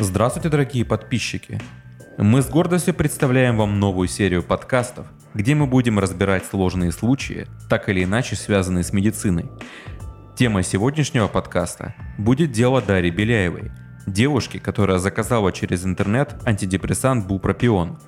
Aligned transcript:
Здравствуйте, 0.00 0.48
дорогие 0.48 0.84
подписчики! 0.84 1.60
Мы 2.18 2.40
с 2.40 2.48
гордостью 2.48 2.94
представляем 2.94 3.56
вам 3.56 3.80
новую 3.80 4.06
серию 4.06 4.44
подкастов, 4.44 5.08
где 5.34 5.56
мы 5.56 5.66
будем 5.66 5.98
разбирать 5.98 6.46
сложные 6.46 6.92
случаи, 6.92 7.48
так 7.68 7.88
или 7.88 8.04
иначе 8.04 8.36
связанные 8.36 8.84
с 8.84 8.92
медициной. 8.92 9.50
Тема 10.36 10.62
сегодняшнего 10.62 11.26
подкаста 11.26 11.96
будет 12.16 12.52
дело 12.52 12.80
Дарьи 12.80 13.10
Беляевой, 13.10 13.72
девушки, 14.06 14.58
которая 14.58 14.98
заказала 14.98 15.50
через 15.50 15.84
интернет 15.84 16.36
антидепрессант 16.46 17.26
Бупропион, 17.26 17.98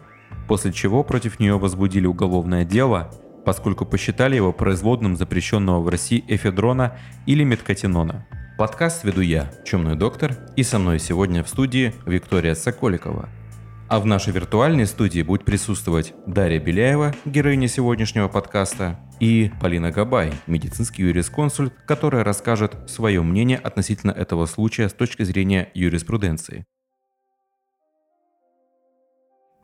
после 0.47 0.73
чего 0.73 1.03
против 1.03 1.41
нее 1.41 1.59
возбудили 1.59 2.07
уголовное 2.07 2.65
дело, 2.65 3.11
поскольку 3.45 3.85
посчитали 3.85 4.37
его 4.37 4.53
производным 4.53 5.17
запрещенного 5.17 5.81
в 5.81 5.89
России 5.89 6.25
эфедрона 6.29 6.97
или 7.27 7.43
меткотинона. 7.43 8.29
Подкаст 8.61 9.05
веду 9.05 9.23
я, 9.23 9.51
Чумной 9.65 9.97
доктор, 9.97 10.37
и 10.55 10.65
со 10.65 10.79
мной 10.79 10.99
сегодня 10.99 11.43
в 11.43 11.49
студии 11.49 11.95
Виктория 12.05 12.55
Соколикова– 12.55 13.31
а 13.89 13.99
в 14.01 14.05
нашей 14.05 14.35
виртуальной 14.35 14.85
студии 14.85 15.23
будет 15.23 15.47
присутствовать 15.47 16.13
Дарья 16.27 16.61
Беляева, 16.61 17.15
героиня 17.25 17.69
сегодняшнего 17.69 18.29
подкаста, 18.29 19.01
и 19.19 19.51
Полина 19.63 19.91
Габай, 19.91 20.35
медицинский 20.47 21.05
юрисконсульт, 21.05 21.73
которая 21.87 22.23
расскажет 22.23 22.77
свое 22.87 23.23
мнение 23.23 23.57
относительно 23.57 24.11
этого 24.11 24.45
случая 24.45 24.91
с 24.91 24.93
точки 24.93 25.23
зрения 25.23 25.71
юриспруденции. 25.73 26.67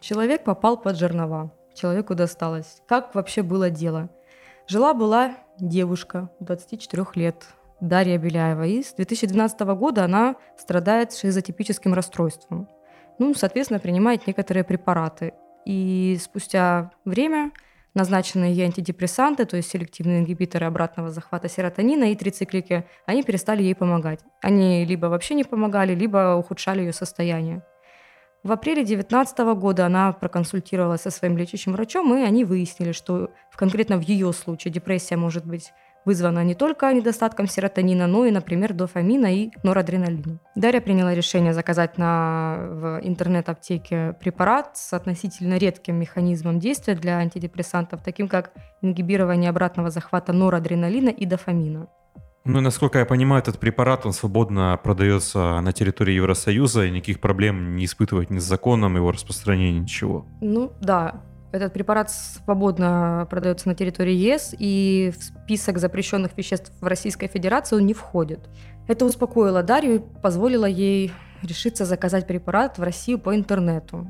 Человек 0.00 0.42
попал 0.42 0.81
под 0.81 0.97
жернова. 0.97 1.53
Человеку 1.75 2.14
досталось. 2.14 2.81
Как 2.88 3.14
вообще 3.14 3.42
было 3.42 3.69
дело? 3.69 4.08
Жила-была 4.66 5.36
девушка 5.60 6.31
24 6.41 7.05
лет, 7.14 7.47
Дарья 7.80 8.19
Беляева, 8.19 8.66
и 8.66 8.82
с 8.82 8.94
2012 8.94 9.60
года 9.60 10.05
она 10.05 10.36
страдает 10.56 11.12
шизотипическим 11.12 11.94
расстройством 11.94 12.69
ну, 13.19 13.34
соответственно, 13.34 13.80
принимает 13.80 14.27
некоторые 14.27 14.64
препараты. 14.64 15.32
И 15.64 16.19
спустя 16.20 16.91
время 17.04 17.52
назначенные 17.94 18.52
ей 18.52 18.66
антидепрессанты, 18.66 19.47
то 19.47 19.56
есть 19.56 19.70
селективные 19.70 20.20
ингибиторы 20.20 20.66
обратного 20.66 21.10
захвата 21.10 21.48
серотонина 21.48 22.12
и 22.12 22.14
трициклики, 22.14 22.84
они 23.06 23.22
перестали 23.22 23.62
ей 23.62 23.74
помогать. 23.74 24.20
Они 24.42 24.84
либо 24.84 25.06
вообще 25.06 25.34
не 25.34 25.44
помогали, 25.44 25.94
либо 25.94 26.36
ухудшали 26.36 26.80
ее 26.80 26.92
состояние. 26.92 27.62
В 28.42 28.52
апреле 28.52 28.84
2019 28.84 29.38
года 29.58 29.86
она 29.86 30.12
проконсультировалась 30.12 31.00
со 31.00 31.10
своим 31.10 31.36
лечащим 31.36 31.72
врачом, 31.72 32.14
и 32.14 32.22
они 32.22 32.44
выяснили, 32.44 32.92
что 32.92 33.30
конкретно 33.56 33.97
в 33.97 34.02
ее 34.02 34.32
случае 34.32 34.72
депрессия 34.72 35.16
может 35.16 35.47
быть 35.47 35.72
вызвана 36.06 36.42
не 36.44 36.54
только 36.54 36.92
недостатком 36.94 37.46
серотонина, 37.48 38.06
но 38.06 38.24
и, 38.24 38.30
например, 38.30 38.72
дофамина 38.72 39.34
и 39.34 39.50
норадреналина. 39.62 40.38
Дарья 40.54 40.80
приняла 40.80 41.14
решение 41.14 41.52
заказать 41.52 41.98
на, 41.98 42.56
в 42.58 43.00
интернет-аптеке 43.02 44.16
препарат 44.18 44.76
с 44.78 44.94
относительно 44.94 45.58
редким 45.58 45.96
механизмом 45.96 46.60
действия 46.60 46.94
для 46.94 47.18
антидепрессантов, 47.18 48.02
таким 48.02 48.28
как 48.28 48.52
ингибирование 48.80 49.50
обратного 49.50 49.90
захвата 49.90 50.32
норадреналина 50.32 51.10
и 51.10 51.26
дофамина. 51.26 51.88
Ну, 52.48 52.60
насколько 52.60 53.00
я 53.00 53.04
понимаю, 53.04 53.42
этот 53.42 53.58
препарат, 53.58 54.06
он 54.06 54.12
свободно 54.12 54.78
продается 54.81 55.60
на 55.60 55.72
территории 55.72 56.14
Евросоюза, 56.14 56.86
и 56.86 56.92
никаких 56.92 57.20
проблем 57.20 57.75
не 57.75 57.86
испытывать 57.86 58.31
ни 58.31 58.38
с 58.38 58.44
законом 58.44 58.94
его 58.94 59.10
распространения, 59.10 59.81
ничего. 59.81 60.26
Ну, 60.41 60.72
да. 60.81 61.22
Этот 61.52 61.72
препарат 61.72 62.10
свободно 62.10 63.26
продается 63.30 63.68
на 63.68 63.74
территории 63.74 64.14
ЕС, 64.14 64.54
и 64.58 65.12
в 65.16 65.22
список 65.22 65.78
запрещенных 65.78 66.36
веществ 66.36 66.72
в 66.80 66.86
Российской 66.86 67.28
Федерации 67.28 67.76
он 67.76 67.86
не 67.86 67.94
входит. 67.94 68.40
Это 68.88 69.04
успокоило 69.04 69.62
Дарью 69.62 69.94
и 69.96 70.20
позволило 70.22 70.66
ей 70.66 71.12
решиться 71.42 71.84
заказать 71.84 72.26
препарат 72.26 72.78
в 72.78 72.82
Россию 72.82 73.18
по 73.18 73.34
интернету. 73.34 74.08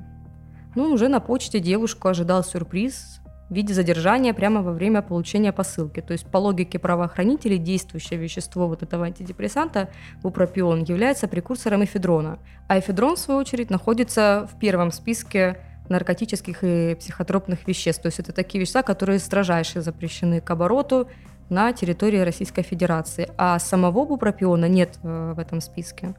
Ну, 0.75 0.93
уже 0.93 1.09
на 1.09 1.21
почте 1.21 1.61
девушку 1.61 2.09
ожидал 2.09 2.45
сюрприз 2.45 3.21
в 3.49 3.55
виде 3.55 3.73
задержания 3.73 4.35
прямо 4.35 4.63
во 4.63 4.73
время 4.73 5.03
получения 5.03 5.53
посылки. 5.53 6.01
То 6.01 6.13
есть 6.13 6.27
по 6.27 6.39
логике 6.39 6.79
правоохранителей 6.79 7.59
действующее 7.59 8.19
вещество 8.19 8.67
вот 8.67 8.83
этого 8.83 9.07
антидепрессанта, 9.07 9.89
бупропион, 10.23 10.83
является 10.83 11.29
прекурсором 11.29 11.85
эфедрона. 11.85 12.39
А 12.69 12.79
эфедрон, 12.79 13.17
в 13.17 13.19
свою 13.21 13.41
очередь, 13.41 13.71
находится 13.71 14.49
в 14.53 14.59
первом 14.59 14.91
списке 14.91 15.59
наркотических 15.89 16.59
и 16.63 16.95
психотропных 16.95 17.67
веществ. 17.67 18.03
То 18.03 18.07
есть 18.07 18.19
это 18.19 18.33
такие 18.33 18.61
вещества, 18.61 18.83
которые 18.83 19.19
строжайше 19.19 19.81
запрещены 19.81 20.41
к 20.41 20.51
обороту 20.51 21.09
на 21.49 21.73
территории 21.73 22.19
Российской 22.19 22.63
Федерации. 22.63 23.31
А 23.37 23.59
самого 23.59 24.05
бупропиона 24.05 24.67
нет 24.67 24.99
э, 25.03 25.33
в 25.37 25.39
этом 25.39 25.61
списке. 25.61 26.15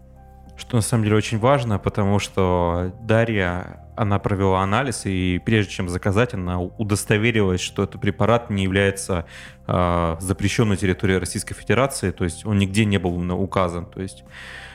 Что 0.56 0.78
на 0.78 0.82
самом 0.82 1.04
деле 1.04 1.16
очень 1.16 1.38
важно, 1.38 1.78
потому 1.78 2.18
что 2.18 2.92
Дарья, 3.04 3.86
она 3.96 4.18
провела 4.18 4.64
анализ, 4.64 5.06
и 5.06 5.40
прежде 5.46 5.72
чем 5.72 5.88
заказать, 5.88 6.34
она 6.34 6.60
удостоверилась, 6.60 7.62
что 7.62 7.84
этот 7.84 8.02
препарат 8.02 8.50
не 8.50 8.64
является 8.64 9.26
э, 9.68 10.16
запрещен 10.20 10.70
на 10.70 10.76
территории 10.76 11.14
Российской 11.14 11.54
Федерации, 11.54 12.10
то 12.10 12.24
есть 12.24 12.44
он 12.44 12.58
нигде 12.58 12.86
не 12.86 12.98
был 12.98 13.18
указан. 13.40 13.86
То 13.86 14.02
есть... 14.02 14.24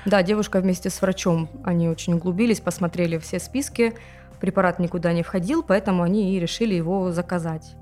Да, 0.04 0.22
девушка 0.22 0.60
вместе 0.60 0.88
с 0.88 1.00
врачом, 1.02 1.48
они 1.64 1.88
очень 1.88 2.14
углубились, 2.14 2.60
посмотрели 2.60 3.18
все 3.18 3.40
списки, 3.40 3.94
препарат 4.42 4.80
никуда 4.80 5.12
не 5.12 5.22
входил, 5.22 5.62
поэтому 5.62 6.02
они 6.02 6.34
и 6.34 6.40
решили 6.40 6.74
его 6.74 7.12
заказать. 7.12 7.76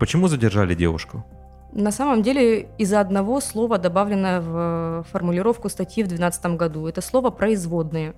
Почему 0.00 0.26
задержали 0.28 0.74
девушку? 0.74 1.24
На 1.72 1.92
самом 1.92 2.22
деле 2.22 2.66
из-за 2.76 3.00
одного 3.00 3.40
слова, 3.40 3.78
добавленное 3.78 4.40
в 4.40 5.06
формулировку 5.12 5.68
статьи 5.68 6.02
в 6.02 6.08
2012 6.08 6.56
году. 6.58 6.88
Это 6.88 7.00
слово 7.00 7.30
«производные». 7.30 8.14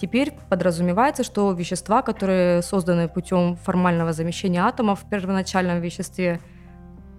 Теперь 0.00 0.32
подразумевается, 0.48 1.22
что 1.22 1.52
вещества, 1.52 2.02
которые 2.02 2.62
созданы 2.62 3.08
путем 3.08 3.56
формального 3.56 4.12
замещения 4.12 4.64
атомов 4.64 5.00
в 5.00 5.08
первоначальном 5.08 5.80
веществе– 5.80 6.40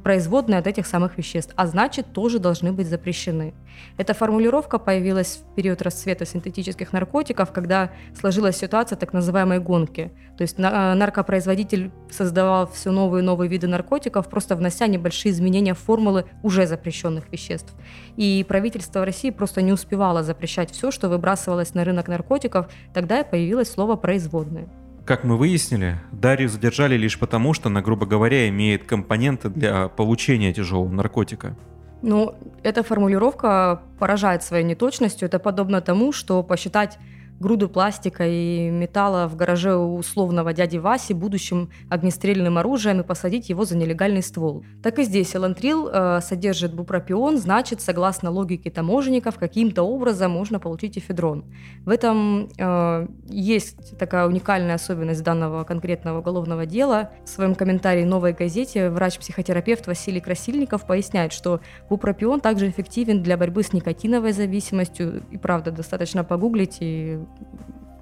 производные 0.03 0.59
от 0.59 0.67
этих 0.67 0.87
самых 0.87 1.17
веществ, 1.17 1.53
а 1.55 1.67
значит 1.67 2.13
тоже 2.13 2.39
должны 2.39 2.71
быть 2.71 2.87
запрещены. 2.87 3.53
Эта 3.97 4.13
формулировка 4.13 4.79
появилась 4.79 5.43
в 5.43 5.55
период 5.55 5.81
расцвета 5.81 6.25
синтетических 6.25 6.93
наркотиков, 6.93 7.51
когда 7.51 7.91
сложилась 8.19 8.57
ситуация 8.57 8.97
так 8.97 9.13
называемой 9.13 9.59
гонки. 9.59 10.11
То 10.37 10.43
есть 10.43 10.57
наркопроизводитель 10.57 11.91
создавал 12.09 12.67
все 12.67 12.91
новые 12.91 13.21
и 13.21 13.25
новые 13.25 13.49
виды 13.49 13.67
наркотиков, 13.67 14.29
просто 14.29 14.55
внося 14.55 14.87
небольшие 14.87 15.33
изменения 15.33 15.73
в 15.73 15.79
формулы 15.79 16.25
уже 16.43 16.65
запрещенных 16.65 17.29
веществ. 17.31 17.73
И 18.15 18.45
правительство 18.47 19.03
России 19.03 19.31
просто 19.31 19.61
не 19.61 19.73
успевало 19.73 20.23
запрещать 20.23 20.71
все, 20.71 20.91
что 20.91 21.09
выбрасывалось 21.09 21.73
на 21.73 21.83
рынок 21.83 22.07
наркотиков, 22.07 22.69
тогда 22.93 23.19
и 23.19 23.29
появилось 23.29 23.69
слово 23.69 23.97
«производные». 23.97 24.69
Как 25.09 25.23
мы 25.23 25.37
выяснили, 25.37 25.97
Дарью 26.11 26.49
задержали 26.49 26.95
лишь 26.95 27.17
потому, 27.17 27.55
что 27.55 27.69
она, 27.69 27.81
грубо 27.81 28.05
говоря, 28.05 28.47
имеет 28.47 28.83
компоненты 28.83 29.49
для 29.49 29.87
получения 29.87 30.53
тяжелого 30.53 30.87
наркотика. 30.87 31.57
Ну, 32.03 32.35
эта 32.61 32.83
формулировка 32.83 33.81
поражает 33.97 34.43
своей 34.43 34.63
неточностью. 34.63 35.25
Это 35.25 35.39
подобно 35.39 35.81
тому, 35.81 36.11
что 36.11 36.43
посчитать 36.43 36.99
груду 37.39 37.69
пластика 37.69 38.27
и 38.27 38.69
металла 38.69 39.27
в 39.27 39.35
гараже 39.35 39.75
условного 39.75 40.53
дяди 40.53 40.77
Васи 40.77 41.13
будущим 41.13 41.69
огнестрельным 41.89 42.57
оружием 42.57 42.99
и 42.99 43.03
посадить 43.03 43.49
его 43.49 43.65
за 43.65 43.77
нелегальный 43.77 44.21
ствол. 44.21 44.63
Так 44.83 44.99
и 44.99 45.03
здесь 45.03 45.35
элантрил 45.35 45.87
э, 45.87 46.19
содержит 46.21 46.73
бупропион, 46.73 47.37
значит, 47.37 47.81
согласно 47.81 48.29
логике 48.29 48.69
таможенников, 48.69 49.37
каким-то 49.37 49.83
образом 49.83 50.31
можно 50.31 50.59
получить 50.59 50.97
эфедрон. 50.97 51.45
В 51.85 51.89
этом 51.89 52.49
э, 52.57 53.07
есть 53.27 53.97
такая 53.97 54.27
уникальная 54.27 54.75
особенность 54.75 55.23
данного 55.23 55.63
конкретного 55.63 56.19
уголовного 56.19 56.65
дела. 56.65 57.11
В 57.25 57.29
своем 57.29 57.55
комментарии 57.55 58.03
«Новой 58.03 58.33
газете» 58.33 58.89
врач-психотерапевт 58.89 59.87
Василий 59.87 60.19
Красильников 60.19 60.85
поясняет, 60.85 61.33
что 61.33 61.61
бупропион 61.89 62.41
также 62.41 62.69
эффективен 62.69 63.23
для 63.23 63.37
борьбы 63.37 63.63
с 63.63 63.73
никотиновой 63.73 64.33
зависимостью. 64.33 65.23
И 65.31 65.37
правда, 65.37 65.71
достаточно 65.71 66.23
погуглить 66.23 66.77
и 66.81 67.19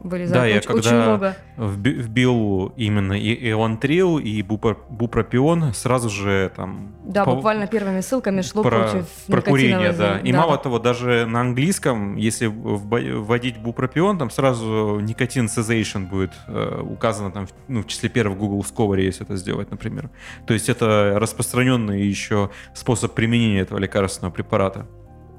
вылезает 0.07 0.33
да, 0.33 0.41
очень, 0.43 0.55
я 0.55 0.61
когда 0.61 0.79
очень 0.79 0.95
много. 0.95 1.37
вбил 1.57 2.73
именно 2.77 3.13
и 3.13 3.51
Элантрил, 3.51 4.17
и 4.17 4.41
Бупропион, 4.41 5.73
сразу 5.73 6.09
же 6.09 6.51
там... 6.55 6.95
Да, 7.05 7.25
по... 7.25 7.35
буквально 7.35 7.67
первыми 7.67 8.01
ссылками 8.01 8.41
шло 8.41 8.63
про, 8.63 8.89
против 8.89 9.07
про 9.27 9.41
курение, 9.41 9.91
да. 9.93 10.19
И 10.19 10.31
да. 10.31 10.37
мало 10.37 10.57
того, 10.57 10.79
даже 10.79 11.25
на 11.25 11.41
английском, 11.41 12.15
если 12.15 12.47
вводить 12.47 13.57
Бупропион, 13.57 14.17
там 14.17 14.29
сразу 14.29 14.99
никотин 14.99 15.45
cessation 15.45 16.07
будет 16.07 16.31
э, 16.47 16.81
указано 16.81 17.31
там, 17.31 17.47
ну, 17.67 17.83
в 17.83 17.87
числе 17.87 18.09
первых 18.09 18.37
Google 18.37 18.61
Discovery, 18.61 19.01
если 19.01 19.25
это 19.25 19.35
сделать, 19.35 19.71
например. 19.71 20.09
То 20.45 20.53
есть 20.53 20.69
это 20.69 21.15
распространенный 21.17 22.01
еще 22.01 22.49
способ 22.73 23.13
применения 23.13 23.61
этого 23.61 23.79
лекарственного 23.79 24.31
препарата. 24.31 24.87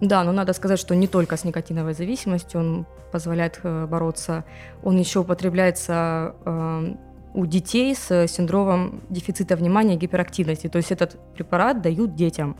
Да, 0.00 0.22
но 0.22 0.32
надо 0.32 0.52
сказать, 0.52 0.78
что 0.78 0.94
не 0.94 1.08
только 1.08 1.36
с 1.36 1.44
никотиновой 1.44 1.92
зависимостью 1.92 2.60
он 2.60 2.86
позволяет 3.10 3.60
э, 3.62 3.86
бороться, 3.86 4.44
он 4.82 4.96
еще 4.96 5.20
употребляется 5.20 6.34
э, 6.44 6.94
у 7.34 7.46
детей 7.46 7.94
с 7.94 8.26
синдромом 8.28 9.02
дефицита 9.10 9.56
внимания 9.56 9.94
и 9.94 9.98
гиперактивности. 9.98 10.68
То 10.68 10.78
есть 10.78 10.92
этот 10.92 11.18
препарат 11.34 11.82
дают 11.82 12.14
детям. 12.14 12.56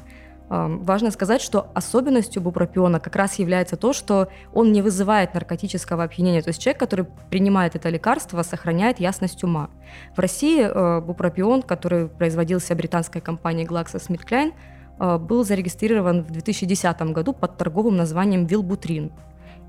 Важно 0.48 1.10
сказать, 1.10 1.42
что 1.42 1.70
особенностью 1.74 2.40
бупропиона 2.40 3.00
как 3.00 3.16
раз 3.16 3.38
является 3.38 3.76
то, 3.76 3.92
что 3.92 4.28
он 4.54 4.72
не 4.72 4.80
вызывает 4.80 5.34
наркотического 5.34 6.04
опьянения. 6.04 6.40
То 6.40 6.48
есть 6.48 6.62
человек, 6.62 6.80
который 6.80 7.06
принимает 7.28 7.76
это 7.76 7.90
лекарство, 7.90 8.42
сохраняет 8.42 8.98
ясность 8.98 9.44
ума. 9.44 9.68
В 10.16 10.18
России 10.20 10.62
э, 10.62 11.00
бупропион, 11.02 11.62
который 11.62 12.08
производился 12.08 12.74
британской 12.74 13.20
компанией 13.20 13.66
GlaxoSmithKline, 13.66 14.52
э, 14.52 14.77
был 14.98 15.44
зарегистрирован 15.44 16.22
в 16.22 16.30
2010 16.30 17.00
году 17.12 17.32
под 17.32 17.56
торговым 17.56 17.96
названием 17.96 18.46
Вилбутрин. 18.46 19.12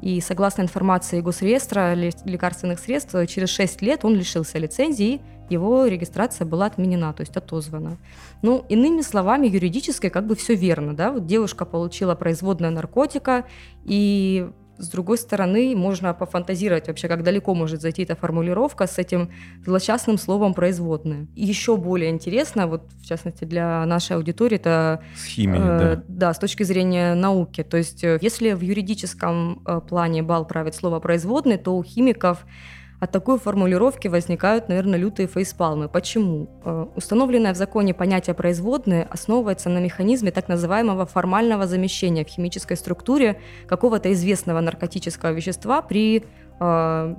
И 0.02 0.22
согласно 0.22 0.62
информации 0.62 1.20
Госреестра 1.20 1.94
лекарственных 1.94 2.80
средств, 2.80 3.14
через 3.28 3.50
6 3.50 3.82
лет 3.82 4.06
он 4.06 4.16
лишился 4.16 4.58
лицензии, 4.58 5.22
его 5.50 5.86
регистрация 5.88 6.46
была 6.46 6.68
отменена, 6.68 7.12
то 7.12 7.22
есть 7.22 7.36
отозвана. 7.36 7.98
Ну, 8.42 8.64
иными 8.70 9.02
словами, 9.02 9.48
юридически 9.48 10.10
как 10.10 10.26
бы 10.26 10.36
все 10.36 10.56
верно, 10.56 10.96
да, 10.96 11.12
вот 11.12 11.26
девушка 11.26 11.66
получила 11.66 12.16
производное 12.16 12.70
наркотика, 12.70 13.46
и 13.84 14.50
с 14.80 14.90
другой 14.90 15.18
стороны, 15.18 15.76
можно 15.76 16.14
пофантазировать 16.14 16.88
вообще, 16.88 17.08
как 17.08 17.24
далеко 17.24 17.54
может 17.54 17.82
зайти 17.82 18.04
эта 18.04 18.16
формулировка 18.16 18.88
с 18.88 18.98
этим 18.98 19.30
злосчастным 19.66 20.18
словом 20.18 20.54
«производные». 20.54 21.28
еще 21.36 21.78
более 21.78 22.10
интересно, 22.10 22.68
вот 22.68 22.84
в 23.02 23.06
частности 23.06 23.44
для 23.44 23.86
нашей 23.86 24.16
аудитории, 24.16 24.56
это... 24.56 25.02
С 25.16 25.26
химией, 25.26 25.62
э, 25.62 25.96
да. 25.98 26.04
Да, 26.08 26.34
с 26.34 26.40
точки 26.40 26.64
зрения 26.64 27.14
науки. 27.14 27.64
То 27.64 27.78
есть 27.78 28.04
э, 28.04 28.18
если 28.22 28.54
в 28.54 28.62
юридическом 28.62 29.62
э, 29.66 29.82
плане 29.82 30.24
бал 30.24 30.46
правит 30.46 30.76
слово 30.76 31.00
«производный», 31.00 31.58
то 31.58 31.76
у 31.76 31.84
химиков 31.84 32.46
от 33.00 33.12
такой 33.12 33.40
формулировки 33.40 34.08
возникают, 34.10 34.68
наверное, 34.68 35.00
лютые 35.00 35.28
фейспалмы. 35.28 35.88
Почему? 35.88 36.50
Э, 36.66 36.86
установленное 36.96 37.54
в 37.54 37.58
законе 37.58 37.94
понятие 37.94 38.34
«производные» 38.34 39.04
основывается 39.04 39.70
на 39.70 39.80
механизме 39.80 40.32
так 40.32 40.50
называемого 40.50 41.06
формального 41.06 41.66
замещения 41.66 42.26
в 42.26 42.28
химической 42.28 42.76
структуре 42.76 43.40
какого-то 43.68 44.12
известного 44.12 44.60
наркотического 44.60 45.32
вещества, 45.32 45.82
при 45.82 46.26
э, 46.60 47.16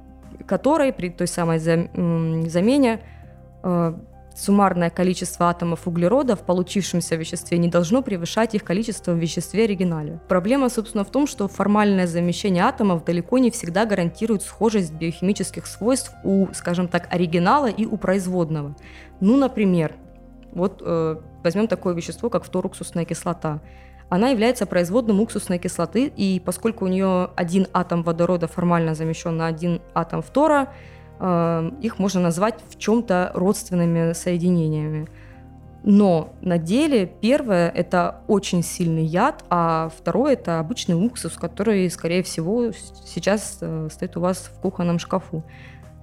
которой, 0.46 0.92
при 0.92 1.08
той 1.08 1.26
самой 1.26 1.58
замене, 1.58 3.00
э, 3.62 3.94
суммарное 4.40 4.90
количество 4.90 5.50
атомов 5.50 5.86
углерода 5.86 6.36
в 6.36 6.40
получившемся 6.40 7.16
веществе 7.16 7.58
не 7.58 7.68
должно 7.68 8.02
превышать 8.02 8.54
их 8.54 8.64
количество 8.64 9.12
в 9.12 9.18
веществе 9.18 9.64
оригинале. 9.64 10.20
Проблема, 10.28 10.68
собственно, 10.68 11.04
в 11.04 11.10
том, 11.10 11.26
что 11.26 11.48
формальное 11.48 12.06
замещение 12.06 12.64
атомов 12.64 13.04
далеко 13.04 13.38
не 13.38 13.50
всегда 13.50 13.86
гарантирует 13.86 14.42
схожесть 14.42 14.92
биохимических 14.92 15.66
свойств 15.66 16.12
у, 16.24 16.48
скажем 16.52 16.88
так, 16.88 17.08
оригинала 17.12 17.66
и 17.66 17.86
у 17.86 17.96
производного. 17.96 18.74
Ну, 19.20 19.36
например, 19.36 19.94
вот 20.52 20.82
э, 20.84 21.16
возьмем 21.44 21.68
такое 21.68 21.94
вещество, 21.94 22.30
как 22.30 22.44
фторуксусная 22.44 23.04
кислота. 23.04 23.60
Она 24.08 24.30
является 24.30 24.66
производным 24.66 25.20
уксусной 25.20 25.58
кислоты, 25.58 26.12
и 26.16 26.42
поскольку 26.44 26.84
у 26.84 26.88
нее 26.88 27.30
один 27.36 27.68
атом 27.72 28.02
водорода 28.02 28.48
формально 28.48 28.94
замещен 28.94 29.36
на 29.36 29.46
один 29.46 29.80
атом 29.94 30.22
фтора, 30.22 30.72
их 31.20 31.98
можно 31.98 32.20
назвать 32.20 32.60
в 32.68 32.78
чем-то 32.78 33.32
родственными 33.34 34.14
соединениями. 34.14 35.08
Но 35.82 36.34
на 36.42 36.58
деле 36.58 37.06
первое– 37.06 37.70
это 37.74 38.20
очень 38.28 38.62
сильный 38.62 39.04
яд, 39.04 39.44
а 39.48 39.90
второе– 39.96 40.32
это 40.34 40.60
обычный 40.60 40.94
уксус, 40.94 41.34
который, 41.34 41.88
скорее 41.90 42.22
всего, 42.22 42.70
сейчас 43.06 43.58
э, 43.62 43.88
стоит 43.90 44.16
у 44.16 44.20
вас 44.20 44.50
в 44.54 44.60
кухонном 44.60 44.98
шкафу. 44.98 45.42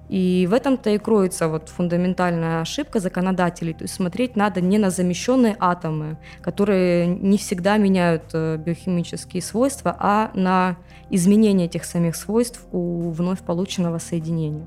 И 0.08 0.48
в 0.50 0.54
этом-то 0.54 0.90
и 0.90 0.98
кроется 0.98 1.48
вот 1.48 1.68
фундаментальная 1.68 2.62
ошибка 2.62 2.98
законодателей. 2.98 3.74
То 3.74 3.84
есть 3.84 3.94
смотреть 3.94 4.36
надо 4.36 4.60
не 4.60 4.78
на 4.78 4.90
замещенные 4.90 5.54
атомы, 5.60 6.16
которые 6.40 7.06
не 7.06 7.36
всегда 7.36 7.76
меняют 7.76 8.24
э, 8.32 8.56
биохимические 8.56 9.42
свойства, 9.42 9.94
а 9.96 10.30
на 10.34 10.76
изменение 11.10 11.66
этих 11.66 11.84
самих 11.84 12.16
свойств 12.16 12.66
у 12.72 13.10
вновь 13.10 13.40
полученного 13.42 13.98
соединения. 13.98 14.66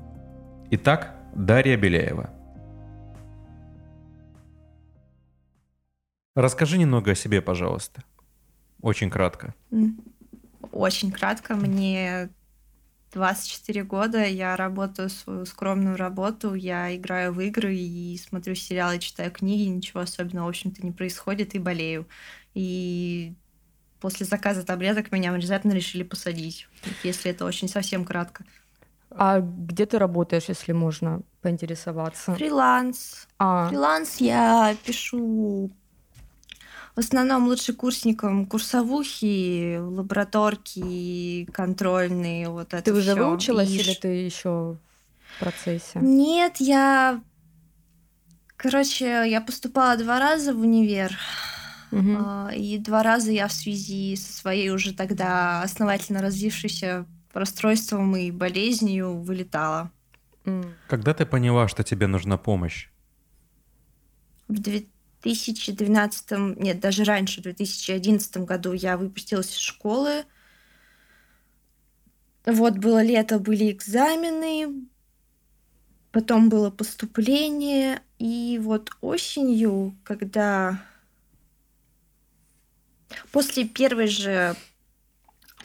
Итак, 0.74 1.14
Дарья 1.34 1.76
Беляева. 1.76 2.30
Расскажи 6.34 6.78
немного 6.78 7.10
о 7.10 7.14
себе, 7.14 7.42
пожалуйста. 7.42 8.02
Очень 8.80 9.10
кратко. 9.10 9.54
Очень 10.72 11.12
кратко. 11.12 11.56
Мне 11.56 12.30
24 13.12 13.84
года, 13.84 14.24
я 14.24 14.56
работаю 14.56 15.10
свою 15.10 15.44
скромную 15.44 15.96
работу, 15.96 16.54
я 16.54 16.96
играю 16.96 17.34
в 17.34 17.40
игры 17.42 17.76
и 17.76 18.16
смотрю 18.16 18.54
сериалы, 18.54 18.98
читаю 18.98 19.30
книги, 19.30 19.68
ничего 19.68 20.00
особенного, 20.00 20.46
в 20.46 20.48
общем-то, 20.48 20.82
не 20.86 20.92
происходит, 20.92 21.54
и 21.54 21.58
болею. 21.58 22.08
И 22.54 23.34
после 24.00 24.24
заказа 24.24 24.64
таблеток 24.64 25.12
меня 25.12 25.34
обязательно 25.34 25.72
решили 25.72 26.02
посадить, 26.02 26.66
если 27.02 27.30
это 27.30 27.44
очень 27.44 27.68
совсем 27.68 28.06
кратко. 28.06 28.46
А 29.16 29.40
где 29.40 29.86
ты 29.86 29.98
работаешь, 29.98 30.44
если 30.48 30.72
можно 30.72 31.22
поинтересоваться? 31.40 32.34
Фриланс. 32.34 33.28
А. 33.38 33.68
Фриланс 33.68 34.16
я 34.18 34.74
пишу 34.84 35.70
в 36.94 36.98
основном 36.98 37.46
лучше 37.46 37.72
курсникам 37.72 38.44
курсовухи, 38.44 39.78
лабораторки, 39.78 41.46
контрольные, 41.52 42.48
вот 42.50 42.74
это 42.74 42.82
Ты 42.82 42.92
уже 42.92 43.14
всё. 43.14 43.28
выучилась 43.28 43.70
И... 43.70 43.78
или 43.78 43.94
ты 43.94 44.08
еще 44.08 44.76
в 45.36 45.40
процессе? 45.40 46.00
Нет, 46.00 46.56
я... 46.58 47.22
Короче, 48.56 49.24
я 49.26 49.40
поступала 49.40 49.96
два 49.96 50.20
раза 50.20 50.52
в 50.52 50.60
универ. 50.60 51.16
Угу. 51.90 52.50
И 52.56 52.78
два 52.78 53.02
раза 53.02 53.32
я 53.32 53.48
в 53.48 53.52
связи 53.52 54.14
со 54.16 54.32
своей 54.32 54.70
уже 54.70 54.94
тогда 54.94 55.62
основательно 55.62 56.22
развившейся 56.22 57.06
расстройством 57.34 58.16
и 58.16 58.30
болезнью 58.30 59.18
вылетала. 59.18 59.90
Когда 60.88 61.14
ты 61.14 61.24
поняла, 61.24 61.68
что 61.68 61.84
тебе 61.84 62.06
нужна 62.06 62.36
помощь? 62.36 62.88
В 64.48 64.58
2012, 64.58 66.58
нет, 66.58 66.80
даже 66.80 67.04
раньше, 67.04 67.40
в 67.40 67.44
2011 67.44 68.38
году 68.38 68.72
я 68.72 68.96
выпустилась 68.96 69.52
из 69.52 69.58
школы. 69.58 70.24
Вот 72.44 72.78
было 72.78 73.02
лето, 73.02 73.38
были 73.38 73.70
экзамены, 73.70 74.84
потом 76.10 76.48
было 76.48 76.70
поступление, 76.70 78.02
и 78.18 78.58
вот 78.60 78.90
осенью, 79.00 79.96
когда 80.02 80.84
после 83.30 83.64
первой 83.64 84.08
же 84.08 84.56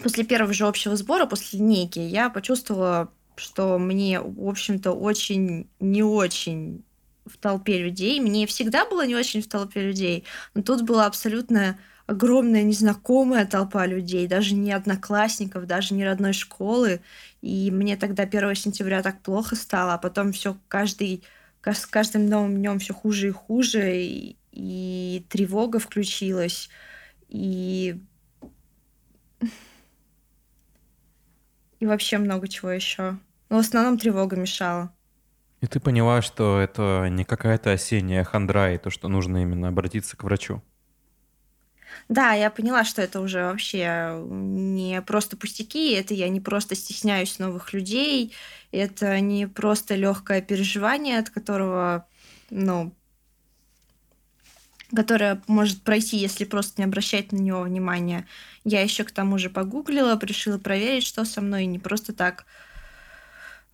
после 0.01 0.23
первого 0.23 0.53
же 0.53 0.65
общего 0.65 0.95
сбора, 0.95 1.25
после 1.25 1.59
линейки, 1.59 1.99
я 1.99 2.29
почувствовала, 2.29 3.11
что 3.35 3.77
мне, 3.77 4.19
в 4.19 4.47
общем-то, 4.47 4.91
очень 4.91 5.67
не 5.79 6.03
очень 6.03 6.83
в 7.25 7.37
толпе 7.37 7.79
людей. 7.79 8.19
Мне 8.19 8.47
всегда 8.47 8.85
было 8.85 9.05
не 9.05 9.15
очень 9.15 9.41
в 9.41 9.47
толпе 9.47 9.81
людей, 9.81 10.23
но 10.53 10.61
тут 10.61 10.83
была 10.83 11.05
абсолютно 11.05 11.77
огромная 12.05 12.63
незнакомая 12.63 13.45
толпа 13.45 13.85
людей, 13.85 14.27
даже 14.27 14.55
не 14.55 14.71
одноклассников, 14.71 15.67
даже 15.67 15.93
не 15.93 16.05
родной 16.05 16.33
школы. 16.33 17.01
И 17.41 17.69
мне 17.69 17.97
тогда 17.97 18.23
1 18.23 18.55
сентября 18.55 19.03
так 19.03 19.21
плохо 19.21 19.55
стало, 19.55 19.93
а 19.93 19.97
потом 19.97 20.31
все 20.31 20.57
каждый 20.67 21.23
с 21.63 21.85
каждым 21.85 22.27
новым 22.27 22.55
днем 22.55 22.79
все 22.79 22.93
хуже 22.93 23.27
и 23.27 23.31
хуже, 23.31 24.01
и, 24.01 24.37
и 24.53 25.25
тревога 25.29 25.79
включилась, 25.79 26.69
и 27.27 27.99
и 31.79 31.85
вообще 31.85 32.17
много 32.17 32.47
чего 32.47 32.71
еще. 32.71 33.17
Но 33.49 33.57
в 33.57 33.59
основном 33.59 33.97
тревога 33.97 34.35
мешала. 34.35 34.91
И 35.61 35.67
ты 35.67 35.79
поняла, 35.79 36.21
что 36.21 36.59
это 36.59 37.07
не 37.09 37.23
какая-то 37.23 37.71
осенняя 37.71 38.23
хандра, 38.23 38.73
и 38.73 38.77
то, 38.77 38.89
что 38.89 39.07
нужно 39.07 39.41
именно 39.41 39.69
обратиться 39.69 40.15
к 40.15 40.23
врачу. 40.23 40.61
Да, 42.09 42.33
я 42.33 42.51
поняла, 42.51 42.83
что 42.83 43.01
это 43.01 43.19
уже 43.21 43.43
вообще 43.43 44.17
не 44.29 45.01
просто 45.01 45.35
пустяки, 45.35 45.93
это 45.93 46.13
я 46.13 46.29
не 46.29 46.39
просто 46.39 46.75
стесняюсь 46.75 47.39
новых 47.39 47.73
людей, 47.73 48.33
это 48.71 49.19
не 49.19 49.47
просто 49.47 49.95
легкое 49.95 50.41
переживание, 50.41 51.19
от 51.19 51.29
которого, 51.29 52.07
ну, 52.49 52.93
которое 54.95 55.41
может 55.47 55.81
пройти, 55.81 56.17
если 56.17 56.45
просто 56.45 56.81
не 56.81 56.85
обращать 56.85 57.31
на 57.31 57.37
него 57.37 57.61
внимания. 57.61 58.25
Я 58.63 58.81
еще 58.81 59.03
к 59.03 59.11
тому 59.11 59.37
же 59.37 59.49
погуглила, 59.49 60.19
решила 60.21 60.57
проверить, 60.57 61.05
что 61.05 61.25
со 61.25 61.41
мной, 61.41 61.63
и 61.63 61.67
не 61.67 61.79
просто 61.79 62.13
так 62.13 62.45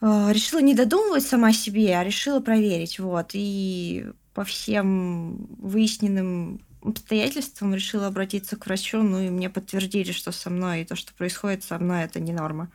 э, 0.01 0.29
решила 0.32 0.60
не 0.60 0.74
додумывать 0.74 1.25
сама 1.25 1.53
себе, 1.53 1.96
а 1.98 2.03
решила 2.03 2.39
проверить, 2.39 3.00
вот. 3.00 3.32
И 3.34 4.08
по 4.34 4.43
всем 4.43 5.48
выясненным 5.60 6.62
обстоятельствам 6.82 7.74
решила 7.74 8.08
обратиться 8.08 8.58
к 8.58 8.65
врачу, 8.65 9.01
ну 9.01 9.20
и 9.20 9.29
мне 9.29 9.50
подтвердили, 9.50 10.12
что 10.12 10.32
со 10.32 10.50
мной 10.50 10.82
и 10.82 10.86
то, 10.86 10.96
что 10.96 11.13
происходит 11.13 11.63
со 11.63 11.77
мной, 11.79 12.03
это 12.03 12.20
не 12.20 12.34
норма. 12.34 12.70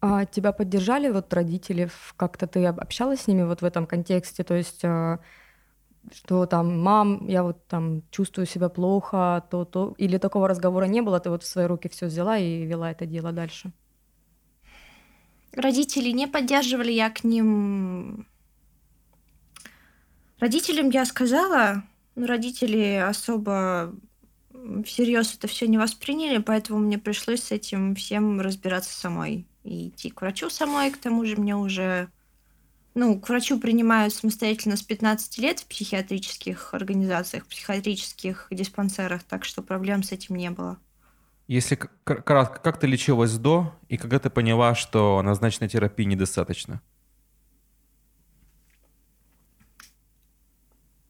А 0.00 0.24
тебя 0.26 0.52
поддержали 0.52 1.08
вот 1.08 1.32
родители? 1.32 1.90
Как-то 2.16 2.46
ты 2.46 2.64
общалась 2.66 3.22
с 3.22 3.26
ними 3.26 3.42
вот 3.42 3.62
в 3.62 3.64
этом 3.64 3.86
контексте? 3.86 4.44
То 4.44 4.54
есть 4.54 4.84
э, 4.84 5.18
что 6.12 6.46
там, 6.46 6.80
мам, 6.80 7.26
я 7.26 7.42
вот 7.42 7.66
там 7.66 8.02
чувствую 8.10 8.46
себя 8.46 8.68
плохо, 8.68 9.44
то, 9.50 9.64
то, 9.64 9.94
или 9.98 10.18
такого 10.18 10.48
разговора 10.48 10.84
не 10.84 11.00
было, 11.00 11.20
ты 11.20 11.30
вот 11.30 11.42
в 11.42 11.46
свои 11.46 11.66
руки 11.66 11.88
все 11.88 12.06
взяла 12.06 12.38
и 12.38 12.64
вела 12.64 12.90
это 12.90 13.06
дело 13.06 13.32
дальше? 13.32 13.72
Родители 15.52 16.10
не 16.10 16.26
поддерживали, 16.26 16.92
я 16.92 17.10
к 17.10 17.24
ним... 17.24 18.26
Родителям 20.38 20.90
я 20.90 21.04
сказала, 21.04 21.82
но 22.14 22.26
родители 22.26 22.94
особо 22.94 23.92
всерьез 24.84 25.34
это 25.34 25.48
все 25.48 25.66
не 25.66 25.78
восприняли, 25.78 26.38
поэтому 26.38 26.78
мне 26.78 26.98
пришлось 26.98 27.42
с 27.42 27.52
этим 27.52 27.94
всем 27.94 28.40
разбираться 28.40 28.92
самой. 28.98 29.46
И 29.64 29.88
идти 29.88 30.10
к 30.10 30.20
врачу 30.20 30.50
самой, 30.50 30.90
к 30.90 30.98
тому 30.98 31.24
же 31.24 31.36
мне 31.36 31.56
уже 31.56 32.08
ну, 32.98 33.20
к 33.20 33.28
врачу 33.28 33.60
принимают 33.60 34.12
самостоятельно 34.12 34.76
с 34.76 34.82
15 34.82 35.38
лет 35.38 35.60
в 35.60 35.66
психиатрических 35.66 36.74
организациях, 36.74 37.44
в 37.44 37.48
психиатрических 37.48 38.48
диспансерах, 38.50 39.22
так 39.22 39.44
что 39.44 39.62
проблем 39.62 40.02
с 40.02 40.10
этим 40.10 40.34
не 40.34 40.50
было. 40.50 40.78
Если 41.46 41.78
кратко, 42.04 42.58
как 42.58 42.80
ты 42.80 42.88
лечилась 42.88 43.38
до 43.38 43.72
и 43.88 43.96
когда 43.96 44.18
ты 44.18 44.30
поняла, 44.30 44.74
что 44.74 45.22
назначенной 45.22 45.68
терапии 45.68 46.04
недостаточно? 46.04 46.82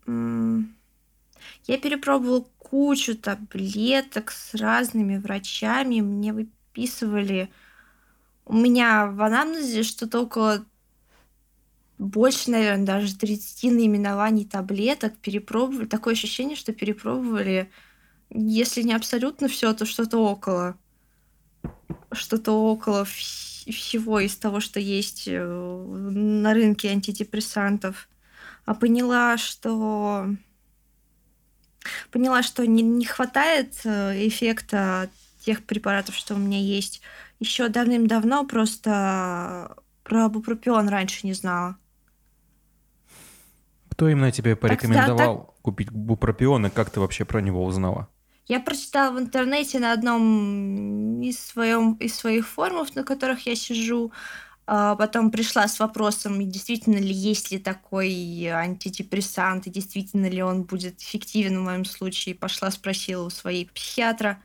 Я 0.07 1.79
перепробовала 1.79 2.47
кучу 2.59 3.17
таблеток 3.17 4.31
с 4.31 4.55
разными 4.55 5.17
врачами. 5.17 6.01
Мне 6.01 6.35
выписывали... 6.35 7.51
У 8.45 8.55
меня 8.55 9.07
в 9.07 9.21
анамнезе 9.23 9.83
что-то 9.83 10.23
около 10.23 10.65
больше, 11.99 12.51
наверное, 12.51 12.87
даже 12.87 13.17
30 13.17 13.73
наименований 13.73 14.45
таблеток 14.45 15.17
перепробовали. 15.19 15.87
Такое 15.87 16.15
ощущение, 16.15 16.57
что 16.57 16.73
перепробовали, 16.73 17.71
если 18.31 18.83
не 18.83 18.95
абсолютно 18.95 19.49
все, 19.49 19.73
то 19.75 19.85
что-то 19.85 20.19
около. 20.19 20.79
Что-то 22.13 22.53
около 22.53 23.05
всего 23.05 24.21
из 24.21 24.37
того, 24.37 24.61
что 24.61 24.81
есть 24.81 25.25
э, 25.27 25.45
на 25.45 26.55
рынке 26.55 26.89
антидепрессантов. 26.89 28.09
А 28.65 28.75
поняла, 28.75 29.37
что 29.37 30.29
поняла, 32.11 32.43
что 32.43 32.67
не, 32.67 32.83
не 32.83 33.05
хватает 33.07 33.75
э, 33.85 34.27
эффекта 34.27 35.11
тех 35.45 35.65
препаратов, 35.65 36.15
что 36.15 36.35
у 36.35 36.39
меня 36.39 36.59
есть. 36.59 37.01
Еще 37.41 37.69
давным-давно 37.69 38.47
просто 38.47 39.77
про 40.05 40.29
бупропион 40.29 40.89
раньше 40.89 41.27
не 41.27 41.33
знала. 41.33 41.77
Кто 43.99 44.09
именно 44.09 44.31
тебе 44.31 44.55
порекомендовал 44.55 45.39
так, 45.39 45.47
так... 45.49 45.63
купить 45.63 45.91
бупропион, 45.91 46.67
и 46.67 46.71
как 46.71 46.89
ты 46.89 47.01
вообще 47.01 47.25
про 47.25 47.41
него 47.41 47.65
узнала? 47.65 48.09
Я 48.47 48.61
прочитала 48.61 49.13
в 49.13 49.19
интернете 49.19 49.81
на 49.81 49.93
одном 49.93 51.21
из, 51.21 51.45
своем, 51.45 51.95
из 51.95 52.15
своих 52.15 52.47
форумов, 52.47 52.95
на 52.95 53.03
которых 53.03 53.45
я 53.49 53.57
сижу, 53.57 54.13
а 54.69 54.95
потом 54.95 55.33
пришла 55.33 55.67
с 55.67 55.81
вопросом, 55.81 56.49
действительно 56.49 56.99
ли 56.99 57.13
есть 57.13 57.51
ли 57.51 57.59
такой 57.59 58.47
антидепрессант, 58.47 59.67
и 59.67 59.71
действительно 59.71 60.31
ли 60.31 60.45
он 60.45 60.63
будет 60.63 61.01
эффективен 61.01 61.59
в 61.59 61.65
моем 61.65 61.85
случае. 61.85 62.37
Пошла 62.37 62.71
спросила 62.71 63.25
у 63.25 63.31
своей 63.31 63.67
психиатра. 63.67 64.41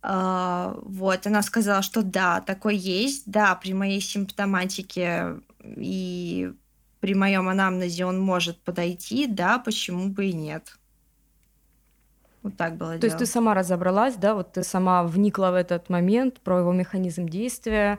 А, 0.00 0.78
вот, 0.82 1.26
она 1.26 1.42
сказала, 1.42 1.82
что 1.82 2.02
да, 2.02 2.40
такой 2.40 2.76
есть, 2.76 3.24
да, 3.26 3.56
при 3.56 3.72
моей 3.72 4.00
симптоматике 4.00 5.40
и 5.64 6.52
при 7.00 7.14
моем 7.14 7.48
анамнезе 7.48 8.04
он 8.04 8.20
может 8.20 8.62
подойти, 8.62 9.26
да, 9.26 9.58
почему 9.58 10.08
бы 10.08 10.26
и 10.26 10.32
нет. 10.32 10.78
Вот 12.42 12.56
так 12.56 12.76
было 12.76 12.94
То 12.94 12.98
дело. 12.98 13.10
есть 13.10 13.18
ты 13.18 13.26
сама 13.26 13.54
разобралась, 13.54 14.16
да, 14.16 14.34
вот 14.34 14.52
ты 14.52 14.62
сама 14.62 15.02
вникла 15.04 15.50
в 15.50 15.54
этот 15.54 15.88
момент, 15.88 16.40
про 16.40 16.60
его 16.60 16.72
механизм 16.72 17.28
действия, 17.28 17.98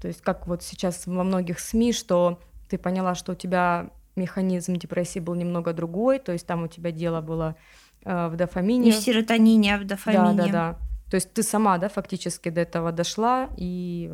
то 0.00 0.08
есть 0.08 0.20
как 0.22 0.46
вот 0.46 0.62
сейчас 0.62 1.06
во 1.06 1.24
многих 1.24 1.58
СМИ, 1.58 1.92
что 1.92 2.40
ты 2.68 2.78
поняла, 2.78 3.14
что 3.14 3.32
у 3.32 3.34
тебя 3.34 3.90
механизм 4.14 4.76
депрессии 4.76 5.20
был 5.20 5.34
немного 5.34 5.72
другой, 5.72 6.18
то 6.18 6.32
есть 6.32 6.46
там 6.46 6.64
у 6.64 6.68
тебя 6.68 6.90
дело 6.90 7.20
было 7.20 7.56
э, 8.04 8.28
в 8.28 8.36
дофамине. 8.36 8.86
Не 8.86 8.92
в 8.92 8.96
серотонине, 8.96 9.76
а 9.76 9.78
в 9.78 9.84
дофамине. 9.84 10.34
Да, 10.34 10.46
да, 10.46 10.52
да. 10.52 10.78
То 11.10 11.14
есть 11.14 11.32
ты 11.32 11.42
сама, 11.42 11.78
да, 11.78 11.88
фактически 11.88 12.50
до 12.50 12.60
этого 12.60 12.92
дошла 12.92 13.48
и... 13.56 14.12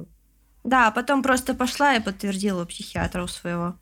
Да, 0.62 0.90
потом 0.92 1.22
просто 1.22 1.54
пошла 1.54 1.94
и 1.94 2.00
подтвердила 2.00 2.64
психиатра 2.64 3.22
у 3.22 3.26
своего. 3.26 3.74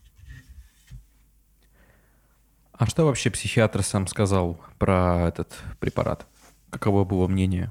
А 2.73 2.87
что 2.87 3.05
вообще 3.05 3.31
психиатр 3.31 3.83
сам 3.83 4.07
сказал 4.07 4.61
про 4.79 5.29
этот 5.29 5.53
препарат? 5.79 6.27
Каково 6.71 7.05
было 7.05 7.29
мнение? 7.29 7.71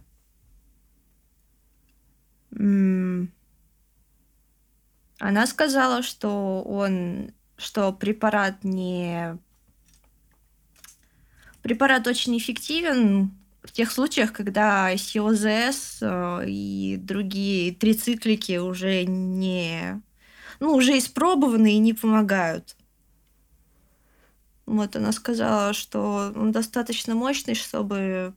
Она 5.21 5.45
сказала, 5.47 6.01
что 6.01 6.61
он, 6.63 7.31
что 7.57 7.91
препарат 7.93 8.63
не... 8.63 9.37
Препарат 11.61 12.07
очень 12.07 12.37
эффективен 12.37 13.31
в 13.61 13.71
тех 13.71 13.91
случаях, 13.91 14.33
когда 14.33 14.95
СИОЗС 14.97 15.99
э, 16.01 16.45
и 16.47 16.97
другие 16.97 17.73
трициклики 17.73 18.57
уже 18.57 19.05
не... 19.05 20.01
Ну, 20.59 20.73
уже 20.73 20.97
испробованы 20.97 21.75
и 21.75 21.79
не 21.79 21.93
помогают. 21.93 22.75
Вот 24.65 24.95
она 24.95 25.11
сказала, 25.11 25.73
что 25.73 26.33
он 26.35 26.51
достаточно 26.51 27.15
мощный, 27.15 27.55
чтобы... 27.55 28.33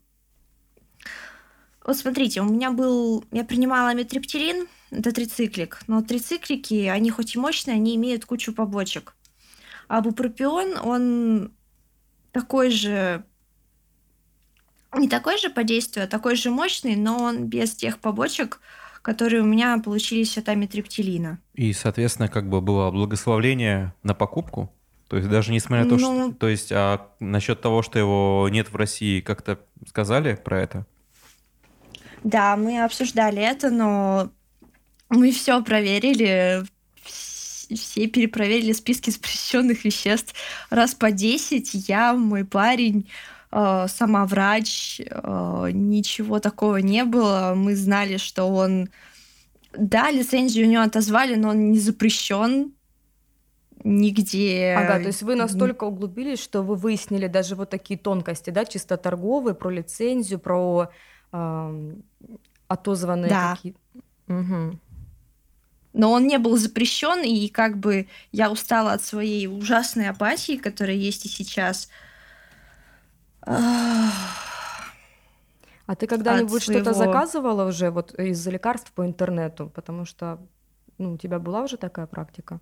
Вот 1.85 1.97
смотрите, 1.97 2.40
у 2.40 2.45
меня 2.45 2.71
был... 2.71 3.25
Я 3.31 3.45
принимала 3.45 3.95
метриптилин, 3.95 4.66
это 4.90 5.12
трициклик, 5.12 5.81
но 5.87 6.02
трициклики, 6.02 6.87
они 6.87 7.11
хоть 7.11 7.35
и 7.35 7.38
мощные, 7.38 7.75
они 7.75 7.97
имеют 7.97 8.25
кучу 8.25 8.52
побочек. 8.52 9.14
А 9.88 10.00
бупропион, 10.00 10.78
он 10.83 11.52
такой 12.33 12.71
же 12.71 13.25
не 14.99 15.09
такой 15.09 15.38
же 15.38 15.50
по 15.50 15.64
действию, 15.64 16.04
а 16.04 16.09
такой 16.09 16.37
же 16.37 16.50
мощный, 16.50 16.97
но 16.97 17.19
он 17.19 17.47
без 17.47 17.75
тех 17.75 17.99
побочек, 17.99 18.61
которые 19.02 19.43
у 19.43 19.47
меня 19.47 19.78
получились 19.78 20.38
от 20.38 20.49
амитриптилина. 20.49 21.38
И, 21.54 21.73
соответственно, 21.73 22.28
как 22.28 22.49
бы 22.49 22.61
было 22.61 22.90
благословление 22.90 23.95
на 24.02 24.14
покупку? 24.14 24.73
То 25.08 25.16
есть 25.16 25.28
даже 25.28 25.52
несмотря 25.52 25.84
на 25.84 25.90
то, 25.90 25.96
ну... 25.96 26.30
что... 26.30 26.38
То 26.38 26.49
есть 26.49 26.73
а 26.73 27.08
насчет 27.20 27.61
того, 27.61 27.82
что 27.82 27.99
его 27.99 28.49
нет 28.50 28.70
в 28.70 28.76
России, 28.76 29.20
как-то 29.20 29.58
сказали 29.87 30.34
про 30.34 30.62
это? 30.62 30.87
Да, 32.23 32.56
мы 32.56 32.82
обсуждали 32.82 33.42
это, 33.42 33.70
но 33.70 34.30
мы 35.11 35.30
все 35.30 35.62
проверили, 35.62 36.64
все 37.70 38.06
перепроверили 38.06 38.73
списки 38.73 39.11
запрещенных 39.11 39.84
веществ 39.84 40.34
раз 40.70 40.94
по 40.94 41.11
10. 41.11 41.88
Я, 41.88 42.14
мой 42.14 42.46
парень, 42.46 43.11
э, 43.52 43.87
сама 43.88 44.25
врач, 44.25 45.00
э, 45.00 45.68
ничего 45.73 46.40
такого 46.40 46.78
не 46.78 47.04
было. 47.04 47.52
Мы 47.54 47.76
знали, 47.76 48.16
что 48.16 48.44
он... 48.44 48.88
Да, 49.76 50.11
лицензию 50.11 50.66
у 50.66 50.70
него 50.70 50.82
отозвали, 50.82 51.34
но 51.34 51.50
он 51.50 51.73
не 51.73 51.78
запрещен 51.78 52.73
нигде. 53.84 54.74
Ага, 54.76 54.98
то 54.98 55.06
есть 55.06 55.22
вы 55.22 55.36
настолько 55.36 55.84
углубились, 55.84 56.42
что 56.42 56.62
вы 56.62 56.74
выяснили 56.74 57.28
даже 57.28 57.54
вот 57.54 57.70
такие 57.70 57.98
тонкости, 57.98 58.50
да, 58.50 58.64
чисто 58.64 58.96
торговые, 58.96 59.54
про 59.54 59.70
лицензию, 59.70 60.40
про 60.40 60.90
э, 61.32 61.94
отозванные 62.66 63.28
да. 63.30 63.54
такие. 63.54 63.74
Угу. 64.26 64.78
Но 65.92 66.10
он 66.10 66.26
не 66.26 66.38
был 66.38 66.56
запрещен, 66.56 67.22
и 67.22 67.48
как 67.48 67.78
бы 67.78 68.08
я 68.32 68.50
устала 68.50 68.94
от 68.94 69.02
своей 69.04 69.46
ужасной 69.46 70.08
апатии, 70.08 70.56
которая 70.56 70.96
есть 70.96 71.26
и 71.26 71.28
сейчас. 71.28 71.88
А 73.46 74.10
ты 75.96 76.06
когда-нибудь 76.06 76.64
своего... 76.64 76.82
что-то 76.82 76.98
заказывала 76.98 77.68
уже 77.68 77.90
вот 77.90 78.14
из 78.14 78.44
лекарств 78.46 78.90
по 78.92 79.04
интернету? 79.06 79.70
Потому 79.72 80.06
что 80.06 80.40
ну, 80.98 81.12
у 81.12 81.18
тебя 81.18 81.38
была 81.38 81.62
уже 81.62 81.76
такая 81.76 82.06
практика? 82.06 82.60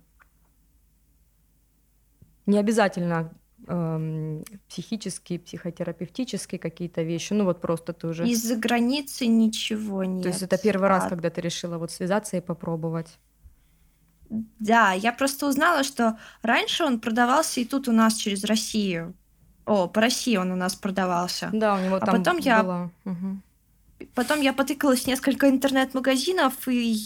Не 2.45 2.57
обязательно 2.57 3.33
эм, 3.67 4.43
психические, 4.67 5.39
психотерапевтические 5.39 6.59
какие-то 6.59 7.03
вещи. 7.03 7.33
Ну 7.33 7.45
вот 7.45 7.61
просто 7.61 7.93
ты 7.93 8.07
уже... 8.07 8.27
Из-за 8.27 8.55
границы 8.55 9.27
ничего 9.27 10.03
нет. 10.03 10.23
То 10.23 10.29
есть 10.29 10.41
это 10.41 10.57
первый 10.57 10.89
раз, 10.89 11.07
когда 11.07 11.29
ты 11.29 11.41
решила 11.41 11.77
вот 11.77 11.91
связаться 11.91 12.37
и 12.37 12.41
попробовать. 12.41 13.19
Да, 14.59 14.93
я 14.93 15.13
просто 15.13 15.47
узнала, 15.47 15.83
что 15.83 16.17
раньше 16.41 16.83
он 16.83 16.99
продавался 16.99 17.59
и 17.59 17.65
тут 17.65 17.87
у 17.87 17.91
нас 17.91 18.15
через 18.15 18.43
Россию. 18.43 19.13
О, 19.65 19.87
по 19.87 20.01
России 20.01 20.35
он 20.37 20.51
у 20.51 20.55
нас 20.55 20.75
продавался. 20.75 21.49
Да, 21.53 21.75
у 21.75 21.79
него 21.79 21.95
а 21.97 21.99
там 21.99 22.17
потом 22.17 22.37
было. 22.37 22.43
я 22.43 22.91
угу. 23.05 23.41
Потом 24.15 24.41
я 24.41 24.53
потыкалась 24.53 25.01
в 25.01 25.07
несколько 25.07 25.49
интернет-магазинов, 25.49 26.53
и 26.67 26.97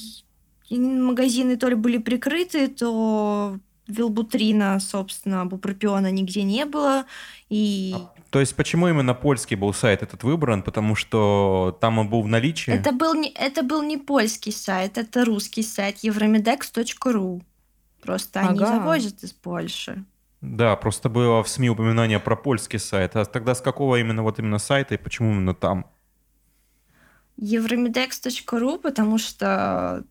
магазины 0.72 1.58
то 1.58 1.70
ли 1.70 1.76
были 1.76 1.98
прикрыты, 1.98 2.68
то 2.68 3.60
Вилбутрина, 3.88 4.80
собственно, 4.80 5.46
бупропиона 5.46 6.12
нигде 6.12 6.44
не 6.44 6.66
было. 6.66 7.06
И... 7.50 7.96
А, 7.96 8.14
то 8.30 8.40
есть 8.40 8.56
почему 8.56 8.88
именно 8.88 9.14
польский 9.14 9.56
был 9.56 9.74
сайт 9.74 10.04
этот 10.04 10.24
выбран? 10.24 10.62
Потому 10.64 10.96
что 10.96 11.78
там 11.80 12.00
он 12.00 12.10
был 12.10 12.22
в 12.22 12.28
наличии? 12.28 12.74
Это 12.74 12.92
был 12.92 13.14
не, 13.14 13.30
это 13.30 13.64
был 13.64 13.82
не 13.84 13.98
польский 13.98 14.52
сайт, 14.52 14.98
это 14.98 15.26
русский 15.26 15.64
сайт 15.64 15.98
евромедекс.ру. 16.00 17.42
Просто 18.02 18.40
ага. 18.42 18.50
они 18.50 18.60
завозят 18.60 19.24
из 19.24 19.34
Польши. 19.34 20.06
Да, 20.42 20.76
просто 20.76 21.10
было 21.10 21.42
в 21.42 21.50
СМИ 21.50 21.70
упоминание 21.70 22.20
про 22.20 22.36
польский 22.36 22.80
сайт. 22.80 23.16
А 23.16 23.26
тогда 23.26 23.56
с 23.56 23.62
какого 23.62 24.00
именно 24.00 24.22
вот 24.22 24.40
именно 24.40 24.60
сайта 24.60 24.94
и 24.94 24.98
почему 24.98 25.32
именно 25.32 25.56
там? 25.56 25.88
Евромедекс.ру, 27.38 28.78
потому 28.78 29.18
что 29.18 30.04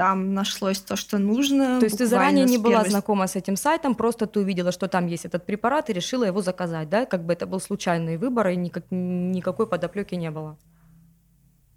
там 0.00 0.32
нашлось 0.32 0.80
то, 0.80 0.96
что 0.96 1.18
нужно. 1.18 1.78
То 1.78 1.84
есть 1.84 1.98
ты 1.98 2.06
заранее 2.06 2.46
не 2.46 2.56
была 2.56 2.84
знакома 2.84 3.26
с 3.26 3.36
этим 3.36 3.56
сайтом, 3.56 3.94
просто 3.94 4.26
ты 4.26 4.40
увидела, 4.40 4.72
что 4.72 4.88
там 4.88 5.06
есть 5.06 5.26
этот 5.26 5.44
препарат 5.44 5.90
и 5.90 5.92
решила 5.92 6.24
его 6.24 6.40
заказать, 6.40 6.88
да? 6.88 7.04
Как 7.04 7.26
бы 7.26 7.34
это 7.34 7.46
был 7.46 7.60
случайный 7.60 8.16
выбор 8.16 8.48
и 8.48 8.56
никак, 8.56 8.84
никакой 8.90 9.66
подоплеки 9.66 10.14
не 10.14 10.30
было. 10.30 10.56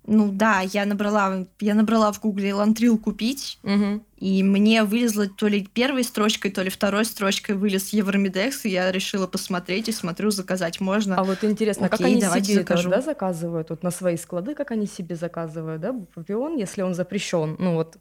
Ну 0.07 0.31
да, 0.31 0.61
я 0.61 0.85
набрала, 0.85 1.45
я 1.59 1.73
набрала 1.75 2.13
в 2.13 2.21
гугле 2.21 2.53
лантрил 2.53 2.97
купить, 2.97 3.59
угу. 3.63 4.05
и 4.17 4.41
мне 4.41 4.83
вылезла 4.83 5.27
то 5.27 5.47
ли 5.47 5.65
первой 5.65 6.05
строчкой, 6.05 6.51
то 6.51 6.61
ли 6.61 6.69
второй 6.69 7.03
строчкой 7.03 7.55
вылез 7.55 7.89
Евромедекс, 7.89 8.63
и 8.63 8.69
я 8.69 8.89
решила 8.89 9.27
посмотреть 9.27 9.89
и 9.89 9.91
смотрю, 9.91 10.31
заказать 10.31 10.79
можно. 10.79 11.17
А 11.17 11.25
вот 11.25 11.43
интересно, 11.43 11.87
Окей, 11.87 11.97
как 11.97 12.07
они 12.07 12.21
себе 12.21 12.55
закажу. 12.55 12.89
это 12.89 12.97
да, 12.99 13.01
заказывают? 13.01 13.69
Вот 13.69 13.83
на 13.83 13.91
свои 13.91 14.15
склады, 14.15 14.55
как 14.55 14.71
они 14.71 14.87
себе 14.87 15.17
заказывают, 15.17 15.81
да, 15.81 15.91
бупропион, 15.91 16.55
если 16.55 16.83
он 16.83 16.93
запрещен? 16.93 17.57
Ну 17.59 17.75
вот 17.75 17.97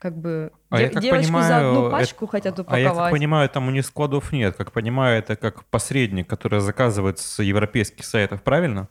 как 0.00 0.16
бы 0.16 0.50
а 0.70 0.78
де- 0.78 0.88
как 0.88 1.02
девочку 1.02 1.26
понимаю, 1.26 1.48
за 1.48 1.68
одну 1.68 1.90
пачку 1.90 2.24
это, 2.24 2.32
хотят 2.32 2.58
упаковать. 2.58 2.86
А 2.86 2.88
я 2.88 2.94
как 2.94 3.10
понимаю, 3.10 3.48
там 3.50 3.68
у 3.68 3.70
них 3.70 3.84
складов 3.84 4.32
нет. 4.32 4.56
Как 4.56 4.72
понимаю, 4.72 5.18
это 5.18 5.36
как 5.36 5.66
посредник, 5.66 6.26
который 6.26 6.60
заказывает 6.60 7.18
с 7.18 7.42
европейских 7.42 8.06
сайтов, 8.06 8.42
правильно? 8.42 8.88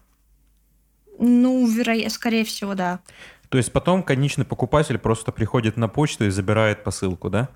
Ну, 1.18 1.68
вероятно, 1.68 2.12
скорее 2.12 2.46
всего, 2.46 2.76
да. 2.76 3.00
То 3.50 3.58
есть 3.58 3.74
потом 3.74 4.04
конечный 4.04 4.46
покупатель 4.46 5.00
просто 5.00 5.32
приходит 5.32 5.78
на 5.78 5.88
почту 5.88 6.26
и 6.26 6.30
забирает 6.30 6.84
посылку, 6.84 7.32
да? 7.32 7.50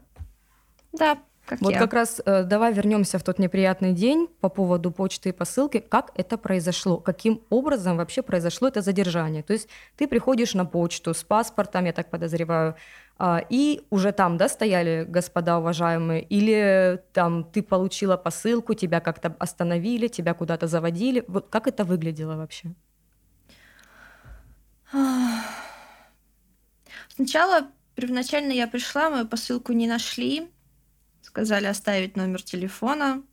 Да, 0.92 1.20
как 1.46 1.62
вот 1.62 1.74
я. 1.74 1.80
как 1.80 1.94
раз 1.94 2.22
э, 2.26 2.44
давай 2.44 2.74
вернемся 2.74 3.20
в 3.20 3.24
тот 3.24 3.38
неприятный 3.38 3.92
день 3.92 4.30
по 4.40 4.48
поводу 4.48 4.92
почты 4.92 5.30
и 5.30 5.32
посылки. 5.34 5.80
Как 5.80 6.12
это 6.16 6.38
произошло? 6.38 6.98
Каким 6.98 7.42
образом 7.50 7.98
вообще 7.98 8.22
произошло 8.22 8.70
это 8.70 8.82
задержание? 8.82 9.44
То 9.44 9.54
есть 9.54 9.68
ты 9.98 10.08
приходишь 10.08 10.54
на 10.54 10.66
почту 10.66 11.14
с 11.14 11.24
паспортом, 11.24 11.86
я 11.86 11.92
так 11.92 12.10
подозреваю, 12.10 12.76
э, 13.20 13.40
и 13.50 13.86
уже 13.90 14.14
там, 14.14 14.38
да, 14.38 14.48
стояли 14.48 15.06
господа 15.08 15.58
уважаемые, 15.60 16.24
или 16.24 17.02
там 17.12 17.44
ты 17.44 17.62
получила 17.62 18.16
посылку, 18.16 18.74
тебя 18.74 19.02
как-то 19.02 19.36
остановили, 19.38 20.08
тебя 20.08 20.34
куда-то 20.34 20.68
заводили. 20.68 21.26
Вот 21.28 21.50
как 21.50 21.68
это 21.68 21.84
выглядело 21.84 22.38
вообще? 22.38 22.74
Сначала, 27.10 27.68
первоначально 27.96 28.54
я 28.54 28.68
пришла, 28.68 29.10
мою 29.10 29.28
посылку 29.28 29.74
не 29.74 29.88
нашли. 29.88 30.53
Сказали 31.24 31.66
оставить 31.66 32.16
номер 32.16 32.44
телефона. 32.44 33.24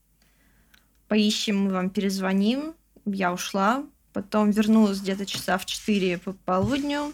Поищем, 1.09 1.65
мы 1.65 1.73
вам 1.73 1.91
перезвоним. 1.91 2.75
Я 3.05 3.33
ушла. 3.33 3.85
Потом 4.13 4.51
вернулась 4.51 5.01
где-то 5.01 5.27
часа 5.27 5.59
в 5.59 5.67
4 5.67 6.19
по 6.19 6.33
полудню. 6.33 7.13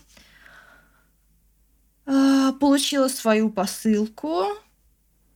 А, 2.07 2.53
получила 2.53 3.09
свою 3.09 3.51
посылку 3.51 4.47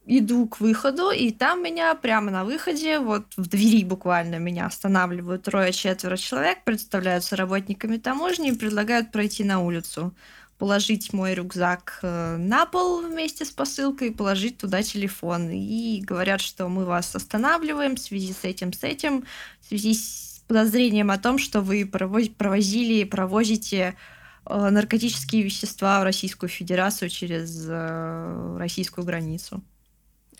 иду 0.07 0.47
к 0.49 0.61
выходу, 0.61 1.11
и 1.11 1.31
там 1.31 1.63
меня 1.63 1.95
прямо 1.95 2.31
на 2.31 2.45
выходе, 2.45 2.99
вот 2.99 3.27
в 3.37 3.49
двери 3.49 3.85
буквально 3.85 4.37
меня 4.37 4.67
останавливают 4.67 5.45
трое-четверо 5.45 6.17
человек, 6.17 6.65
представляются 6.65 7.37
работниками 7.37 7.97
таможни 7.97 8.51
и 8.51 8.57
предлагают 8.57 9.13
пройти 9.13 9.45
на 9.45 9.61
улицу, 9.61 10.15
положить 10.61 11.15
мой 11.15 11.33
рюкзак 11.33 12.01
э, 12.03 12.37
на 12.37 12.67
пол 12.67 13.01
вместе 13.01 13.47
с 13.47 13.51
посылкой, 13.51 14.13
положить 14.13 14.59
туда 14.59 14.83
телефон. 14.83 15.49
И 15.51 16.03
говорят, 16.03 16.43
что 16.43 16.69
мы 16.69 16.85
вас 16.85 17.17
останавливаем 17.17 17.97
в 17.97 17.99
связи 17.99 18.35
с 18.35 18.45
этим, 18.45 18.75
с 18.75 18.85
этим, 18.85 19.25
в 19.63 19.69
связи 19.69 19.95
с 19.95 20.43
подозрением 20.47 21.11
о 21.11 21.19
том, 21.19 21.39
что 21.39 21.63
вы 21.63 21.87
провозили, 21.87 23.05
провозите 23.05 23.97
э, 24.45 24.69
наркотические 24.69 25.43
вещества 25.43 26.01
в 26.01 26.05
Российскую 26.05 26.51
Федерацию 26.51 27.09
через 27.09 27.67
э, 27.67 28.57
российскую 28.59 29.07
границу. 29.07 29.63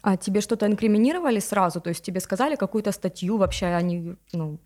А 0.03 0.19
тебе 0.19 0.43
что-то 0.43 0.67
инкриминировали 0.67 1.41
сразу? 1.41 1.81
То 1.81 1.89
есть 1.89 2.05
тебе 2.05 2.21
сказали 2.21 2.57
какую-то 2.57 2.93
статью 2.93 3.39
вообще, 3.39 3.67
они, 3.69 4.17
ну... 4.35 4.59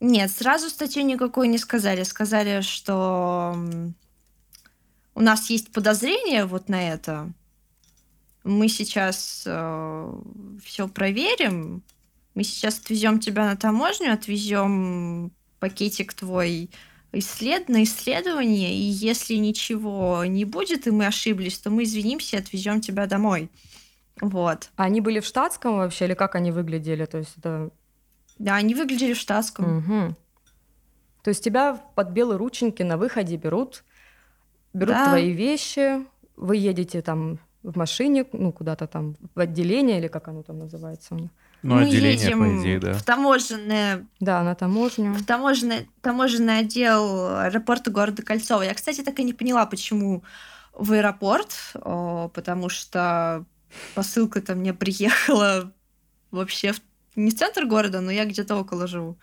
Нет, 0.00 0.30
сразу 0.30 0.68
статью 0.68 1.02
никакой 1.04 1.48
не 1.48 1.56
сказали. 1.56 2.02
Сказали, 2.02 2.60
что 2.60 3.54
у 5.20 5.22
нас 5.22 5.50
есть 5.50 5.70
подозрение 5.70 6.46
вот 6.46 6.70
на 6.70 6.92
это. 6.92 7.30
Мы 8.42 8.68
сейчас 8.68 9.42
э, 9.44 10.14
все 10.64 10.88
проверим. 10.88 11.82
Мы 12.34 12.42
сейчас 12.42 12.78
отвезем 12.78 13.20
тебя 13.20 13.44
на 13.44 13.54
таможню, 13.54 14.14
отвезем 14.14 15.30
пакетик 15.58 16.14
твой 16.14 16.70
исслед... 17.12 17.68
на 17.68 17.82
исследование, 17.82 18.74
и 18.74 18.80
если 18.80 19.34
ничего 19.34 20.24
не 20.24 20.46
будет, 20.46 20.86
и 20.86 20.90
мы 20.90 21.06
ошиблись, 21.06 21.58
то 21.58 21.68
мы 21.68 21.82
извинимся 21.82 22.36
и 22.36 22.40
отвезем 22.40 22.80
тебя 22.80 23.04
домой. 23.04 23.50
Вот. 24.22 24.70
А 24.76 24.84
они 24.84 25.02
были 25.02 25.20
в 25.20 25.26
штатском 25.26 25.76
вообще, 25.76 26.06
или 26.06 26.14
как 26.14 26.34
они 26.34 26.50
выглядели? 26.50 27.04
То 27.04 27.18
есть 27.18 27.34
это... 27.36 27.70
Да, 28.38 28.54
они 28.54 28.74
выглядели 28.74 29.12
в 29.12 29.18
штатском. 29.18 29.78
Угу. 29.78 30.16
То 31.24 31.28
есть 31.28 31.44
тебя 31.44 31.74
под 31.94 32.08
белые 32.08 32.38
рученьки 32.38 32.82
на 32.82 32.96
выходе 32.96 33.36
берут, 33.36 33.84
берут 34.72 34.94
да. 34.94 35.08
твои 35.08 35.32
вещи, 35.32 36.06
вы 36.36 36.56
едете 36.56 37.02
там 37.02 37.38
в 37.62 37.76
машине, 37.76 38.24
ну, 38.32 38.52
куда-то 38.52 38.86
там 38.86 39.16
в 39.34 39.40
отделение, 39.40 39.98
или 39.98 40.08
как 40.08 40.28
оно 40.28 40.42
там 40.42 40.58
называется 40.58 41.14
у 41.14 41.18
них? 41.18 41.30
Ну, 41.62 41.74
Мы 41.74 41.82
отделение, 41.82 42.36
по 42.36 42.58
идее, 42.58 42.78
да. 42.80 42.94
В 42.94 43.02
таможенное... 43.02 44.06
Да, 44.18 44.42
на 44.42 44.54
таможню. 44.54 45.12
В 45.12 45.26
таможенный, 45.26 45.90
таможенный 46.00 46.60
отдел 46.60 47.36
аэропорта 47.36 47.90
города 47.90 48.22
Кольцова. 48.22 48.62
Я, 48.62 48.72
кстати, 48.72 49.02
так 49.02 49.18
и 49.18 49.24
не 49.24 49.34
поняла, 49.34 49.66
почему 49.66 50.24
в 50.72 50.92
аэропорт, 50.92 51.54
потому 51.74 52.70
что 52.70 53.44
посылка-то 53.94 54.54
мне 54.54 54.72
приехала 54.72 55.70
вообще 56.30 56.72
в... 56.72 56.80
не 57.14 57.30
в 57.30 57.36
центр 57.36 57.66
города, 57.66 58.00
но 58.00 58.10
я 58.10 58.24
где-то 58.24 58.56
около 58.56 58.86
живу. 58.86 59.18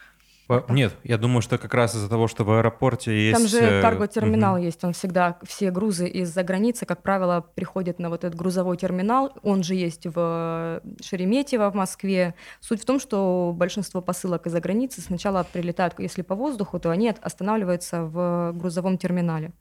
Нет, 0.69 0.95
я 1.03 1.17
думаю, 1.17 1.41
что 1.41 1.57
как 1.57 1.73
раз 1.73 1.95
из-за 1.95 2.07
того, 2.09 2.27
что 2.27 2.45
в 2.45 2.51
аэропорте 2.51 3.11
есть... 3.11 3.37
Там 3.37 3.47
же 3.47 3.59
э, 3.59 3.81
карго-терминал 3.81 4.55
угу. 4.55 4.63
есть, 4.63 4.83
он 4.83 4.93
всегда, 4.93 5.37
все 5.43 5.71
грузы 5.71 6.07
из-за 6.07 6.43
границы, 6.43 6.85
как 6.85 7.01
правило, 7.01 7.45
приходят 7.55 7.99
на 7.99 8.09
вот 8.09 8.23
этот 8.23 8.39
грузовой 8.39 8.77
терминал, 8.77 9.33
он 9.43 9.63
же 9.63 9.75
есть 9.75 10.05
в 10.05 10.81
Шереметьево 11.01 11.69
в 11.69 11.75
Москве. 11.75 12.33
Суть 12.61 12.81
в 12.81 12.85
том, 12.85 12.99
что 12.99 13.53
большинство 13.55 14.01
посылок 14.01 14.47
из-за 14.47 14.61
границы 14.61 15.01
сначала 15.01 15.45
прилетают, 15.51 15.95
если 15.99 16.21
по 16.21 16.35
воздуху, 16.35 16.79
то 16.79 16.91
они 16.91 17.13
останавливаются 17.21 18.03
в 18.03 18.53
грузовом 18.53 18.97
терминале. 18.97 19.51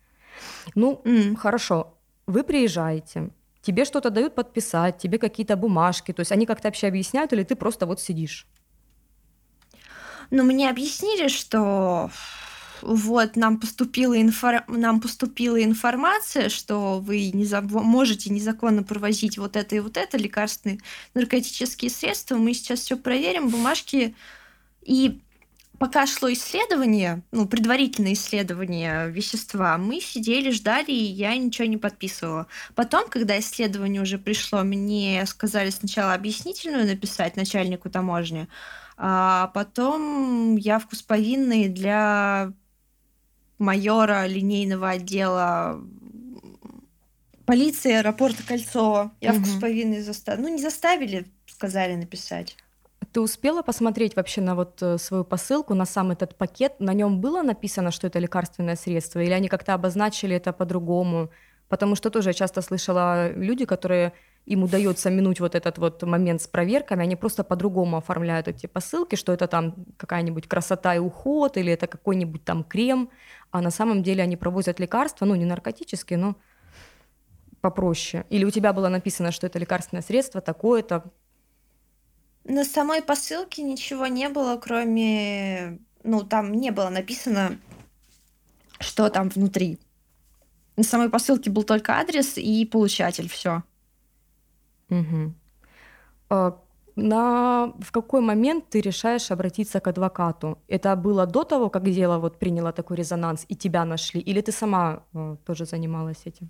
Ну, 0.75 1.01
mm. 1.05 1.37
хорошо, 1.37 1.95
вы 2.27 2.45
приезжаете, 2.45 3.31
тебе 3.61 3.85
что-то 3.85 4.11
дают 4.11 4.35
подписать, 4.35 4.99
тебе 4.99 5.19
какие-то 5.19 5.57
бумажки, 5.57 6.13
то 6.13 6.21
есть 6.21 6.31
они 6.31 6.47
как-то 6.47 6.69
вообще 6.69 6.87
объясняют, 6.87 7.33
или 7.33 7.43
ты 7.43 7.57
просто 7.57 7.87
вот 7.87 8.01
сидишь? 8.01 8.47
Ну, 10.31 10.43
мне 10.43 10.69
объяснили, 10.69 11.29
что 11.29 12.11
вот 12.83 13.37
нам 13.37 13.59
поступила, 13.59 14.21
инфор... 14.21 14.65
нам 14.69 15.01
поступила 15.01 15.63
информация, 15.63 16.49
что 16.49 17.01
вы 17.01 17.31
не 17.33 17.47
можете 17.63 18.31
незаконно 18.31 18.83
провозить 18.83 19.39
вот 19.39 19.57
это 19.57 19.77
и 19.77 19.81
вот 19.81 19.97
это 19.97 20.17
лекарственные 20.17 20.81
наркотические 21.15 21.91
средства. 21.91 22.37
Мы 22.37 22.55
сейчас 22.55 22.81
все 22.81 22.97
проверим, 22.97 23.49
бумажки. 23.49 24.15
И 24.83 25.21
пока 25.79 26.07
шло 26.07 26.33
исследование, 26.33 27.23
ну, 27.33 27.47
предварительное 27.47 28.13
исследование 28.13 29.11
вещества, 29.11 29.79
мы 29.79 30.01
сидели, 30.01 30.51
ждали, 30.51 30.91
и 30.91 31.05
я 31.05 31.37
ничего 31.37 31.67
не 31.67 31.77
подписывала. 31.77 32.47
Потом, 32.75 33.09
когда 33.09 33.39
исследование 33.39 34.03
уже 34.03 34.19
пришло, 34.19 34.63
мне 34.63 35.25
сказали 35.27 35.71
сначала 35.71 36.15
объяснительную 36.15 36.87
написать 36.87 37.37
начальнику 37.37 37.91
таможни, 37.91 38.49
а 38.97 39.49
потом 39.49 40.57
явку 40.57 40.97
с 40.97 41.03
повинной 41.03 41.69
для 41.69 42.53
майора 43.59 44.27
линейного 44.27 44.91
отдела 44.91 45.81
полиции 47.47 47.93
аэропорта 47.93 48.43
Кольцова. 48.47 49.13
Явку 49.21 49.43
угу. 49.43 49.49
с 49.49 49.61
повинной 49.61 50.01
заставили. 50.01 50.43
Ну, 50.43 50.49
не 50.49 50.63
заставили, 50.63 51.27
сказали 51.47 51.95
написать. 51.95 52.57
Ты 53.13 53.21
успела 53.21 53.63
посмотреть 53.63 54.17
вообще 54.17 54.41
на 54.41 54.55
вот 54.55 54.83
э, 54.83 54.99
свою 54.99 55.25
посылку, 55.25 55.75
на 55.75 55.87
сам 55.87 56.11
этот 56.11 56.37
пакет? 56.37 56.81
На 56.81 56.93
нем 56.93 57.21
было 57.21 57.43
написано, 57.43 57.91
что 57.91 58.07
это 58.07 58.19
лекарственное 58.19 58.77
средство, 58.77 59.21
или 59.21 59.33
они 59.33 59.49
как-то 59.49 59.75
обозначили 59.75 60.37
это 60.37 60.53
по-другому? 60.53 61.31
Потому 61.69 61.95
что 61.97 62.11
тоже 62.11 62.31
я 62.31 62.35
часто 62.35 62.61
слышала 62.61 63.33
люди, 63.33 63.65
которые 63.65 64.13
им 64.47 64.63
удается 64.63 65.11
минуть 65.11 65.41
вот 65.41 65.55
этот 65.57 65.79
вот 65.79 66.03
момент 66.03 66.41
с 66.41 66.47
проверками, 66.47 67.03
они 67.03 67.17
просто 67.17 67.43
по-другому 67.43 67.97
оформляют 67.97 68.47
эти 68.47 68.67
посылки, 68.67 69.17
что 69.17 69.33
это 69.33 69.49
там 69.49 69.75
какая-нибудь 69.97 70.47
красота 70.47 70.95
и 70.95 70.99
уход, 70.99 71.57
или 71.57 71.73
это 71.73 71.89
какой-нибудь 71.89 72.45
там 72.45 72.63
крем, 72.63 73.11
а 73.51 73.61
на 73.61 73.71
самом 73.71 74.05
деле 74.05 74.23
они 74.23 74.37
провозят 74.37 74.79
лекарства, 74.79 75.27
ну, 75.27 75.35
не 75.35 75.45
наркотические, 75.45 76.19
но 76.19 76.37
попроще. 77.61 78.25
Или 78.31 78.45
у 78.45 78.51
тебя 78.51 78.73
было 78.73 78.89
написано, 78.89 79.33
что 79.33 79.49
это 79.49 79.59
лекарственное 79.59 80.03
средство 80.03 80.41
такое-то. 80.41 81.11
На 82.45 82.65
самой 82.65 83.03
посылке 83.03 83.63
ничего 83.63 84.07
не 84.07 84.29
было, 84.29 84.57
кроме... 84.57 85.81
Ну, 86.05 86.23
там 86.23 86.53
не 86.53 86.71
было 86.71 86.89
написано, 86.89 87.59
что 88.79 89.11
там 89.11 89.29
внутри. 89.29 89.81
На 90.77 90.85
самой 90.85 91.11
посылке 91.11 91.51
был 91.51 91.65
только 91.65 91.95
адрес 91.95 92.39
и 92.39 92.65
получатель, 92.65 93.29
все. 93.29 93.65
Угу. 94.91 95.35
А, 96.31 96.59
на 96.97 97.75
в 97.79 97.93
какой 97.93 98.21
момент 98.21 98.71
ты 98.71 98.81
решаешь 98.81 99.31
обратиться 99.31 99.81
к 99.81 99.89
адвокату? 99.89 100.59
Это 100.69 100.97
было 100.97 101.27
до 101.27 101.45
того, 101.45 101.69
как 101.69 101.91
дело 101.91 102.19
вот 102.19 102.39
приняло 102.39 102.73
такой 102.73 102.97
резонанс 102.97 103.45
и 103.49 103.55
тебя 103.55 103.85
нашли, 103.85 104.21
или 104.21 104.41
ты 104.41 104.53
сама 104.53 105.03
э, 105.13 105.37
тоже 105.45 105.67
занималась 105.67 106.23
этим? 106.25 106.49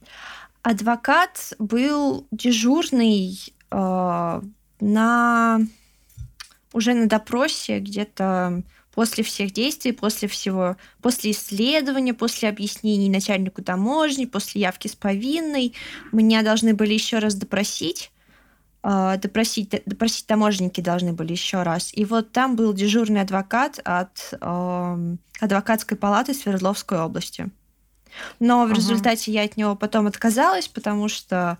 Адвокат 0.62 1.53
был 1.59 2.29
дежурный 2.31 3.55
э, 3.70 4.40
на 4.81 5.61
уже 6.72 6.94
на 6.94 7.09
допросе 7.09 7.81
где-то 7.81 8.62
после 8.94 9.25
всех 9.25 9.53
действий, 9.53 9.92
после 9.92 10.29
всего, 10.29 10.77
после 11.03 11.31
исследования, 11.33 12.14
после 12.14 12.49
объяснений 12.49 13.11
начальнику 13.11 13.62
таможни, 13.62 14.27
после 14.27 14.61
явки 14.61 14.88
с 14.88 14.94
повинной, 14.94 15.75
меня 16.12 16.42
должны 16.42 16.75
были 16.75 16.94
еще 16.94 17.18
раз 17.18 17.35
допросить 17.35 18.11
а, 18.11 18.15
допросить, 18.87 19.83
допросить 19.85 20.27
таможенники 20.27 20.81
должны 20.81 21.12
были 21.12 21.33
еще 21.33 21.62
раз. 21.62 21.90
И 21.92 22.05
вот 22.05 22.31
там 22.31 22.55
был 22.55 22.72
дежурный 22.72 23.22
адвокат 23.22 23.81
от 23.85 24.33
э, 24.40 25.16
адвокатской 25.40 25.96
палаты 25.96 26.35
Свердловской 26.35 27.01
области. 27.01 27.51
Но 28.38 28.61
в 28.61 28.66
ага. 28.66 28.75
результате 28.75 29.33
я 29.33 29.42
от 29.42 29.57
него 29.57 29.75
потом 29.75 30.07
отказалась, 30.07 30.68
потому 30.68 31.09
что 31.09 31.59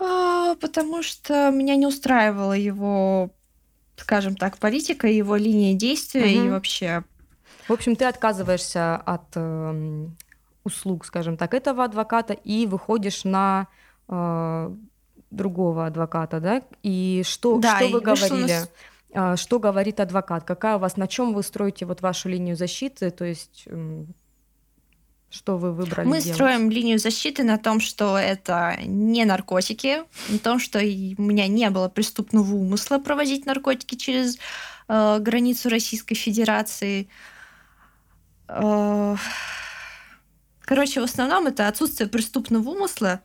э, 0.00 0.54
потому 0.58 1.02
что 1.02 1.50
меня 1.50 1.76
не 1.76 1.86
устраивала 1.86 2.54
его, 2.54 3.30
скажем 3.96 4.36
так, 4.36 4.56
политика, 4.56 5.06
его 5.06 5.36
линия 5.36 5.74
действия 5.74 6.22
ага. 6.22 6.46
и 6.46 6.48
вообще. 6.48 7.04
В 7.68 7.72
общем, 7.74 7.94
ты 7.94 8.06
отказываешься 8.06 8.96
от 8.96 9.26
э, 9.34 10.06
услуг, 10.64 11.04
скажем 11.04 11.36
так, 11.36 11.52
этого 11.52 11.84
адвоката 11.84 12.32
и 12.32 12.66
выходишь 12.66 13.24
на 13.24 13.68
э, 14.08 14.74
другого 15.32 15.86
адвоката, 15.86 16.40
да? 16.40 16.62
И 16.82 17.22
что, 17.26 17.58
да, 17.58 17.78
что 17.78 17.88
вы 17.88 18.00
говорили? 18.00 18.52
Нас... 18.52 18.70
А, 19.14 19.36
что 19.36 19.58
говорит 19.58 20.00
адвокат? 20.00 20.44
Какая 20.44 20.76
у 20.76 20.78
вас, 20.78 20.96
на 20.96 21.08
чем 21.08 21.34
вы 21.34 21.42
строите 21.42 21.86
вот 21.86 22.00
вашу 22.00 22.28
линию 22.28 22.56
защиты? 22.56 23.10
То 23.10 23.24
есть 23.24 23.66
что 25.32 25.56
вы 25.56 25.72
выбрали? 25.72 26.06
Мы 26.06 26.20
делать? 26.20 26.34
строим 26.34 26.70
линию 26.70 26.98
защиты 26.98 27.42
на 27.42 27.56
том, 27.56 27.80
что 27.80 28.18
это 28.18 28.76
не 28.84 29.24
наркотики, 29.24 30.02
на 30.28 30.38
том, 30.38 30.58
что 30.58 30.78
у 30.78 30.82
меня 31.22 31.48
не 31.48 31.70
было 31.70 31.88
преступного 31.88 32.54
умысла 32.54 32.98
провозить 32.98 33.46
наркотики 33.46 33.94
через 33.94 34.36
э, 34.88 35.18
границу 35.20 35.70
Российской 35.70 36.16
Федерации. 36.16 37.08
Э, 38.46 39.16
короче, 40.60 41.00
в 41.00 41.04
основном 41.04 41.46
это 41.46 41.66
отсутствие 41.66 42.10
преступного 42.10 42.68
умысла 42.68 43.22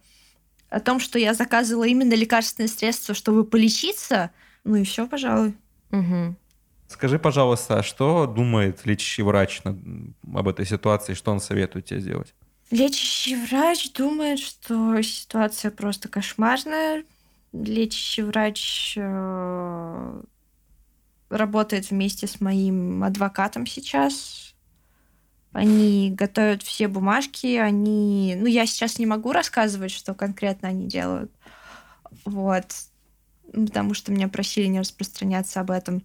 о 0.70 0.80
том, 0.80 1.00
что 1.00 1.18
я 1.20 1.34
заказывала 1.34 1.86
именно 1.86 2.14
лекарственные 2.14 2.68
средства, 2.68 3.16
чтобы 3.16 3.46
полечиться. 3.46 4.32
Ну 4.64 4.76
и 4.76 4.84
все, 4.84 5.08
пожалуй. 5.08 5.56
Угу. 5.92 6.36
Скажи, 6.88 7.20
пожалуйста, 7.20 7.80
а 7.80 7.84
что 7.84 8.28
думает 8.28 8.86
лечащий 8.86 9.22
врач 9.22 9.62
об 9.64 10.48
этой 10.48 10.66
ситуации, 10.66 11.14
что 11.14 11.32
он 11.32 11.40
советует 11.40 11.86
тебе 11.86 12.00
сделать? 12.00 12.34
Лечащий 12.72 13.36
врач 13.36 13.92
думает, 13.94 14.40
что 14.40 15.02
ситуация 15.02 15.72
просто 15.72 16.10
кошмарная. 16.10 17.04
Лечащий 17.54 18.24
врач 18.24 18.94
э, 18.98 20.22
работает 21.30 21.90
вместе 21.90 22.28
с 22.28 22.42
моим 22.42 23.04
адвокатом 23.04 23.66
сейчас. 23.66 24.47
Они 25.58 26.12
готовят 26.12 26.62
все 26.62 26.88
бумажки, 26.88 27.56
они... 27.56 28.36
Ну, 28.38 28.46
я 28.46 28.68
сейчас 28.68 29.00
не 29.00 29.08
могу 29.08 29.32
рассказывать, 29.32 29.90
что 29.90 30.14
конкретно 30.14 30.68
они 30.68 30.86
делают. 30.86 31.32
Вот. 32.26 32.66
Потому 33.52 33.96
что 33.96 34.12
меня 34.12 34.28
просили 34.28 34.68
не 34.68 34.80
распространяться 34.80 35.60
об 35.60 35.72
этом. 35.72 36.04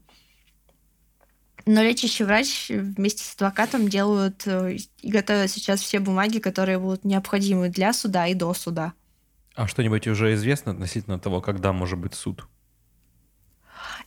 Но 1.67 1.83
лечащий 1.83 2.25
врач 2.25 2.71
вместе 2.71 3.25
с 3.25 3.35
адвокатом 3.35 3.91
делают 3.91 4.43
э, 4.47 4.79
и 5.03 5.11
готовят 5.11 5.51
сейчас 5.51 5.83
все 5.83 6.01
бумаги, 6.01 6.39
которые 6.39 6.79
будут 6.79 7.05
необходимы 7.05 7.69
для 7.69 7.93
суда 7.93 8.27
и 8.29 8.33
до 8.33 8.55
суда. 8.55 8.95
А 9.55 9.67
что-нибудь 9.67 10.07
уже 10.07 10.33
известно 10.33 10.73
относительно 10.73 11.19
того, 11.19 11.43
когда 11.43 11.75
может 11.75 11.99
быть 11.99 12.15
суд? 12.15 12.47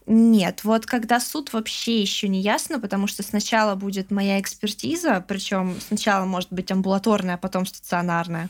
Нет, 0.07 0.63
вот 0.63 0.85
когда 0.85 1.19
суд 1.19 1.51
вообще 1.53 1.99
еще 1.99 2.27
не 2.27 2.39
ясно, 2.39 2.79
потому 2.79 3.07
что 3.07 3.23
сначала 3.23 3.73
будет 3.75 4.11
моя 4.11 4.39
экспертиза, 4.39 5.23
причем 5.27 5.75
сначала 5.79 6.25
может 6.25 6.53
быть 6.53 6.71
амбулаторная, 6.71 7.35
а 7.35 7.39
потом 7.39 7.65
стационарная. 7.65 8.49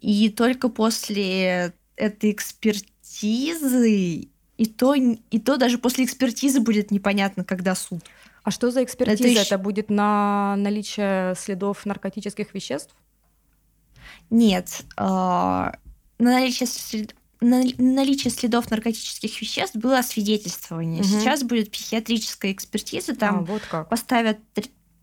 И 0.00 0.30
только 0.30 0.70
после 0.70 1.74
этой 1.96 2.30
экспертизы, 2.30 4.28
и 4.56 4.66
то, 4.66 4.94
и 4.94 5.38
то 5.38 5.56
даже 5.58 5.78
после 5.78 6.04
экспертизы 6.04 6.60
будет 6.60 6.90
непонятно, 6.90 7.44
когда 7.44 7.74
суд. 7.74 8.00
А 8.42 8.50
что 8.50 8.70
за 8.70 8.84
экспертиза? 8.84 9.40
Это, 9.40 9.40
Это 9.40 9.58
будет 9.58 9.90
на 9.90 10.54
наличие 10.56 11.34
следов 11.34 11.84
наркотических 11.84 12.54
веществ? 12.54 12.94
Нет. 14.30 14.84
Э, 14.96 15.02
на 15.02 15.72
наличие 16.18 16.66
след 16.66 17.14
наличие 17.44 18.30
следов 18.30 18.70
наркотических 18.70 19.40
веществ 19.40 19.76
было 19.76 19.98
освидетельствование. 19.98 21.02
Угу. 21.02 21.08
Сейчас 21.08 21.42
будет 21.42 21.70
психиатрическая 21.70 22.52
экспертиза, 22.52 23.14
там 23.14 23.40
а, 23.40 23.42
вот 23.42 23.62
как. 23.70 23.88
поставят... 23.88 24.38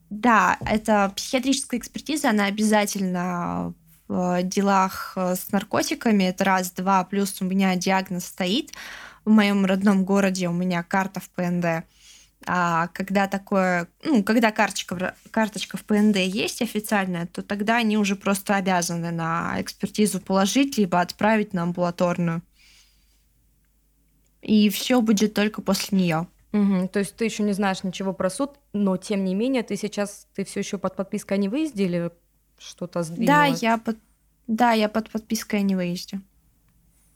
Да, 0.09 0.57
это 0.65 1.13
психиатрическая 1.15 1.79
экспертиза, 1.79 2.31
она 2.31 2.45
обязательно 2.45 3.73
в 4.11 4.43
делах 4.43 5.13
э, 5.15 5.35
с 5.37 5.51
наркотиками. 5.53 6.25
Это 6.25 6.43
раз, 6.43 6.71
два, 6.71 7.05
плюс 7.05 7.41
у 7.41 7.45
меня 7.45 7.75
диагноз 7.77 8.25
стоит. 8.25 8.71
В 9.23 9.29
моем 9.29 9.65
родном 9.65 10.03
городе 10.03 10.49
у 10.49 10.51
меня 10.51 10.83
карта 10.83 11.21
в 11.21 11.29
ПНД. 11.29 11.85
А 12.47 12.87
когда 12.87 13.27
такое, 13.27 13.87
ну, 14.03 14.23
когда 14.23 14.51
карточка, 14.51 15.15
карточка 15.29 15.77
в 15.77 15.83
ПНД 15.83 16.17
есть 16.17 16.61
официальная, 16.61 17.27
то 17.27 17.43
тогда 17.43 17.77
они 17.77 17.97
уже 17.97 18.15
просто 18.15 18.55
обязаны 18.55 19.11
на 19.11 19.61
экспертизу 19.61 20.19
положить, 20.19 20.77
либо 20.77 20.99
отправить 21.01 21.53
на 21.53 21.63
амбулаторную. 21.63 22.41
И 24.41 24.69
все 24.69 25.01
будет 25.01 25.35
только 25.35 25.61
после 25.61 25.99
нее. 25.99 26.27
Угу. 26.51 26.89
То 26.89 26.99
есть 26.99 27.15
ты 27.15 27.25
еще 27.25 27.43
не 27.43 27.53
знаешь 27.53 27.83
ничего 27.83 28.11
про 28.11 28.29
суд, 28.29 28.51
но 28.73 28.97
тем 28.97 29.23
не 29.23 29.35
менее 29.35 29.63
ты 29.63 29.75
сейчас 29.77 30.27
ты 30.35 30.43
все 30.43 30.61
еще 30.61 30.77
под 30.77 30.95
подпиской 30.95 31.37
о 31.37 31.39
невыезде 31.39 31.85
или 31.85 32.11
что-то 32.57 33.03
сдвинулось? 33.03 33.59
Да, 33.59 33.67
я 33.67 33.77
под, 33.77 33.97
да, 34.47 34.71
я 34.71 34.89
под 34.89 35.09
подпиской 35.09 35.59
о 35.59 35.63
невыезде. 35.63 36.21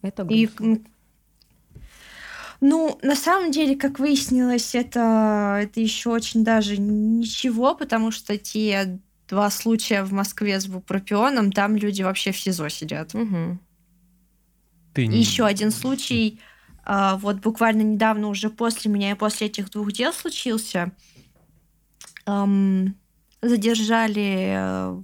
Это 0.01 0.23
грустно. 0.23 0.75
И 0.75 0.83
ну, 2.61 2.97
на 3.01 3.15
самом 3.15 3.51
деле, 3.51 3.75
как 3.75 3.99
выяснилось, 3.99 4.75
это, 4.75 5.59
это 5.61 5.79
еще 5.79 6.09
очень 6.09 6.43
даже 6.43 6.77
ничего, 6.77 7.75
потому 7.75 8.11
что 8.11 8.37
те 8.37 8.99
два 9.27 9.49
случая 9.49 10.03
в 10.03 10.13
Москве 10.13 10.59
с 10.59 10.67
бупропионом, 10.67 11.51
там 11.51 11.75
люди 11.75 12.03
вообще 12.03 12.31
в 12.31 12.37
СИЗО 12.37 12.69
сидят. 12.69 13.13
Угу. 13.15 13.59
Ты 14.93 15.07
не... 15.07 15.19
Еще 15.19 15.45
один 15.45 15.71
случай, 15.71 16.39
а, 16.83 17.17
вот 17.17 17.37
буквально 17.37 17.81
недавно 17.81 18.27
уже 18.27 18.49
после 18.49 18.91
меня 18.91 19.11
и 19.11 19.15
после 19.15 19.47
этих 19.47 19.69
двух 19.71 19.91
дел 19.91 20.13
случился. 20.13 20.91
Задержали 23.41 24.53
э, 24.57 25.03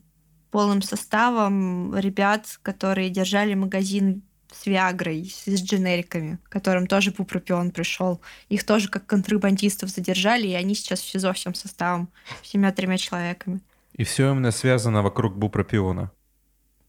полным 0.50 0.82
составом 0.82 1.96
ребят, 1.96 2.60
которые 2.64 3.12
держали 3.12 3.54
магазин 3.54 4.24
с 4.52 4.66
Виагрой, 4.66 5.26
с 5.26 5.62
дженериками, 5.62 6.40
которым 6.50 6.88
тоже 6.88 7.12
бупропион 7.12 7.72
пришел. 7.72 8.22
Их 8.50 8.64
тоже 8.64 8.90
как 8.90 9.06
контрабандистов 9.06 9.90
задержали, 9.90 10.48
и 10.48 10.54
они 10.54 10.76
сейчас 10.76 11.02
в 11.02 11.10
СИЗО 11.10 11.34
всем 11.34 11.54
составом, 11.54 12.10
всеми 12.42 12.70
тремя 12.72 12.98
человеками. 12.98 13.62
И 13.94 14.04
все 14.04 14.32
именно 14.32 14.52
связано 14.52 15.02
вокруг 15.02 15.38
бупропиона. 15.38 16.12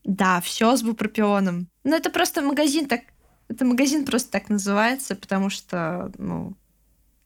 Да, 0.04 0.40
все 0.40 0.76
с 0.76 0.82
бупропионом. 0.82 1.68
Ну, 1.84 1.96
это 1.96 2.10
просто 2.10 2.42
магазин 2.42 2.86
так... 2.86 3.02
Это 3.48 3.64
магазин 3.64 4.04
просто 4.04 4.30
так 4.30 4.48
называется, 4.48 5.14
потому 5.14 5.50
что, 5.50 6.10
ну, 6.16 6.56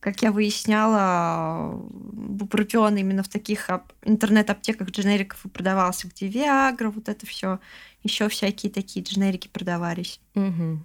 как 0.01 0.23
я 0.23 0.33
выясняла, 0.33 1.81
бупропион 1.81 2.97
именно 2.97 3.23
в 3.23 3.29
таких 3.29 3.69
интернет-аптеках 4.03 4.91
дженериков 4.91 5.45
и 5.45 5.49
продавался, 5.49 6.09
где 6.09 6.27
Виагра, 6.27 6.91
вот 6.91 7.09
это 7.09 7.27
все, 7.27 7.61
еще 8.07 8.29
всякие 8.29 8.73
такие 8.73 9.05
дженерики 9.05 9.49
продавались. 9.49 10.21
Угу. 10.35 10.81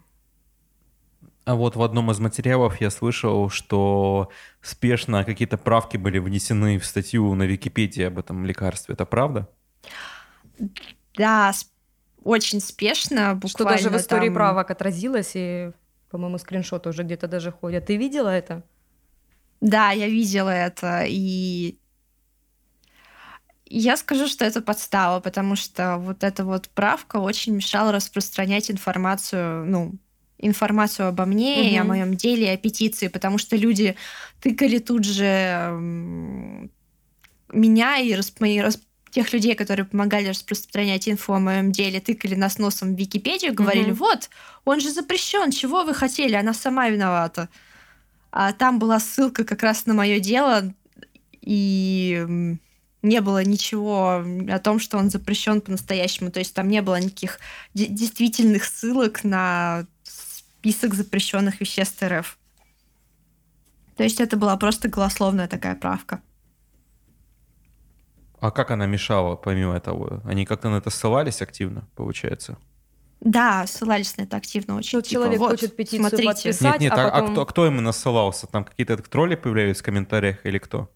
А 1.43 1.55
вот 1.55 1.75
в 1.75 1.81
одном 1.81 2.11
из 2.11 2.19
материалов 2.19 2.79
я 2.81 2.91
слышал, 2.91 3.49
что 3.49 4.29
спешно 4.61 5.23
какие-то 5.23 5.57
правки 5.57 5.97
были 5.97 6.19
внесены 6.19 6.77
в 6.77 6.85
статью 6.85 7.33
на 7.33 7.43
Википедии 7.43 8.03
об 8.03 8.19
этом 8.19 8.45
лекарстве. 8.45 8.93
Это 8.93 9.05
правда? 9.05 9.49
Да, 11.17 11.51
очень 12.23 12.59
спешно. 12.59 13.33
Буквально 13.33 13.49
что 13.49 13.63
даже 13.63 13.89
в 13.89 13.97
истории 13.99 14.27
там... 14.27 14.35
правок 14.35 14.69
отразилось, 14.69 15.31
и, 15.33 15.71
по-моему, 16.11 16.37
скриншоты 16.37 16.89
уже 16.89 17.03
где-то 17.03 17.27
даже 17.27 17.51
ходят. 17.51 17.87
Ты 17.87 17.97
видела 17.97 18.29
это? 18.29 18.63
Да, 19.61 19.91
я 19.91 20.07
видела 20.07 20.49
это, 20.49 21.03
и 21.07 21.77
я 23.79 23.97
скажу, 23.97 24.27
что 24.27 24.45
это 24.45 24.61
подстава, 24.61 25.19
потому 25.19 25.55
что 25.55 25.97
вот 25.97 26.23
эта 26.23 26.43
вот 26.43 26.69
правка 26.69 27.17
очень 27.17 27.55
мешала 27.55 27.91
распространять 27.91 28.69
информацию, 28.69 29.65
ну, 29.65 29.93
информацию 30.37 31.07
обо 31.07 31.25
мне 31.25 31.59
угу. 31.59 31.67
и 31.67 31.75
о 31.77 31.83
моем 31.83 32.15
деле, 32.15 32.47
и 32.47 32.55
о 32.55 32.57
петиции, 32.57 33.07
потому 33.07 33.37
что 33.37 33.55
люди 33.55 33.95
тыкали 34.41 34.79
тут 34.79 35.05
же 35.05 36.69
меня 37.53 37.97
и 37.97 38.13
расп... 38.13 38.83
тех 39.11 39.31
людей, 39.33 39.55
которые 39.55 39.85
помогали 39.85 40.27
распространять 40.27 41.07
инфу 41.07 41.33
о 41.33 41.39
моем 41.39 41.71
деле, 41.71 41.99
тыкали 41.99 42.35
нас 42.35 42.57
носом 42.57 42.95
в 42.95 42.99
Википедию, 42.99 43.53
говорили, 43.53 43.91
угу. 43.91 44.05
вот, 44.05 44.29
он 44.65 44.79
же 44.79 44.91
запрещен, 44.91 45.51
чего 45.51 45.83
вы 45.83 45.93
хотели, 45.93 46.35
она 46.35 46.53
сама 46.53 46.89
виновата. 46.89 47.49
А 48.31 48.53
там 48.53 48.79
была 48.79 48.99
ссылка 48.99 49.43
как 49.43 49.63
раз 49.63 49.85
на 49.85 49.93
мое 49.93 50.19
дело, 50.19 50.73
и 51.41 52.57
не 53.01 53.21
было 53.21 53.43
ничего 53.43 54.23
о 54.49 54.59
том, 54.59 54.79
что 54.79 54.97
он 54.97 55.09
запрещен 55.09 55.61
по-настоящему. 55.61 56.31
То 56.31 56.39
есть 56.39 56.53
там 56.53 56.67
не 56.67 56.81
было 56.81 56.99
никаких 56.99 57.39
действительных 57.73 58.63
ссылок 58.63 59.23
на 59.23 59.85
список 60.03 60.93
запрещенных 60.93 61.59
веществ 61.59 62.01
РФ. 62.03 62.37
То 63.97 64.03
есть 64.03 64.19
это 64.19 64.37
была 64.37 64.55
просто 64.57 64.87
голословная 64.87 65.47
такая 65.47 65.75
правка. 65.75 66.21
А 68.39 68.49
как 68.49 68.71
она 68.71 68.87
мешала, 68.87 69.35
помимо 69.35 69.79
того? 69.79 70.21
Они 70.25 70.45
как-то 70.45 70.69
на 70.69 70.77
это 70.77 70.89
ссылались 70.89 71.41
активно, 71.41 71.87
получается? 71.95 72.57
Да, 73.19 73.67
ссылались 73.67 74.17
на 74.17 74.23
это 74.23 74.37
активно 74.37 74.77
очень. 74.77 74.97
Ну, 74.97 75.01
типа, 75.03 75.13
человек 75.13 75.39
вот, 75.39 75.51
хочет 75.51 75.75
петицию 75.75 75.99
смотрите. 75.99 76.27
подписать, 76.27 76.61
Нет, 76.61 76.81
нет, 76.81 76.93
а, 76.93 77.07
а, 77.07 77.11
потом... 77.11 77.29
а 77.29 77.31
кто, 77.31 77.45
кто 77.45 77.67
именно 77.67 77.91
ссылался? 77.91 78.47
Там 78.47 78.65
какие-то 78.65 78.97
тролли 78.97 79.35
появлялись 79.35 79.77
в 79.79 79.83
комментариях 79.83 80.43
или 80.43 80.57
кто? 80.57 80.89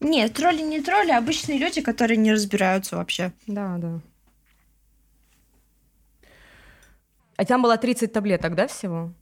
Нет, 0.00 0.34
тролли 0.34 0.62
не 0.62 0.80
тролли, 0.80 1.10
а 1.10 1.18
обычные 1.18 1.58
люди, 1.58 1.80
которые 1.80 2.16
не 2.16 2.32
разбираются 2.32 2.96
вообще. 2.96 3.32
Да, 3.46 3.76
да. 3.78 4.00
А 7.36 7.44
там 7.44 7.62
было 7.62 7.76
30 7.76 8.12
таблеток, 8.12 8.54
да, 8.54 8.66
всего? 8.66 9.12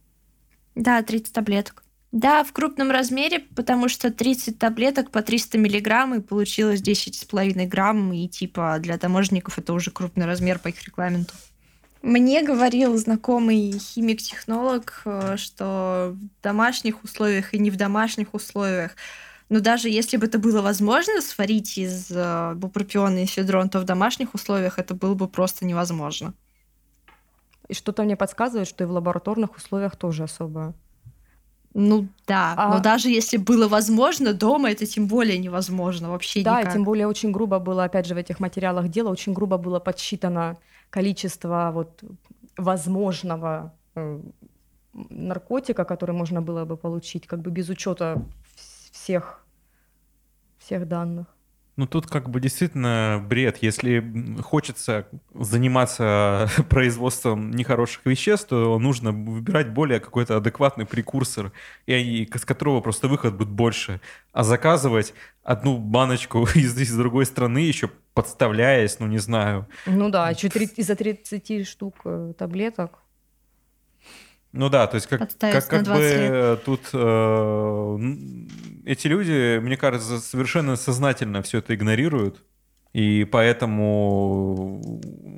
Да, 0.75 1.01
30 1.01 1.33
таблеток. 1.33 1.83
Да, 2.11 2.43
в 2.43 2.53
крупном 2.53 2.89
размере, 2.89 3.39
потому 3.55 3.89
что 3.89 4.11
30 4.11 4.57
таблеток 4.57 5.11
по 5.11 5.21
300 5.21 5.57
миллиграмм, 5.57 6.15
и 6.15 6.21
получилось 6.21 6.81
10,5 6.81 7.65
грамм, 7.67 8.13
и 8.13 8.27
типа 8.27 8.77
для 8.79 8.97
таможенников 8.97 9.59
это 9.59 9.73
уже 9.73 9.91
крупный 9.91 10.25
размер 10.25 10.57
по 10.59 10.69
их 10.69 10.81
регламенту. 10.83 11.33
Мне 12.01 12.43
говорил 12.43 12.95
знакомый 12.97 13.71
химик-технолог, 13.71 15.01
э, 15.05 15.35
что 15.37 16.15
в 16.15 16.43
домашних 16.43 17.03
условиях 17.03 17.53
и 17.53 17.59
не 17.59 17.69
в 17.69 17.75
домашних 17.75 18.33
условиях, 18.33 18.95
но 19.49 19.59
даже 19.61 19.89
если 19.89 20.17
бы 20.17 20.25
это 20.25 20.39
было 20.39 20.61
возможно 20.61 21.21
сварить 21.21 21.77
из 21.77 22.11
э, 22.11 22.53
бупропиона 22.55 23.19
и 23.19 23.25
эфедрон, 23.25 23.69
то 23.69 23.79
в 23.79 23.85
домашних 23.85 24.33
условиях 24.33 24.77
это 24.77 24.93
было 24.93 25.13
бы 25.13 25.27
просто 25.27 25.65
невозможно. 25.65 26.33
И 27.69 27.73
что-то 27.73 28.03
мне 28.03 28.15
подсказывает, 28.15 28.67
что 28.67 28.83
и 28.83 28.87
в 28.87 28.91
лабораторных 28.91 29.55
условиях 29.55 29.95
тоже 29.95 30.23
особо. 30.23 30.73
Ну 31.73 32.07
да, 32.25 32.55
а... 32.57 32.73
но 32.73 32.79
даже 32.81 33.09
если 33.09 33.37
было 33.37 33.67
возможно, 33.67 34.33
дома 34.33 34.71
это 34.71 34.85
тем 34.85 35.07
более 35.07 35.37
невозможно 35.37 36.09
вообще 36.09 36.41
да, 36.43 36.59
никак. 36.59 36.73
тем 36.73 36.83
более 36.83 37.07
очень 37.07 37.31
грубо 37.31 37.59
было, 37.59 37.83
опять 37.83 38.05
же, 38.05 38.15
в 38.15 38.17
этих 38.17 38.39
материалах 38.39 38.89
дела, 38.89 39.09
очень 39.09 39.33
грубо 39.33 39.57
было 39.57 39.79
подсчитано 39.79 40.57
количество 40.89 41.71
вот 41.73 42.03
возможного 42.57 43.73
э, 43.95 44.19
наркотика, 44.93 45.85
который 45.85 46.15
можно 46.15 46.41
было 46.41 46.65
бы 46.65 46.77
получить, 46.77 47.27
как 47.27 47.41
бы 47.41 47.51
без 47.51 47.69
учета 47.69 48.25
всех, 48.91 49.45
всех 50.59 50.87
данных. 50.87 51.27
Ну 51.77 51.85
тут 51.85 52.07
как 52.07 52.31
бы 52.31 52.39
действительно 52.39 53.23
бред. 53.23 53.59
Если 53.61 54.03
хочется 54.41 55.07
заниматься 55.35 56.49
производством 56.69 57.51
нехороших 57.51 58.03
веществ, 58.05 58.49
то 58.49 58.79
нужно 58.79 59.11
выбирать 59.11 59.69
более 59.69 59.99
какой-то 59.99 60.37
адекватный 60.37 60.87
прекурсор, 60.87 61.51
и, 61.85 62.27
с 62.33 62.45
которого 62.45 62.81
просто 62.81 63.07
выход 63.07 63.35
будет 63.35 63.49
больше. 63.49 64.01
А 64.33 64.43
заказывать 64.43 65.13
одну 65.43 65.77
баночку 65.77 66.47
из, 66.55 66.75
из 66.75 66.95
другой 66.95 67.27
страны 67.27 67.59
еще 67.59 67.91
подставляясь, 68.15 68.99
ну 68.99 69.05
не 69.05 69.19
знаю. 69.19 69.67
Ну 69.85 70.09
да, 70.09 70.33
чуть 70.33 70.55
из-за 70.55 70.95
30 70.95 71.67
штук 71.67 71.97
э, 72.05 72.33
таблеток. 72.35 73.03
Ну 74.53 74.69
да, 74.69 74.87
то 74.87 74.95
есть 74.95 75.07
как, 75.07 75.29
как, 75.37 75.67
как 75.67 75.83
бы 75.83 75.99
лет. 75.99 76.63
тут 76.63 76.81
э, 76.93 77.97
эти 78.85 79.07
люди, 79.07 79.59
мне 79.59 79.77
кажется, 79.77 80.19
совершенно 80.19 80.75
сознательно 80.75 81.41
все 81.41 81.59
это 81.59 81.75
игнорируют. 81.75 82.43
И 82.93 83.25
поэтому 83.25 84.81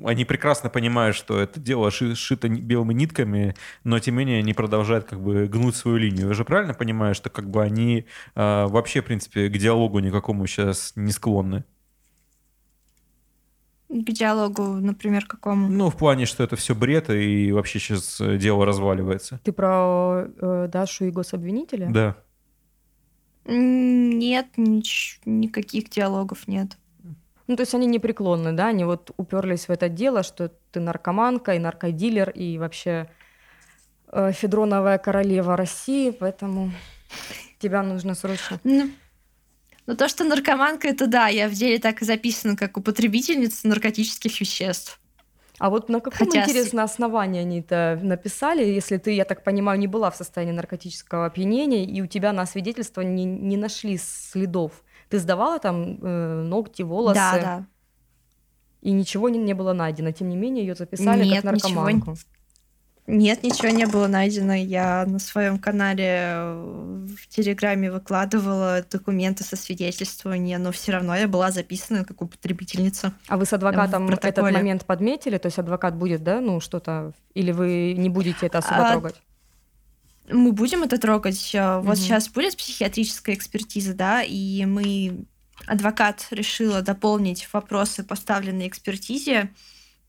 они 0.06 0.24
прекрасно 0.24 0.70
понимают, 0.70 1.14
что 1.14 1.38
это 1.38 1.60
дело 1.60 1.90
шито 1.90 2.48
белыми 2.48 2.94
нитками, 2.94 3.54
но 3.84 3.98
тем 3.98 4.14
не 4.14 4.20
менее 4.20 4.38
они 4.38 4.54
продолжают 4.54 5.04
как 5.04 5.20
бы 5.20 5.46
гнуть 5.46 5.76
свою 5.76 5.98
линию. 5.98 6.28
Я 6.28 6.34
же 6.34 6.44
правильно 6.44 6.72
понимаю, 6.72 7.14
что 7.14 7.28
как 7.28 7.50
бы 7.50 7.62
они 7.62 8.06
э, 8.34 8.66
вообще, 8.66 9.02
в 9.02 9.04
принципе, 9.06 9.48
к 9.48 9.58
диалогу 9.58 9.98
никакому 9.98 10.46
сейчас 10.46 10.92
не 10.96 11.12
склонны? 11.12 11.64
К 13.90 14.12
диалогу, 14.12 14.62
например, 14.62 15.26
какому? 15.26 15.66
Ну, 15.66 15.90
в 15.90 15.96
плане, 15.96 16.24
что 16.24 16.44
это 16.44 16.54
все 16.54 16.76
бред, 16.76 17.10
и 17.10 17.50
вообще 17.50 17.80
сейчас 17.80 18.20
э, 18.20 18.38
дело 18.38 18.64
разваливается. 18.64 19.40
Ты 19.42 19.50
про 19.50 20.26
э, 20.40 20.68
Дашу 20.70 21.06
и 21.06 21.10
гособвинителя? 21.10 21.88
Да. 21.90 22.16
Нет, 23.46 24.46
нич- 24.56 25.18
никаких 25.24 25.90
диалогов 25.90 26.46
нет. 26.46 26.76
Ну, 27.48 27.56
то 27.56 27.62
есть 27.62 27.74
они 27.74 27.88
непреклонны, 27.88 28.52
да? 28.52 28.68
Они 28.68 28.84
вот 28.84 29.10
уперлись 29.16 29.66
в 29.66 29.70
это 29.70 29.88
дело, 29.88 30.22
что 30.22 30.52
ты 30.70 30.78
наркоманка 30.78 31.56
и 31.56 31.58
наркодилер, 31.58 32.30
и 32.30 32.58
вообще 32.58 33.10
э, 34.12 34.30
Федроновая 34.30 34.98
королева 34.98 35.56
России, 35.56 36.12
поэтому 36.12 36.70
тебя 37.58 37.82
нужно 37.82 38.14
срочно... 38.14 38.60
Ну, 38.62 38.88
но 39.90 39.96
то, 39.96 40.06
что 40.06 40.22
наркоманка, 40.22 40.86
это 40.86 41.08
да, 41.08 41.26
я 41.26 41.48
в 41.48 41.52
деле 41.52 41.80
так 41.80 42.00
и 42.00 42.04
записана, 42.04 42.56
как 42.56 42.76
употребительница 42.76 43.66
наркотических 43.66 44.40
веществ. 44.40 45.00
А 45.58 45.68
вот 45.68 45.88
на 45.88 45.98
каком, 45.98 46.28
Хотя... 46.28 46.44
интересно, 46.44 46.84
основании 46.84 47.40
они 47.40 47.58
это 47.58 47.98
написали, 48.00 48.64
если 48.64 48.98
ты, 48.98 49.10
я 49.10 49.24
так 49.24 49.42
понимаю, 49.42 49.80
не 49.80 49.88
была 49.88 50.12
в 50.12 50.16
состоянии 50.16 50.52
наркотического 50.52 51.26
опьянения, 51.26 51.84
и 51.84 52.00
у 52.02 52.06
тебя 52.06 52.32
на 52.32 52.46
свидетельство 52.46 53.00
не, 53.00 53.24
не 53.24 53.56
нашли 53.56 53.98
следов? 53.98 54.84
Ты 55.08 55.18
сдавала 55.18 55.58
там 55.58 55.98
э, 56.00 56.42
ногти, 56.44 56.82
волосы? 56.82 57.16
Да, 57.16 57.38
да. 57.40 57.66
И 58.82 58.92
ничего 58.92 59.28
не, 59.28 59.40
не 59.40 59.54
было 59.54 59.72
найдено. 59.72 60.12
Тем 60.12 60.28
не 60.28 60.36
менее, 60.36 60.64
ее 60.64 60.76
записали 60.76 61.24
Нет, 61.24 61.42
как 61.42 61.54
наркоманку. 61.54 62.12
Ничего... 62.12 62.26
Нет, 63.10 63.42
ничего 63.42 63.68
не 63.70 63.86
было 63.86 64.06
найдено. 64.06 64.54
Я 64.54 65.04
на 65.04 65.18
своем 65.18 65.58
канале 65.58 66.06
э, 66.06 67.06
в 67.18 67.26
Телеграме 67.28 67.90
выкладывала 67.90 68.84
документы 68.88 69.42
со 69.42 69.56
свидетельствования, 69.56 70.58
но 70.58 70.70
все 70.70 70.92
равно 70.92 71.16
я 71.16 71.26
была 71.26 71.50
записана 71.50 72.04
как 72.04 72.22
употребительница. 72.22 73.12
А 73.26 73.36
вы 73.36 73.46
с 73.46 73.52
адвокатом 73.52 74.08
этот 74.10 74.38
момент 74.38 74.86
подметили? 74.86 75.38
То 75.38 75.46
есть 75.46 75.58
адвокат 75.58 75.96
будет, 75.96 76.22
да, 76.22 76.40
ну 76.40 76.60
что-то, 76.60 77.12
или 77.34 77.50
вы 77.50 77.94
не 77.98 78.08
будете 78.08 78.46
это 78.46 78.58
особо 78.58 78.88
а... 78.88 78.92
трогать? 78.92 79.20
Мы 80.30 80.52
будем 80.52 80.84
это 80.84 80.96
трогать. 80.96 81.50
Вот 81.52 81.84
угу. 81.84 81.96
сейчас 81.96 82.28
будет 82.28 82.56
психиатрическая 82.56 83.34
экспертиза, 83.34 83.94
да, 83.94 84.22
и 84.22 84.64
мы 84.66 85.24
адвокат 85.66 86.28
решила 86.30 86.80
дополнить 86.80 87.48
вопросы, 87.52 88.04
поставленные 88.04 88.68
экспертизе, 88.68 89.50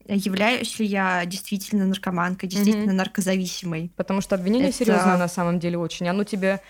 являюсь 0.08 0.80
ли 0.80 0.86
я 0.86 1.26
действительно 1.26 1.86
наркоманкой, 1.86 2.50
действительно 2.50 2.92
mm-hmm. 2.92 2.96
наркозависимой. 2.96 3.92
Потому 3.96 4.22
что 4.22 4.36
обвинение 4.36 4.70
это... 4.70 4.78
серьезное 4.78 5.18
на 5.18 5.28
самом 5.28 5.60
деле 5.60 5.78
очень. 5.78 6.08
Оно 6.08 6.24
тебе 6.24 6.62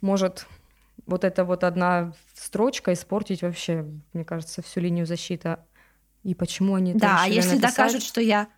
может 0.00 0.46
вот 1.06 1.24
эта 1.24 1.44
вот 1.44 1.64
одна 1.64 2.12
строчка 2.34 2.92
испортить 2.92 3.42
вообще, 3.42 3.86
мне 4.12 4.24
кажется, 4.24 4.62
всю 4.62 4.80
линию 4.80 5.06
защиты. 5.06 5.58
И 6.22 6.34
почему 6.34 6.74
они 6.74 6.94
Да, 6.94 7.22
а 7.22 7.26
если 7.26 7.56
написать? 7.56 7.76
докажут, 7.76 8.02
что 8.02 8.20
я... 8.20 8.48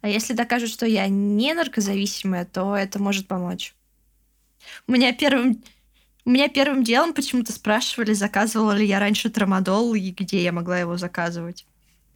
А 0.00 0.08
если 0.08 0.34
докажут, 0.34 0.70
что 0.70 0.86
я 0.86 1.08
не 1.08 1.54
наркозависимая, 1.54 2.44
то 2.44 2.76
это 2.76 3.00
может 3.00 3.26
помочь. 3.28 3.74
У 4.86 4.92
меня 4.92 5.12
первым 5.12 5.62
У 6.26 6.30
меня 6.30 6.48
первым 6.48 6.84
делом 6.84 7.12
почему-то 7.12 7.52
спрашивали, 7.52 8.14
заказывала 8.14 8.72
ли 8.72 8.86
я 8.86 8.98
раньше 8.98 9.28
трамадол 9.28 9.94
и 9.94 10.10
где 10.10 10.42
я 10.42 10.52
могла 10.52 10.78
его 10.78 10.96
заказывать. 10.96 11.66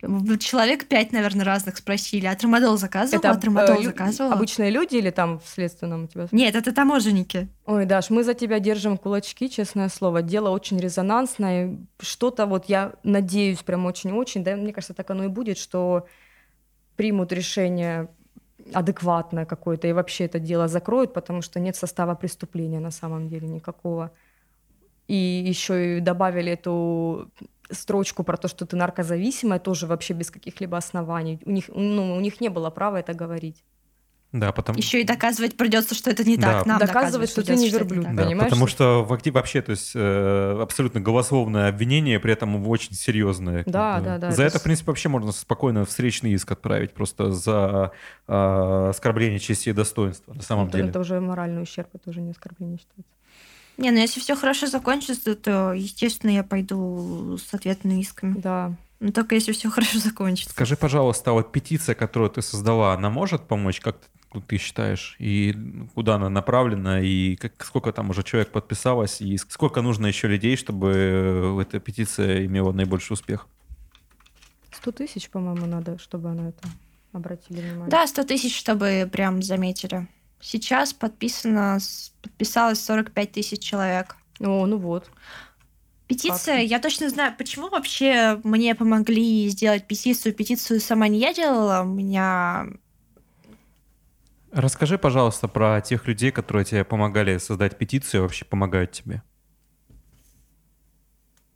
Человек 0.00 0.86
пять, 0.86 1.12
наверное, 1.12 1.44
разных 1.44 1.76
спросили. 1.76 2.26
А 2.26 2.36
трамадол 2.36 2.76
заказывала? 2.76 3.18
Это 3.18 3.30
а 3.30 3.36
трамадол 3.36 3.80
э, 3.80 3.84
заказывала? 3.84 4.34
Обычные 4.34 4.70
люди 4.70 4.96
или 4.96 5.10
там 5.10 5.40
в 5.40 5.48
следственном 5.48 6.04
у 6.04 6.06
тебя? 6.06 6.28
Нет, 6.30 6.54
это 6.54 6.72
таможенники. 6.72 7.48
Ой, 7.66 7.84
Даш, 7.84 8.10
мы 8.10 8.22
за 8.22 8.34
тебя 8.34 8.60
держим 8.60 8.96
кулачки, 8.96 9.50
честное 9.50 9.88
слово. 9.88 10.22
Дело 10.22 10.50
очень 10.50 10.78
резонансное. 10.78 11.76
Что-то 12.00 12.46
вот 12.46 12.66
я 12.66 12.92
надеюсь 13.02 13.62
прям 13.62 13.86
очень-очень, 13.86 14.44
да, 14.44 14.54
мне 14.54 14.72
кажется, 14.72 14.94
так 14.94 15.10
оно 15.10 15.24
и 15.24 15.28
будет, 15.28 15.58
что 15.58 16.06
примут 16.96 17.32
решение 17.32 18.08
адекватное 18.72 19.46
какое-то 19.46 19.88
и 19.88 19.92
вообще 19.92 20.24
это 20.24 20.38
дело 20.38 20.68
закроют, 20.68 21.12
потому 21.12 21.42
что 21.42 21.60
нет 21.60 21.76
состава 21.76 22.14
преступления 22.14 22.80
на 22.80 22.90
самом 22.90 23.28
деле 23.28 23.48
никакого. 23.48 24.12
И 25.06 25.14
еще 25.14 25.98
и 25.98 26.00
добавили 26.00 26.52
эту 26.52 27.30
строчку 27.70 28.24
про 28.24 28.36
то, 28.36 28.48
что 28.48 28.66
ты 28.66 28.76
наркозависимая, 28.76 29.58
тоже 29.58 29.86
вообще 29.86 30.14
без 30.14 30.30
каких-либо 30.30 30.76
оснований. 30.76 31.40
У 31.44 31.50
них, 31.50 31.64
ну, 31.68 32.14
у 32.16 32.20
них 32.20 32.40
не 32.40 32.48
было 32.48 32.70
права 32.70 32.98
это 33.00 33.14
говорить. 33.14 33.64
Да, 34.30 34.52
потому... 34.52 34.78
Еще 34.78 35.00
и 35.00 35.04
доказывать 35.04 35.56
придется, 35.56 35.94
что 35.94 36.10
это 36.10 36.22
не 36.22 36.36
Да. 36.36 36.58
так. 36.58 36.66
Нам 36.66 36.78
Доказывать, 36.78 37.30
что 37.30 37.42
ты 37.42 37.56
не 37.56 37.70
верблюд. 37.70 38.04
Да, 38.14 38.24
понимаешь? 38.24 38.50
потому 38.50 38.66
что 38.66 39.02
вообще, 39.02 39.62
то 39.62 39.70
есть 39.70 39.92
э, 39.94 40.58
абсолютно 40.60 41.00
голословное 41.00 41.70
обвинение, 41.70 42.20
при 42.20 42.34
этом 42.34 42.68
очень 42.68 42.92
серьезное. 42.94 43.62
Да, 43.66 44.00
да, 44.00 44.18
да, 44.18 44.30
За 44.30 44.42
это 44.42 44.58
с- 44.58 44.60
в 44.60 44.64
принципе, 44.64 44.90
вообще 44.90 45.08
можно 45.08 45.32
спокойно 45.32 45.86
встречный 45.86 46.32
иск 46.32 46.52
отправить 46.52 46.92
просто 46.92 47.32
за 47.32 47.92
э, 48.26 48.88
оскорбление 48.90 49.38
чести 49.38 49.70
и 49.70 49.72
достоинства 49.72 50.34
на 50.34 50.42
самом 50.42 50.68
это, 50.68 50.76
деле. 50.76 50.90
это 50.90 51.00
уже 51.00 51.20
моральный 51.20 51.62
ущерб, 51.62 51.88
это 51.94 52.10
уже 52.10 52.20
не 52.20 52.32
оскорбление 52.32 52.76
считается. 52.76 53.10
Не, 53.78 53.92
ну 53.92 53.98
если 53.98 54.18
все 54.18 54.34
хорошо 54.34 54.66
закончится, 54.66 55.36
то, 55.36 55.72
естественно, 55.72 56.32
я 56.32 56.42
пойду 56.42 57.38
с 57.38 57.54
ответными 57.54 58.00
исками. 58.00 58.34
Да. 58.36 58.74
Но 58.98 59.12
только 59.12 59.36
если 59.36 59.52
все 59.52 59.70
хорошо 59.70 60.00
закончится. 60.00 60.52
Скажи, 60.52 60.76
пожалуйста, 60.76 61.30
а 61.30 61.34
вот 61.34 61.52
петиция, 61.52 61.94
которую 61.94 62.30
ты 62.30 62.42
создала, 62.42 62.92
она 62.92 63.08
может 63.08 63.46
помочь, 63.46 63.80
как 63.80 63.98
ты, 64.32 64.40
ты 64.40 64.58
считаешь, 64.58 65.14
и 65.20 65.54
куда 65.94 66.16
она 66.16 66.28
направлена, 66.28 67.00
и 67.00 67.36
как, 67.36 67.64
сколько 67.64 67.92
там 67.92 68.10
уже 68.10 68.24
человек 68.24 68.50
подписалось, 68.50 69.20
и 69.20 69.38
сколько 69.38 69.80
нужно 69.80 70.08
еще 70.08 70.26
людей, 70.26 70.56
чтобы 70.56 70.92
э, 70.94 71.62
эта 71.62 71.78
петиция 71.78 72.44
имела 72.46 72.72
наибольший 72.72 73.14
успех? 73.14 73.46
100 74.72 74.90
тысяч, 74.90 75.30
по-моему, 75.30 75.66
надо, 75.66 75.98
чтобы 75.98 76.30
на 76.30 76.48
это 76.48 76.68
обратили 77.12 77.60
внимание. 77.60 77.90
Да, 77.90 78.06
100 78.06 78.24
тысяч, 78.24 78.58
чтобы 78.58 79.08
прям 79.10 79.40
заметили. 79.42 80.08
Сейчас 80.40 80.92
подписано, 80.92 81.78
подписалось 82.22 82.82
45 82.84 83.32
тысяч 83.32 83.60
человек. 83.60 84.16
О, 84.40 84.66
ну 84.66 84.78
вот. 84.78 85.10
Петиция, 86.06 86.54
Факты. 86.54 86.64
я 86.64 86.78
точно 86.78 87.10
знаю, 87.10 87.34
почему 87.36 87.68
вообще 87.68 88.40
мне 88.42 88.74
помогли 88.74 89.48
сделать 89.48 89.86
петицию. 89.86 90.34
Петицию 90.34 90.80
сама 90.80 91.08
не 91.08 91.18
я 91.18 91.34
делала, 91.34 91.82
у 91.82 91.86
меня... 91.86 92.66
Расскажи, 94.50 94.96
пожалуйста, 94.96 95.46
про 95.46 95.82
тех 95.82 96.06
людей, 96.06 96.30
которые 96.30 96.64
тебе 96.64 96.82
помогали 96.84 97.36
создать 97.36 97.76
петицию, 97.76 98.22
вообще 98.22 98.46
помогают 98.46 98.92
тебе. 98.92 99.22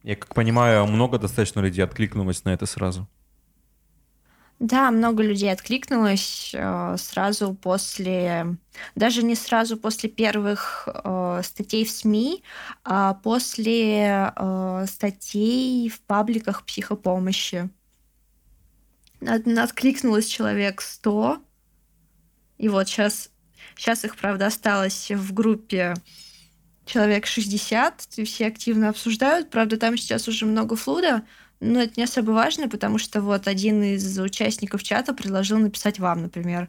Я 0.02 0.16
как 0.16 0.34
понимаю, 0.34 0.86
много 0.86 1.18
достаточно 1.18 1.60
людей 1.60 1.82
откликнулось 1.82 2.44
на 2.44 2.50
это 2.50 2.66
сразу. 2.66 3.08
Да, 4.62 4.92
много 4.92 5.24
людей 5.24 5.50
откликнулось 5.50 6.52
э, 6.54 6.94
сразу 6.96 7.52
после, 7.52 8.58
даже 8.94 9.24
не 9.24 9.34
сразу 9.34 9.76
после 9.76 10.08
первых 10.08 10.86
э, 10.86 11.40
статей 11.42 11.84
в 11.84 11.90
СМИ, 11.90 12.44
а 12.84 13.14
после 13.14 14.32
э, 14.36 14.84
статей 14.86 15.88
в 15.88 16.00
пабликах 16.02 16.64
психопомощи. 16.64 17.70
От- 19.20 19.48
Откликнулось 19.48 20.28
человек 20.28 20.80
100. 20.80 21.42
И 22.58 22.68
вот 22.68 22.86
сейчас, 22.88 23.30
сейчас 23.76 24.04
их, 24.04 24.16
правда, 24.16 24.46
осталось 24.46 25.10
в 25.10 25.32
группе 25.32 25.94
человек 26.84 27.26
60, 27.26 28.06
и 28.16 28.24
все 28.24 28.46
активно 28.46 28.90
обсуждают. 28.90 29.50
Правда, 29.50 29.76
там 29.76 29.96
сейчас 29.96 30.28
уже 30.28 30.46
много 30.46 30.76
флуда, 30.76 31.24
но 31.62 31.80
это 31.80 31.94
не 31.96 32.04
особо 32.04 32.32
важно, 32.32 32.68
потому 32.68 32.98
что 32.98 33.22
вот 33.22 33.46
один 33.46 33.82
из 33.82 34.18
участников 34.18 34.82
чата 34.82 35.14
предложил 35.14 35.58
написать 35.58 36.00
вам, 36.00 36.22
например. 36.22 36.68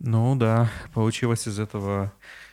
Ну 0.00 0.34
да, 0.34 0.68
получилась 0.92 1.46
из 1.46 1.58
этого 1.58 2.12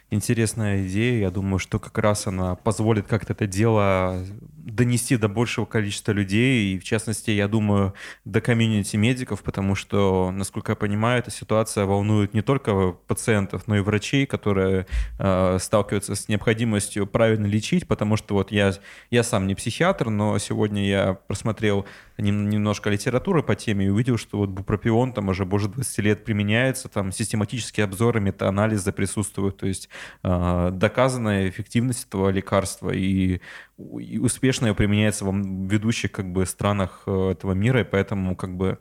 интересная 0.10 0.86
идея. 0.88 1.20
Я 1.20 1.32
думаю, 1.32 1.60
что 1.60 1.80
как 1.80 1.98
раз 1.98 2.28
она 2.28 2.56
позволит 2.56 3.08
как-то 3.08 3.34
это 3.34 3.48
дело 3.48 4.24
донести 4.58 5.18
до 5.18 5.28
большего 5.28 5.66
количества 5.66 6.12
людей, 6.12 6.74
и 6.76 6.80
в 6.80 6.84
частности, 6.84 7.32
я 7.32 7.48
думаю, 7.48 7.94
до 8.26 8.42
комьюнити 8.42 8.98
медиков, 8.98 9.42
потому 9.42 9.76
что, 9.76 10.32
насколько 10.32 10.74
я 10.74 10.76
понимаю, 10.76 11.20
эта 11.20 11.32
ситуация 11.32 11.86
волнует 11.86 12.34
не 12.34 12.42
только 12.42 12.92
пациентов, 13.08 13.64
но 13.68 13.78
и 13.78 13.80
врачей, 13.80 14.26
которые 14.26 14.86
э, 15.20 15.58
сталкиваются 15.60 16.16
с 16.16 16.28
необходимостью 16.28 17.08
правильно 17.08 17.46
лечить, 17.46 17.88
потому 17.88 18.18
что 18.18 18.36
вот 18.36 18.52
я, 18.52 18.74
я 19.10 19.24
сам 19.24 19.48
не 19.48 19.56
психиатр, 19.56 20.10
но 20.10 20.38
сегодня 20.38 20.86
я 20.86 21.14
просмотрел 21.14 21.86
нем- 22.18 22.50
немножко 22.50 22.90
литературы 22.90 23.44
по 23.44 23.56
теме 23.56 23.86
и 23.86 23.90
увидел, 23.90 24.18
что 24.18 24.40
вот 24.40 24.50
бупропион 24.50 25.14
там 25.14 25.30
уже 25.30 25.46
больше 25.46 25.70
20 25.70 25.98
лет 26.00 26.26
применяется, 26.26 26.90
там 26.90 27.12
систематические 27.12 27.86
обзоры, 27.86 28.20
метаанализы 28.20 28.92
присутствуют, 28.92 29.58
то 29.58 29.68
есть 29.68 29.90
э, 30.24 30.70
доказанная 30.74 31.50
эффективность 31.50 32.08
этого 32.08 32.30
лекарства 32.30 32.92
и, 32.92 33.42
и 33.78 34.20
успешно 34.20 34.68
его 34.68 34.76
применяется 34.76 35.26
в 35.26 35.34
ведущих 35.68 36.12
как 36.12 36.32
бы 36.32 36.46
странах 36.46 37.04
э, 37.06 37.32
этого 37.32 37.54
мира, 37.54 37.82
и 37.82 37.84
поэтому 37.84 38.36
как 38.36 38.56
бы 38.56 38.80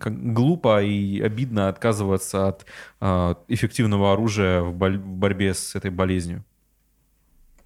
как 0.00 0.32
глупо 0.32 0.82
и 0.82 1.20
обидно 1.20 1.68
отказываться 1.68 2.48
от 2.48 2.66
э, 3.00 3.34
эффективного 3.48 4.12
оружия 4.12 4.62
в, 4.62 4.74
боль- 4.74 4.98
в 4.98 5.06
борьбе 5.06 5.54
с 5.54 5.74
этой 5.74 5.90
болезнью. 5.90 6.44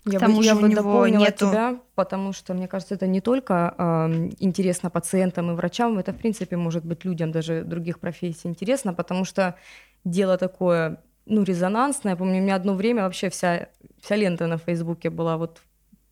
Я 0.04 0.18
тому 0.18 0.36
бы, 0.36 0.42
же 0.42 0.48
я 0.48 0.54
бы 0.54 0.68
него 0.68 0.82
дополнила 0.82 1.24
нету- 1.24 1.48
тебя, 1.50 1.80
потому 1.94 2.32
что, 2.32 2.54
мне 2.54 2.68
кажется, 2.68 2.94
это 2.94 3.06
не 3.06 3.20
только 3.20 3.74
эм, 3.76 4.30
интересно 4.38 4.90
пациентам 4.90 5.50
и 5.50 5.54
врачам, 5.54 5.98
это, 5.98 6.12
в 6.12 6.16
принципе, 6.16 6.56
может 6.56 6.84
быть 6.84 7.04
людям 7.04 7.32
даже 7.32 7.64
других 7.64 8.00
профессий 8.00 8.48
интересно, 8.48 8.94
потому 8.94 9.24
что 9.24 9.56
дело 10.04 10.38
такое, 10.38 11.02
ну, 11.30 11.44
резонансное. 11.44 12.12
Я 12.12 12.16
помню, 12.16 12.40
у 12.40 12.42
меня 12.42 12.56
одно 12.56 12.74
время 12.74 13.02
вообще 13.04 13.30
вся, 13.30 13.68
вся 14.00 14.16
лента 14.16 14.46
на 14.46 14.58
Фейсбуке 14.58 15.10
была 15.10 15.36
вот 15.36 15.62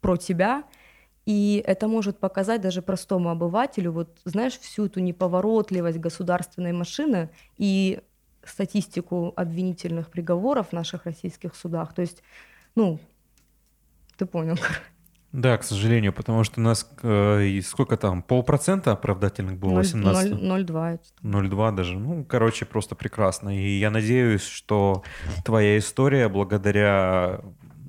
про 0.00 0.16
тебя, 0.16 0.62
и 1.26 1.62
это 1.66 1.88
может 1.88 2.18
показать 2.20 2.61
даже 2.61 2.83
простому 2.83 3.28
обывателю, 3.28 3.92
вот, 3.92 4.20
знаешь, 4.24 4.59
всю 4.59 4.87
эту 4.87 5.00
неповоротливость 5.00 5.98
государственной 5.98 6.72
машины 6.72 7.31
и 7.59 8.00
статистику 8.44 9.35
обвинительных 9.37 10.09
приговоров 10.11 10.68
в 10.68 10.72
наших 10.72 11.04
российских 11.04 11.54
судах. 11.57 11.94
То 11.94 12.02
есть, 12.02 12.22
ну, 12.76 12.98
ты 14.16 14.24
понял. 14.24 14.57
Да, 15.32 15.58
к 15.58 15.62
сожалению, 15.62 16.12
потому 16.14 16.42
что 16.42 16.60
у 16.60 16.64
нас 16.64 16.90
э, 17.02 17.42
и 17.44 17.60
сколько 17.60 17.96
там, 17.98 18.22
полпроцента 18.22 18.92
оправдательных 18.92 19.58
было 19.58 19.74
18 19.76 20.32
0,2. 20.32 21.00
0,2 21.22 21.76
даже. 21.76 21.98
Ну, 21.98 22.24
короче, 22.24 22.64
просто 22.64 22.94
прекрасно. 22.94 23.50
И 23.50 23.78
я 23.78 23.90
надеюсь, 23.90 24.42
что 24.42 25.02
твоя 25.44 25.76
история, 25.76 26.28
благодаря 26.28 27.40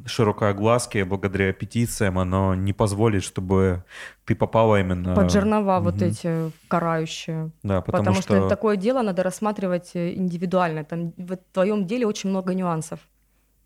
широкой 0.06 0.49
огласке, 0.49 1.06
благодаря 1.06 1.54
петициям, 1.54 2.19
оно 2.19 2.56
не 2.56 2.73
позволит, 2.73 3.23
чтобы 3.23 3.86
ты 4.25 4.36
попала 4.36 4.80
именно... 4.80 5.15
Под 5.15 5.32
жернова 5.32 5.80
вот 5.80 5.95
Мгм. 5.95 6.03
эти 6.05 6.51
карающие. 6.68 7.51
Да, 7.64 7.82
потому, 7.82 8.03
Потому, 8.03 8.22
что... 8.22 8.38
что... 8.38 8.49
такое 8.49 8.76
дело 8.76 9.01
надо 9.01 9.24
рассматривать 9.24 9.91
э, 9.93 10.14
индивидуально. 10.14 10.84
Там 10.84 11.14
в 11.16 11.38
твоем 11.53 11.86
деле 11.86 12.05
очень 12.05 12.30
много 12.30 12.53
нюансов, 12.53 12.99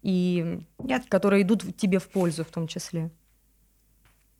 и 0.04 0.62
Я, 0.84 1.02
которые 1.10 1.42
идут 1.42 1.76
тебе 1.78 1.98
в 1.98 2.08
пользу 2.10 2.44
в 2.44 2.50
том 2.50 2.68
числе. 2.68 3.10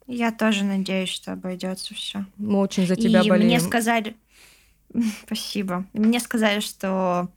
Я 0.08 0.32
тоже 0.32 0.64
надеюсь, 0.64 1.10
что 1.10 1.34
обойдется 1.34 1.94
все. 1.94 2.26
Мы 2.38 2.60
очень 2.60 2.88
за 2.88 2.96
тебя 2.96 3.22
И 3.22 3.30
болеем. 3.30 3.48
мне 3.48 3.60
сказали... 3.60 4.16
Спасибо. 5.26 5.86
Мне 5.94 6.20
сказали, 6.20 6.60
что 6.60 7.30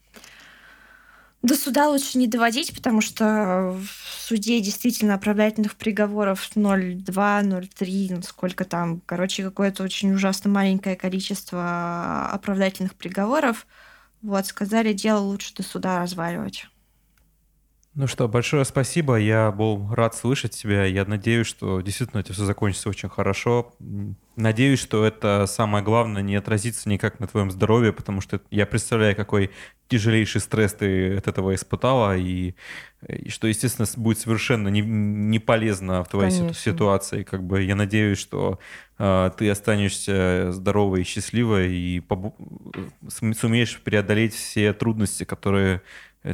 до 1.43 1.55
суда 1.55 1.89
лучше 1.89 2.19
не 2.19 2.27
доводить, 2.27 2.75
потому 2.75 3.01
что 3.01 3.79
в 3.81 4.23
суде 4.23 4.61
действительно 4.61 5.15
оправдательных 5.15 5.77
приговоров 5.77 6.51
0,2, 6.55 7.05
0,3, 7.05 8.07
ну, 8.17 8.23
сколько 8.23 8.65
там, 8.65 9.01
короче, 9.07 9.45
какое-то 9.45 9.85
очень 9.85 10.13
ужасно 10.13 10.51
маленькое 10.51 10.97
количество 10.97 12.29
оправдательных 12.33 12.95
приговоров. 12.95 13.67
Вот, 14.23 14.47
сказали, 14.47 14.93
дело 14.93 15.21
лучше 15.21 15.55
до 15.55 15.63
суда 15.63 16.01
разваливать. 16.01 16.67
Ну 17.97 18.07
что, 18.07 18.29
большое 18.29 18.67
спасибо. 18.67 19.17
Я 19.17 19.51
был 19.51 19.89
рад 19.95 20.15
слышать 20.15 20.51
тебя. 20.51 20.85
Я 20.85 21.07
надеюсь, 21.07 21.47
что 21.47 21.81
действительно 21.81 22.21
это 22.21 22.35
все 22.35 22.45
закончится 22.45 22.91
очень 22.91 23.09
хорошо. 23.09 23.73
Надеюсь, 24.37 24.81
что 24.81 25.03
это 25.07 25.47
самое 25.49 25.83
главное 25.83 26.21
не 26.21 26.37
отразится 26.37 26.91
никак 26.91 27.21
на 27.21 27.27
твоем 27.27 27.51
здоровье, 27.51 27.95
потому 27.95 28.21
что 28.21 28.43
я 28.51 28.67
представляю, 28.67 29.17
какой 29.17 29.51
тяжелейший 29.89 30.43
стресс 30.43 30.75
ты 30.75 31.17
от 31.17 31.27
этого 31.27 31.55
испытала, 31.55 32.19
и, 32.19 32.55
и 33.09 33.31
что, 33.31 33.47
естественно, 33.47 33.89
будет 33.97 34.19
совершенно 34.19 34.69
не, 34.69 34.83
не 34.83 35.39
полезно 35.39 36.05
в 36.05 36.09
твоей 36.11 36.31
Конечно. 36.33 36.53
ситуации. 36.53 37.23
Как 37.23 37.43
бы 37.43 37.63
я 37.63 37.77
надеюсь, 37.77 38.19
что 38.19 38.59
э, 38.99 39.31
ты 39.39 39.49
останешься 39.49 40.49
здоровой 40.51 41.01
и 41.01 41.05
счастливой 41.05 41.75
и 41.75 42.01
побу- 42.01 42.35
сумеешь 43.09 43.81
преодолеть 43.81 44.35
все 44.35 44.75
трудности, 44.75 45.25
которые 45.25 45.77
Э, 45.77 45.81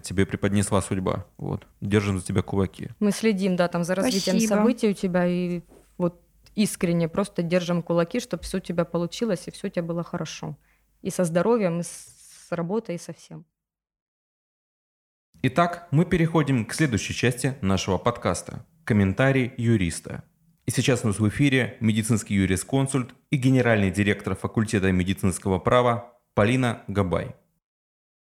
тебе 0.01 0.27
преподнесла 0.27 0.81
судьба. 0.83 1.27
Вот. 1.37 1.67
Держим 1.81 2.19
за 2.19 2.25
тебя 2.25 2.43
кулаки. 2.43 2.91
Мы 3.01 3.13
следим, 3.13 3.57
да, 3.57 3.69
там 3.69 3.85
за 3.85 3.95
развитием 3.95 4.37
Спасибо. 4.37 4.55
событий 4.55 4.89
у 4.91 4.93
тебя 4.95 5.27
и 5.27 5.63
вот 5.99 6.21
искренне 6.55 7.09
просто 7.09 7.43
держим 7.43 7.83
кулаки, 7.83 8.21
чтобы 8.21 8.43
все 8.43 8.59
у 8.59 8.61
тебя 8.61 8.85
получилось 8.85 9.45
и 9.47 9.51
все 9.51 9.69
у 9.69 9.71
тебя 9.71 9.83
было 9.83 10.03
хорошо. 10.03 10.57
И 11.03 11.11
со 11.11 11.25
здоровьем, 11.25 11.81
и 11.81 11.83
с 11.83 12.49
работой, 12.51 12.95
и 12.95 12.99
со 12.99 13.13
всем. 13.13 13.45
Итак, 15.43 15.89
мы 15.91 16.05
переходим 16.05 16.65
к 16.65 16.73
следующей 16.73 17.15
части 17.15 17.57
нашего 17.63 17.99
подкаста. 17.99 18.65
Комментарий 18.85 19.53
юриста. 19.57 20.23
И 20.67 20.71
сейчас 20.71 21.05
у 21.05 21.09
нас 21.09 21.19
в 21.19 21.29
эфире 21.29 21.77
медицинский 21.81 22.35
юрисконсульт 22.35 23.13
и 23.31 23.37
генеральный 23.37 23.91
директор 23.91 24.37
факультета 24.37 24.93
медицинского 24.93 25.59
права 25.59 26.17
Полина 26.35 26.85
Габай. 26.87 27.35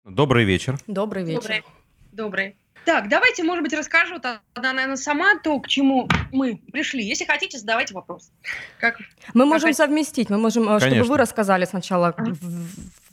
Добрый 0.10 0.44
вечер. 0.44 0.78
Добрый 0.88 1.24
вечер. 1.24 1.42
Добрый. 1.42 1.64
Добрый. 2.12 2.56
Так, 2.86 3.10
давайте, 3.10 3.44
может 3.44 3.64
быть, 3.64 3.74
расскажу 3.74 4.20
тогда, 4.20 4.74
наверное, 4.74 4.96
сама 4.96 5.38
то, 5.44 5.60
к 5.60 5.68
чему 5.68 6.08
мы 6.32 6.62
пришли. 6.72 7.04
Если 7.04 7.26
хотите, 7.26 7.60
задавайте 7.60 7.94
вопрос. 7.94 8.32
Как, 8.80 8.98
мы 9.34 9.46
можем 9.46 9.70
как... 9.70 9.76
совместить, 9.76 10.30
мы 10.30 10.38
можем, 10.38 10.66
Конечно. 10.66 10.86
Э, 10.86 10.90
чтобы 10.90 11.10
вы 11.10 11.18
рассказали 11.18 11.66
сначала, 11.66 12.16
а. 12.18 12.24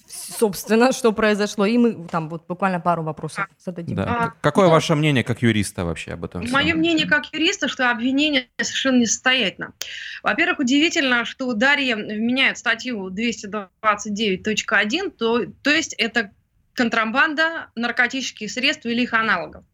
собственно, 0.09 0.92
что 0.92 1.12
произошло, 1.12 1.66
и 1.66 1.76
мы 1.76 2.09
там 2.09 2.30
вот 2.30 2.47
буквально 2.47 2.80
пару 2.80 3.03
вопросов 3.03 3.49
а. 3.51 3.55
зададим. 3.62 3.97
Да. 3.97 4.05
А, 4.05 4.32
Какое 4.40 4.68
да. 4.68 4.72
ваше 4.72 4.94
мнение 4.94 5.24
как 5.24 5.42
юриста 5.42 5.84
вообще 5.84 6.12
об 6.12 6.24
этом? 6.24 6.51
Мое 6.51 6.68
всем? 6.68 6.78
мнение 6.78 7.07
как 7.07 7.26
юриста, 7.34 7.68
что 7.68 7.90
обвинение 7.90 8.49
совершенно 8.59 9.01
несостоятельно. 9.01 9.74
Во-первых, 10.22 10.61
удивительно, 10.61 11.26
что 11.26 11.53
Дарья 11.53 11.97
вменяет 11.97 12.57
статью 12.57 13.11
229.1, 13.11 15.11
то, 15.11 15.44
то 15.62 15.70
есть 15.70 15.92
это 15.99 16.30
контрабанда 16.77 17.70
наркотических 17.74 18.51
средств 18.51 18.87
или 18.87 19.03
их 19.03 19.14
аналогов. 19.14 19.64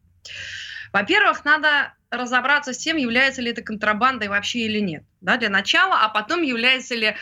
Во-первых, 0.91 1.43
надо 1.45 1.93
разобраться 2.09 2.73
с 2.73 2.77
тем, 2.77 2.97
является 2.97 3.41
ли 3.41 3.51
это 3.51 3.61
контрабандой 3.61 4.27
вообще 4.27 4.59
или 4.59 4.79
нет. 4.79 5.03
Да, 5.21 5.37
для 5.37 5.49
начала, 5.49 6.01
а 6.01 6.09
потом 6.09 6.43
является 6.43 6.95
ли 6.95 7.15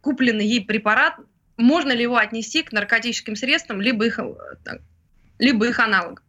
купленный 0.00 0.46
ей 0.46 0.64
препарат, 0.64 1.14
можно 1.56 1.92
ли 1.92 2.02
его 2.02 2.16
отнести 2.16 2.62
к 2.62 2.72
наркотическим 2.72 3.36
средствам, 3.36 3.80
либо 3.80 4.06
их, 4.06 4.18
либо 5.38 5.66
их 5.66 5.78
аналогам. 5.78 6.24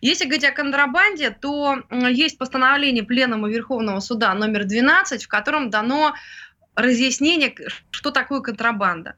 Если 0.00 0.24
говорить 0.24 0.44
о 0.44 0.52
контрабанде, 0.52 1.30
то 1.30 1.82
есть 1.90 2.38
постановление 2.38 3.04
Пленума 3.04 3.48
Верховного 3.48 4.00
Суда 4.00 4.34
номер 4.34 4.64
12, 4.64 5.24
в 5.24 5.28
котором 5.28 5.70
дано 5.70 6.14
разъяснение, 6.74 7.54
что 7.90 8.10
такое 8.10 8.40
контрабанда. 8.40 9.16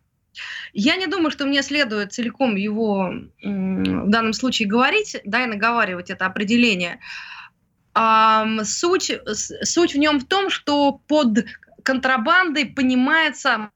Я 0.72 0.96
не 0.96 1.06
думаю, 1.06 1.30
что 1.30 1.46
мне 1.46 1.62
следует 1.62 2.12
целиком 2.12 2.56
его 2.56 3.12
в 3.42 4.08
данном 4.10 4.32
случае 4.32 4.68
говорить, 4.68 5.16
да, 5.24 5.44
и 5.44 5.46
наговаривать 5.46 6.10
это 6.10 6.26
определение. 6.26 7.00
Суть, 8.64 9.12
суть 9.62 9.94
в 9.94 9.98
нем 9.98 10.20
в 10.20 10.26
том, 10.26 10.50
что 10.50 11.00
под 11.08 11.46
контрабандой 11.82 12.66
понимается 12.66 13.70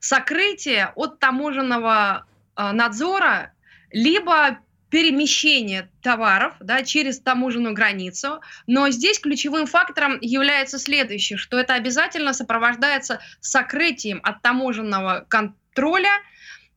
сокрытие 0.00 0.92
от 0.94 1.18
таможенного 1.18 2.26
а, 2.54 2.72
надзора, 2.72 3.52
либо 3.90 4.58
перемещение 4.90 5.90
товаров 6.02 6.54
да, 6.60 6.82
через 6.82 7.20
таможенную 7.20 7.74
границу. 7.74 8.40
Но 8.66 8.88
здесь 8.90 9.18
ключевым 9.18 9.66
фактором 9.66 10.18
является 10.20 10.78
следующее, 10.78 11.36
что 11.36 11.58
это 11.58 11.74
обязательно 11.74 12.32
сопровождается 12.32 13.20
сокрытием 13.40 14.20
от 14.22 14.42
таможенного 14.42 15.26
контроля 15.28 15.60
контроля 15.76 16.22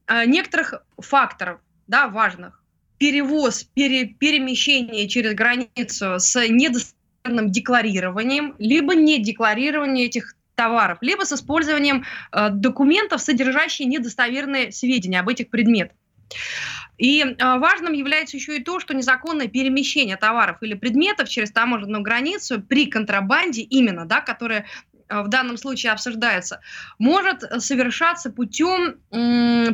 э, 0.07 0.25
некоторых 0.25 0.73
факторов, 0.97 1.59
да, 1.87 2.07
важных. 2.07 2.61
Перевоз, 2.97 3.63
пере, 3.63 4.05
перемещение 4.05 5.07
через 5.07 5.33
границу 5.33 6.19
с 6.19 6.47
недостоверным 6.47 7.49
декларированием, 7.49 8.55
либо 8.59 8.93
не 8.93 9.19
декларирование 9.19 10.05
этих 10.05 10.35
товаров, 10.55 10.97
либо 10.99 11.23
с 11.23 11.31
использованием 11.31 12.03
э, 12.33 12.49
документов, 12.49 13.21
содержащих 13.21 13.87
недостоверные 13.87 14.73
сведения 14.73 15.21
об 15.21 15.29
этих 15.29 15.49
предметах. 15.49 15.95
И 16.97 17.21
э, 17.21 17.35
важным 17.39 17.93
является 17.93 18.35
еще 18.35 18.57
и 18.57 18.63
то, 18.63 18.81
что 18.81 18.93
незаконное 18.93 19.47
перемещение 19.47 20.17
товаров 20.17 20.57
или 20.61 20.73
предметов 20.73 21.29
через 21.29 21.51
таможенную 21.51 22.03
границу 22.03 22.61
при 22.61 22.87
контрабанде 22.87 23.61
именно, 23.61 24.05
да, 24.05 24.19
которая 24.19 24.65
в 25.09 25.27
данном 25.27 25.57
случае 25.57 25.91
обсуждается, 25.91 26.61
может 26.97 27.41
совершаться 27.61 28.29
путем, 28.29 28.99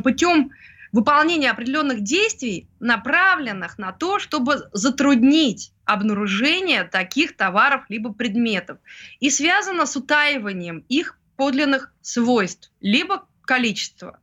путем 0.02 0.50
выполнения 0.92 1.50
определенных 1.50 2.02
действий, 2.02 2.68
направленных 2.80 3.78
на 3.78 3.92
то, 3.92 4.18
чтобы 4.18 4.68
затруднить 4.72 5.72
обнаружение 5.84 6.84
таких 6.84 7.36
товаров 7.36 7.84
либо 7.88 8.12
предметов. 8.12 8.78
И 9.20 9.30
связано 9.30 9.86
с 9.86 9.96
утаиванием 9.96 10.84
их 10.88 11.18
подлинных 11.36 11.92
свойств, 12.00 12.70
либо 12.80 13.26
количества. 13.42 14.18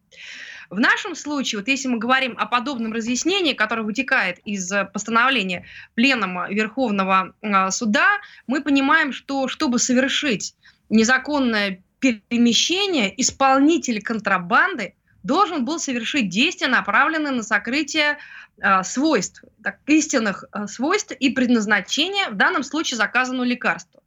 В 0.70 0.80
нашем 0.80 1.14
случае, 1.14 1.60
вот 1.60 1.68
если 1.68 1.88
мы 1.88 2.00
говорим 2.00 2.36
о 2.38 2.48
подобном 2.48 2.94
разъяснении, 2.94 3.54
которое 3.54 3.84
вытекает 3.84 4.40
из 4.40 4.72
постановления 4.92 5.66
Пленума 5.94 6.50
Верховного 6.50 7.36
э, 7.42 7.70
Суда, 7.70 8.08
мы 8.48 8.64
понимаем, 8.64 9.14
что 9.14 9.48
чтобы 9.48 9.78
совершить 9.78 10.56
незаконное 10.90 11.84
перемещение, 12.00 13.14
исполнитель 13.22 14.02
контрабанды 14.02 14.96
должен 15.24 15.64
был 15.64 15.80
совершить 15.80 16.30
действия, 16.30 16.68
направленные 16.68 17.32
на 17.32 17.44
сокрытие 17.44 18.18
э, 18.58 18.84
свойств, 18.84 19.44
так, 19.64 19.80
истинных 19.88 20.44
э, 20.52 20.68
свойств 20.68 21.14
и 21.14 21.30
предназначения, 21.30 22.30
в 22.30 22.36
данном 22.36 22.64
случае 22.64 22.98
заказанного 22.98 23.46
лекарства. 23.46 24.02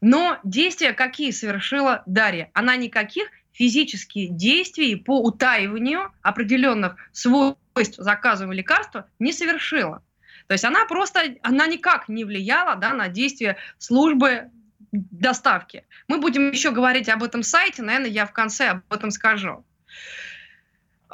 Но 0.00 0.38
действия 0.44 0.92
какие 0.92 1.30
совершила 1.30 2.02
Дарья? 2.06 2.50
Она 2.52 2.76
никаких 2.76 3.28
физических 3.52 4.34
действий 4.36 4.96
по 4.96 5.22
утаиванию 5.22 6.12
определенных 6.22 6.96
свойств 7.12 7.96
заказанного 7.96 8.52
лекарства 8.52 9.08
не 9.18 9.32
совершила. 9.32 10.02
То 10.48 10.52
есть 10.52 10.64
она 10.64 10.84
просто, 10.86 11.36
она 11.42 11.66
никак 11.66 12.08
не 12.08 12.24
влияла 12.24 12.76
да, 12.76 12.92
на 12.92 13.08
действия 13.08 13.56
службы 13.78 14.50
доставки. 14.92 15.84
Мы 16.06 16.18
будем 16.18 16.50
еще 16.50 16.70
говорить 16.70 17.08
об 17.08 17.22
этом 17.22 17.42
сайте, 17.42 17.82
наверное, 17.82 18.10
я 18.10 18.26
в 18.26 18.32
конце 18.32 18.68
об 18.68 18.92
этом 18.92 19.10
скажу. 19.10 19.64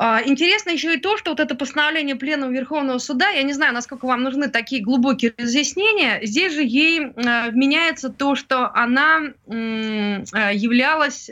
А, 0.01 0.23
интересно 0.25 0.71
еще 0.71 0.95
и 0.95 1.01
то, 1.01 1.17
что 1.17 1.31
вот 1.31 1.41
это 1.41 1.57
постановление 1.57 2.15
Пленума 2.15 2.53
Верховного 2.53 2.99
Суда, 2.99 3.31
я 3.31 3.43
не 3.43 3.53
знаю, 3.53 3.75
насколько 3.75 4.07
вам 4.07 4.23
нужны 4.23 4.49
такие 4.49 4.81
глубокие 4.81 5.35
разъяснения, 5.37 6.21
здесь 6.23 6.55
же 6.55 6.63
ей 6.63 7.01
э, 7.01 7.51
вменяется 7.51 8.09
то, 8.09 8.37
что 8.37 8.73
она 8.75 9.23
э, 9.47 9.53
являлась 10.55 11.31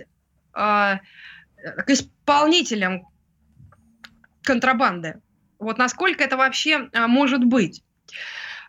исполнителем 1.86 3.06
контрабанды. 4.42 5.20
Вот 5.58 5.78
насколько 5.78 6.24
это 6.24 6.36
вообще 6.36 6.88
может 6.94 7.44
быть. 7.44 7.82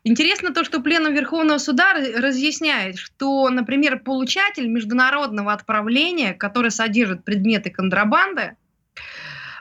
Интересно 0.07 0.53
то, 0.53 0.63
что 0.63 0.79
Пленум 0.79 1.13
Верховного 1.13 1.57
Суда 1.57 1.93
разъясняет, 1.93 2.97
что, 2.97 3.49
например, 3.49 3.99
получатель 3.99 4.65
международного 4.65 5.51
отправления, 5.51 6.33
который 6.33 6.71
содержит 6.71 7.25
предметы 7.25 7.71
контрабанды, 7.71 8.55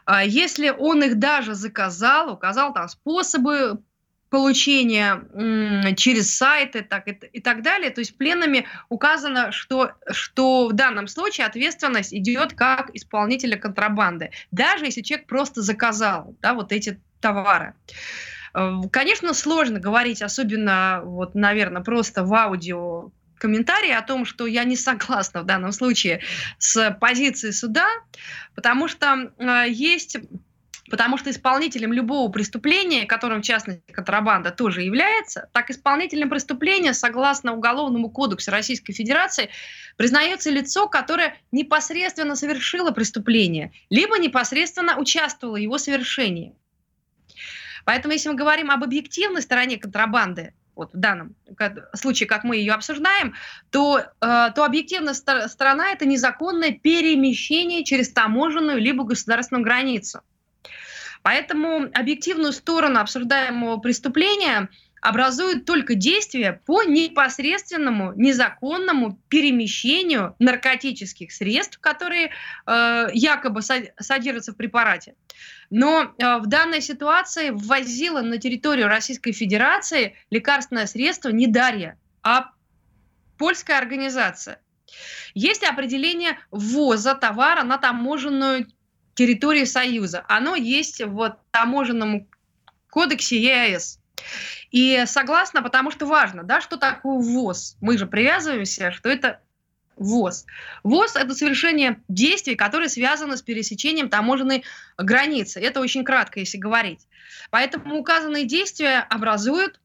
а, 0.05 0.25
если 0.25 0.69
он 0.69 1.03
их 1.03 1.19
даже 1.19 1.55
заказал, 1.55 2.33
указал 2.33 2.73
там 2.73 2.89
способы 2.89 3.83
получения 4.31 5.95
через 5.97 6.37
сайты 6.37 6.83
так, 6.83 7.09
и, 7.09 7.19
и 7.33 7.41
так 7.41 7.63
далее. 7.63 7.91
То 7.91 8.01
есть 8.01 8.17
пленами 8.17 8.69
указано, 8.89 9.51
что, 9.51 9.95
что 10.13 10.69
в 10.69 10.75
данном 10.75 11.09
случае 11.09 11.49
ответственность 11.49 12.15
идет 12.15 12.53
как 12.53 12.95
исполнителя 12.95 13.57
контрабанды, 13.57 14.31
даже 14.53 14.85
если 14.85 15.03
человек 15.03 15.27
просто 15.27 15.61
заказал 15.63 16.37
да, 16.41 16.55
вот 16.55 16.71
эти 16.71 17.01
товары. 17.21 17.75
Э, 18.55 18.81
конечно, 18.91 19.35
сложно 19.35 19.81
говорить, 19.81 20.23
особенно, 20.23 21.01
вот, 21.05 21.35
наверное, 21.35 21.83
просто 21.83 22.25
в 22.25 22.35
аудио 22.35 23.11
комментарии 23.39 23.93
о 23.93 24.03
том, 24.03 24.25
что 24.25 24.47
я 24.47 24.65
не 24.65 24.77
согласна 24.77 25.43
в 25.43 25.47
данном 25.47 25.73
случае 25.73 26.23
с 26.59 26.91
позицией 27.01 27.53
суда, 27.53 27.87
потому 28.55 28.89
что 28.89 29.31
э, 29.39 29.65
есть 29.69 30.17
Потому 30.91 31.19
что 31.19 31.31
исполнителем 31.31 31.93
любого 31.93 32.31
преступления, 32.31 33.07
которым 33.07 33.43
в 33.43 33.45
частности 33.45 33.83
контрабанда 33.91 34.51
тоже 34.51 34.83
является, 34.83 35.49
так 35.53 35.71
исполнителем 35.71 36.31
преступления, 36.31 36.95
согласно 36.95 37.55
Уголовному 37.55 38.09
кодексу 38.09 38.51
Российской 38.51 38.93
Федерации, 38.93 39.51
признается 39.97 40.51
лицо, 40.51 40.89
которое 40.89 41.37
непосредственно 41.51 42.37
совершило 42.37 42.93
преступление, 42.93 43.73
либо 43.91 44.19
непосредственно 44.19 44.97
участвовало 44.97 45.57
в 45.57 45.61
его 45.61 45.79
совершении. 45.79 46.55
Поэтому, 47.87 48.15
если 48.15 48.29
мы 48.29 48.35
говорим 48.35 48.73
об 48.73 48.83
объективной 48.83 49.41
стороне 49.41 49.79
контрабанды, 49.79 50.53
вот 50.75 50.93
в 50.93 50.99
данном 50.99 51.37
случае, 51.95 52.29
как 52.29 52.43
мы 52.43 52.57
ее 52.57 52.73
обсуждаем, 52.73 53.35
то, 53.71 54.01
э, 54.01 54.05
то 54.21 54.65
объективная 54.65 55.15
сторона– 55.15 55.91
это 55.93 56.05
незаконное 56.05 56.73
перемещение 56.73 57.85
через 57.85 58.13
таможенную 58.13 58.79
либо 58.79 59.05
государственную 59.05 59.65
границу. 59.65 60.21
Поэтому 61.23 61.89
объективную 61.95 62.53
сторону 62.53 62.99
обсуждаемого 62.99 63.77
преступления 63.79 64.69
образуют 65.01 65.65
только 65.65 65.95
действия 65.95 66.61
по 66.67 66.83
непосредственному 66.83 68.15
незаконному 68.15 69.21
перемещению 69.29 70.35
наркотических 70.41 71.31
средств, 71.31 71.79
которые 71.79 72.33
э, 72.67 73.09
якобы 73.13 73.63
содержатся 73.63 74.53
в 74.53 74.57
препарате. 74.57 75.15
Но 75.71 76.15
э, 76.19 76.39
в 76.39 76.47
данной 76.47 76.81
ситуации 76.81 77.51
ввозила 77.51 78.21
на 78.21 78.39
территорию 78.39 78.89
Российской 78.89 79.33
Федерации 79.33 80.17
лекарственное 80.31 80.87
средство 80.87 81.31
не 81.31 81.47
Дарья, 81.47 81.99
а 82.23 82.51
польская 83.39 83.79
организация. 83.79 84.61
Есть 85.35 85.65
определение 85.65 86.39
ввоза 86.51 87.15
товара 87.15 87.63
на 87.63 87.79
таможенную 87.79 88.67
территории 89.15 89.65
Союза. 89.65 90.25
Оно 90.29 90.55
есть 90.55 91.03
в 91.03 91.39
таможенном 91.51 92.29
кодексе 92.91 93.41
ЕАЭС. 93.41 94.01
И 94.71 95.05
согласно, 95.07 95.63
потому 95.63 95.91
что 95.91 96.07
важно, 96.07 96.43
да, 96.43 96.61
что 96.61 96.77
такое 96.77 97.19
ВОЗ. 97.19 97.77
Мы 97.81 97.99
же 97.99 98.07
привязываемся, 98.07 98.91
что 98.93 99.09
это 99.09 99.41
ВОЗ. 99.97 100.47
ВОЗ– 100.83 101.17
это 101.17 101.35
совершение 101.35 102.01
действий, 102.09 102.55
которые 102.55 102.89
связаны 102.89 103.37
с 103.37 103.43
пересечением 103.43 104.09
таможенной 104.09 104.65
границы. 104.99 105.61
Это 105.61 105.81
очень 105.81 106.05
кратко, 106.05 106.41
если 106.41 106.59
говорить. 106.59 107.07
Поэтому 107.51 107.99
указанные 107.99 108.45
действия 108.45 108.99
образуют 109.09 109.81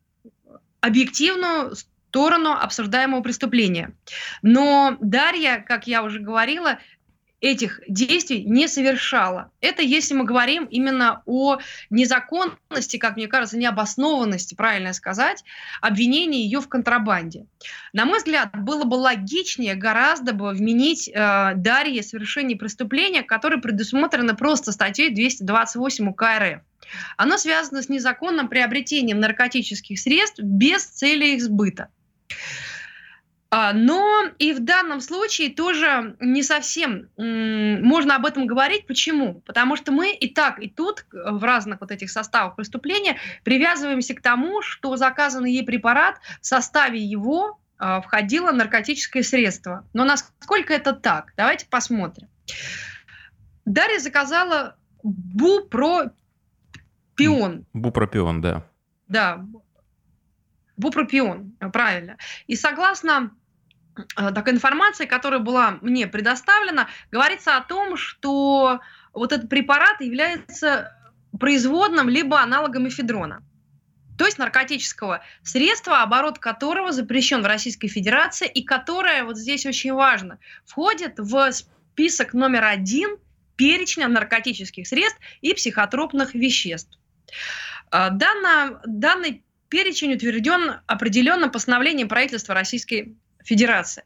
объективную 0.81 1.75
сторону 1.75 2.51
обсуждаемого 2.51 3.21
преступления. 3.21 3.93
Но 4.41 4.97
Дарья, 4.99 5.63
как 5.65 5.87
я 5.87 6.03
уже 6.03 6.19
говорила, 6.19 6.79
этих 7.41 7.81
действий 7.87 8.43
не 8.43 8.67
совершала. 8.67 9.51
Это 9.61 9.81
если 9.81 10.13
мы 10.13 10.25
говорим 10.25 10.65
именно 10.65 11.23
о 11.25 11.57
незаконности, 11.89 12.97
как 12.97 13.17
мне 13.17 13.27
кажется, 13.27 13.57
необоснованности, 13.57 14.53
правильно 14.53 14.93
сказать, 14.93 15.43
обвинения 15.81 16.43
ее 16.43 16.61
в 16.61 16.69
контрабанде. 16.69 17.47
На 17.93 18.05
мой 18.05 18.19
взгляд, 18.19 18.51
было 18.55 18.83
бы 18.83 18.95
логичнее 18.95 19.75
гораздо 19.75 20.33
бы 20.33 20.51
вменить 20.51 21.09
э, 21.09 21.53
Дарье 21.55 22.03
совершение 22.03 22.57
преступления, 22.57 23.23
которое 23.23 23.57
предусмотрено 23.57 24.35
просто 24.35 24.71
статьей 24.71 25.09
228 25.09 26.09
УК 26.09 26.23
РФ. 26.37 26.61
Оно 27.17 27.37
связано 27.37 27.81
с 27.81 27.89
незаконным 27.89 28.49
приобретением 28.49 29.19
наркотических 29.19 29.99
средств 29.99 30.39
без 30.39 30.85
цели 30.85 31.35
их 31.35 31.41
сбыта. 31.41 31.89
А, 33.53 33.73
но 33.73 34.23
и 34.39 34.53
в 34.53 34.61
данном 34.61 35.01
случае 35.01 35.49
тоже 35.49 36.15
не 36.21 36.41
совсем 36.41 37.09
можно 37.17 38.15
об 38.15 38.25
этом 38.25 38.47
говорить. 38.47 38.87
Почему? 38.87 39.41
Потому 39.41 39.75
что 39.75 39.91
мы 39.91 40.13
и 40.13 40.33
так, 40.33 40.57
и 40.59 40.69
тут 40.69 41.05
э, 41.11 41.31
в 41.31 41.43
разных 41.43 41.81
вот 41.81 41.91
этих 41.91 42.09
составах 42.09 42.55
преступления 42.55 43.17
привязываемся 43.43 44.15
к 44.15 44.21
тому, 44.21 44.61
что 44.61 44.95
заказанный 44.95 45.51
ей 45.51 45.65
препарат 45.65 46.15
в 46.39 46.45
составе 46.45 47.03
его 47.03 47.59
а, 47.77 47.99
входило 47.99 48.53
наркотическое 48.53 49.21
средство. 49.21 49.85
Но 49.91 50.05
насколько 50.05 50.73
это 50.73 50.93
так? 50.93 51.33
Давайте 51.35 51.67
посмотрим. 51.67 52.29
Дарья 53.65 53.99
заказала 53.99 54.77
бупропион. 55.03 56.15
Бупропион, 57.73 58.39
да. 58.39 58.65
Да, 59.09 59.45
бупропион, 60.77 61.51
правильно. 61.73 62.15
И 62.47 62.55
согласно 62.55 63.31
так 64.15 64.49
информация, 64.49 65.07
которая 65.07 65.39
была 65.39 65.77
мне 65.81 66.07
предоставлена, 66.07 66.87
говорится 67.11 67.57
о 67.57 67.61
том, 67.61 67.97
что 67.97 68.79
вот 69.13 69.31
этот 69.31 69.49
препарат 69.49 70.01
является 70.01 70.95
производным 71.39 72.09
либо 72.09 72.39
аналогом 72.39 72.87
эфедрона. 72.87 73.43
То 74.17 74.25
есть 74.25 74.37
наркотического 74.37 75.23
средства, 75.41 76.03
оборот 76.03 76.37
которого 76.37 76.91
запрещен 76.91 77.41
в 77.41 77.47
Российской 77.47 77.87
Федерации 77.87 78.47
и 78.47 78.63
которое, 78.63 79.23
вот 79.23 79.37
здесь 79.37 79.65
очень 79.65 79.93
важно, 79.93 80.37
входит 80.65 81.17
в 81.17 81.51
список 81.51 82.33
номер 82.33 82.65
один 82.65 83.17
перечня 83.55 84.07
наркотических 84.07 84.87
средств 84.87 85.19
и 85.41 85.53
психотропных 85.53 86.35
веществ. 86.35 86.99
Э, 87.91 88.09
данный, 88.11 88.77
данный 88.85 89.43
перечень 89.69 90.13
утвержден 90.13 90.81
определенным 90.85 91.49
постановлением 91.49 92.07
правительства 92.07 92.53
Российской 92.53 93.15
Федерации. 93.43 94.03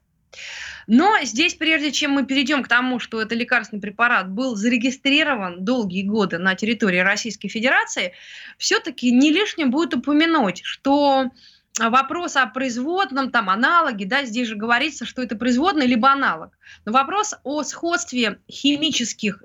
Но 0.88 1.16
здесь, 1.24 1.56
прежде 1.56 1.92
чем 1.92 2.12
мы 2.12 2.26
перейдем 2.26 2.64
к 2.64 2.68
тому, 2.68 3.00
что 3.00 3.22
этот 3.22 3.38
лекарственный 3.38 3.82
препарат 3.82 4.30
был 4.30 4.56
зарегистрирован 4.56 5.66
долгие 5.66 6.04
годы 6.04 6.38
на 6.38 6.56
территории 6.56 7.00
Российской 7.00 7.48
Федерации, 7.48 8.14
все-таки 8.58 9.12
не 9.12 9.32
лишним 9.32 9.72
будет 9.72 9.96
упомянуть, 9.96 10.62
что 10.64 11.32
вопрос 11.80 12.36
о 12.36 12.46
производном, 12.46 13.32
там, 13.32 13.50
аналоге, 13.50 14.06
да, 14.06 14.26
здесь 14.26 14.48
же 14.48 14.56
говорится, 14.56 15.06
что 15.06 15.24
это 15.24 15.36
производный 15.36 15.88
либо 15.88 16.10
аналог. 16.12 16.58
Но 16.86 16.92
вопрос 16.92 17.34
о 17.44 17.64
сходстве 17.64 18.40
химических 18.50 19.42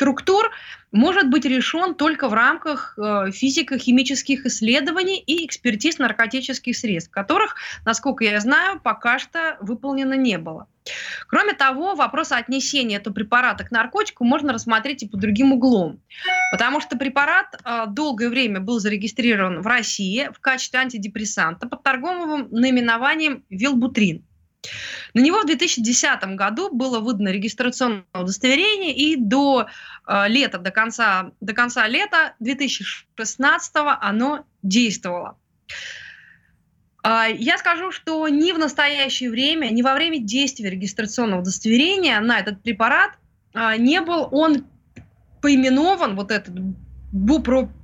структур 0.00 0.50
может 0.92 1.28
быть 1.28 1.44
решен 1.44 1.94
только 1.94 2.30
в 2.30 2.32
рамках 2.32 2.94
э, 2.96 3.30
физико-химических 3.32 4.46
исследований 4.46 5.18
и 5.18 5.44
экспертиз 5.44 5.98
наркотических 5.98 6.74
средств, 6.74 7.10
которых, 7.10 7.56
насколько 7.84 8.24
я 8.24 8.40
знаю, 8.40 8.80
пока 8.80 9.18
что 9.18 9.58
выполнено 9.60 10.14
не 10.14 10.38
было. 10.38 10.68
Кроме 11.28 11.52
того, 11.52 11.94
вопрос 11.94 12.32
отнесения 12.32 12.96
этого 12.96 13.12
препарата 13.12 13.62
к 13.62 13.70
наркотику 13.70 14.24
можно 14.24 14.54
рассмотреть 14.54 15.02
и 15.02 15.08
по 15.08 15.18
другим 15.18 15.52
углом. 15.52 16.00
Потому 16.50 16.80
что 16.80 16.96
препарат 16.96 17.60
э, 17.62 17.84
долгое 17.88 18.30
время 18.30 18.60
был 18.60 18.78
зарегистрирован 18.78 19.60
в 19.60 19.66
России 19.66 20.30
в 20.34 20.40
качестве 20.40 20.80
антидепрессанта 20.80 21.68
под 21.68 21.82
торговым 21.82 22.48
наименованием 22.50 23.44
Вилбутрин. 23.50 24.24
На 25.14 25.20
него 25.20 25.40
в 25.40 25.46
2010 25.46 26.36
году 26.36 26.70
было 26.70 27.00
выдано 27.00 27.30
регистрационное 27.30 28.04
удостоверение, 28.14 28.94
и 28.94 29.16
до 29.16 29.66
лета, 30.06 30.58
до 30.58 30.70
конца, 30.70 31.32
до 31.40 31.52
конца 31.52 31.86
лета 31.86 32.34
2016 32.40 33.72
оно 34.00 34.44
действовало. 34.62 35.38
Э, 37.04 37.24
я 37.32 37.58
скажу, 37.58 37.92
что 37.92 38.28
ни 38.28 38.52
в 38.52 38.58
настоящее 38.58 39.30
время, 39.30 39.70
ни 39.70 39.82
во 39.82 39.94
время 39.94 40.18
действия 40.18 40.70
регистрационного 40.70 41.40
удостоверения 41.40 42.20
на 42.20 42.38
этот 42.38 42.62
препарат 42.62 43.12
э, 43.54 43.76
не 43.78 44.00
был 44.00 44.28
он 44.30 44.66
поименован, 45.40 46.16
вот 46.16 46.30
этот 46.30 46.54
бупропион. 47.12 47.74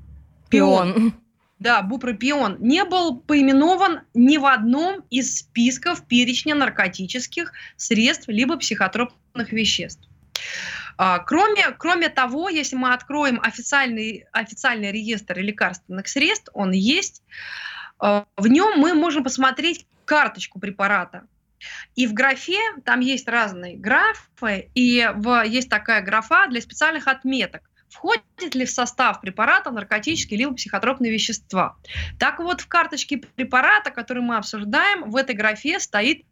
Пион 0.50 1.14
да, 1.58 1.82
бупропион, 1.82 2.56
не 2.60 2.84
был 2.84 3.16
поименован 3.18 4.00
ни 4.14 4.36
в 4.36 4.44
одном 4.44 5.04
из 5.10 5.38
списков 5.38 6.06
перечня 6.06 6.54
наркотических 6.54 7.52
средств 7.76 8.28
либо 8.28 8.56
психотропных 8.58 9.52
веществ. 9.52 10.06
А, 10.98 11.18
кроме, 11.18 11.72
кроме 11.78 12.08
того, 12.08 12.48
если 12.48 12.76
мы 12.76 12.92
откроем 12.92 13.40
официальный, 13.42 14.24
официальный 14.32 14.92
реестр 14.92 15.38
лекарственных 15.38 16.08
средств, 16.08 16.48
он 16.54 16.72
есть, 16.72 17.22
а, 17.98 18.26
в 18.36 18.46
нем 18.46 18.78
мы 18.78 18.94
можем 18.94 19.24
посмотреть 19.24 19.86
карточку 20.04 20.58
препарата. 20.58 21.26
И 21.94 22.06
в 22.06 22.12
графе, 22.12 22.60
там 22.84 23.00
есть 23.00 23.28
разные 23.28 23.76
графы, 23.76 24.70
и 24.74 25.10
в, 25.14 25.44
есть 25.44 25.70
такая 25.70 26.02
графа 26.02 26.46
для 26.48 26.60
специальных 26.60 27.08
отметок 27.08 27.62
входит 27.88 28.54
ли 28.54 28.64
в 28.64 28.70
состав 28.70 29.20
препарата 29.20 29.70
наркотические 29.70 30.38
либо 30.38 30.54
психотропные 30.54 31.10
вещества. 31.10 31.76
Так 32.18 32.40
вот, 32.40 32.60
в 32.60 32.68
карточке 32.68 33.18
препарата, 33.18 33.90
который 33.90 34.22
мы 34.22 34.36
обсуждаем, 34.36 35.10
в 35.10 35.16
этой 35.16 35.34
графе 35.34 35.80
стоит 35.80 36.24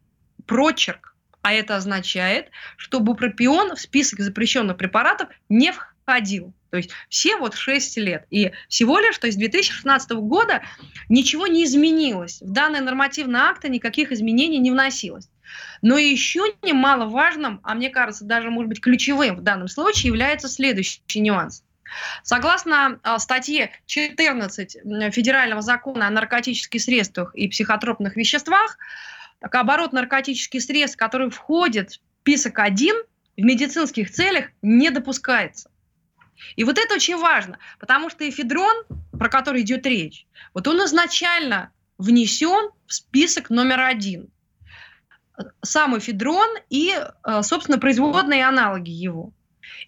прочерк. 0.45 1.14
А 1.45 1.53
это 1.53 1.75
означает, 1.75 2.49
что 2.75 2.99
бупропион 2.99 3.75
в 3.75 3.79
список 3.79 4.21
запрещенных 4.21 4.77
препаратов 4.77 5.29
не 5.47 5.71
входил. 5.71 6.55
То 6.71 6.77
есть 6.77 6.89
все 7.07 7.37
вот 7.37 7.53
6 7.53 7.97
лет. 7.97 8.25
И 8.31 8.51
всего 8.67 8.97
лишь, 8.97 9.19
то 9.19 9.27
есть 9.27 9.37
с 9.37 9.39
2016 9.39 10.09
года 10.13 10.63
ничего 11.07 11.45
не 11.45 11.65
изменилось. 11.65 12.41
В 12.41 12.51
данные 12.51 12.81
нормативные 12.81 13.43
акты 13.43 13.69
никаких 13.69 14.11
изменений 14.11 14.57
не 14.57 14.71
вносилось. 14.71 15.29
Но 15.83 15.99
еще 15.99 16.41
немаловажным, 16.63 17.59
а 17.61 17.75
мне 17.75 17.91
кажется, 17.91 18.25
даже, 18.25 18.49
может 18.49 18.69
быть, 18.69 18.81
ключевым 18.81 19.35
в 19.35 19.41
данном 19.41 19.67
случае 19.67 20.07
является 20.07 20.49
следующий 20.49 21.03
нюанс. 21.13 21.63
Согласно 22.23 22.99
а, 23.03 23.19
статье 23.19 23.69
14 23.85 24.77
Федерального 25.13 25.61
закона 25.61 26.07
о 26.07 26.09
наркотических 26.09 26.81
средствах 26.81 27.35
и 27.35 27.47
психотропных 27.47 28.15
веществах, 28.15 28.79
так, 29.39 29.53
оборот 29.55 29.93
наркотических 29.93 30.61
средств, 30.61 30.97
который 30.97 31.29
входит 31.29 31.91
в 31.91 31.99
список 32.21 32.59
1, 32.59 32.95
в 33.37 33.41
медицинских 33.41 34.11
целях 34.11 34.45
не 34.61 34.89
допускается. 34.89 35.69
И 36.55 36.63
вот 36.63 36.77
это 36.77 36.95
очень 36.95 37.17
важно, 37.17 37.59
потому 37.79 38.09
что 38.09 38.27
эфедрон, 38.27 38.85
про 39.17 39.29
который 39.29 39.61
идет 39.61 39.85
речь, 39.85 40.27
вот 40.53 40.67
он 40.67 40.83
изначально 40.85 41.71
внесен 41.97 42.71
в 42.87 42.93
список 42.93 43.49
номер 43.49 43.81
один. 43.81 44.29
Сам 45.61 45.97
эфедрон 45.97 46.47
и, 46.69 46.93
э, 46.93 47.41
собственно, 47.43 47.77
производные 47.77 48.45
аналоги 48.45 48.91
его. 48.91 49.33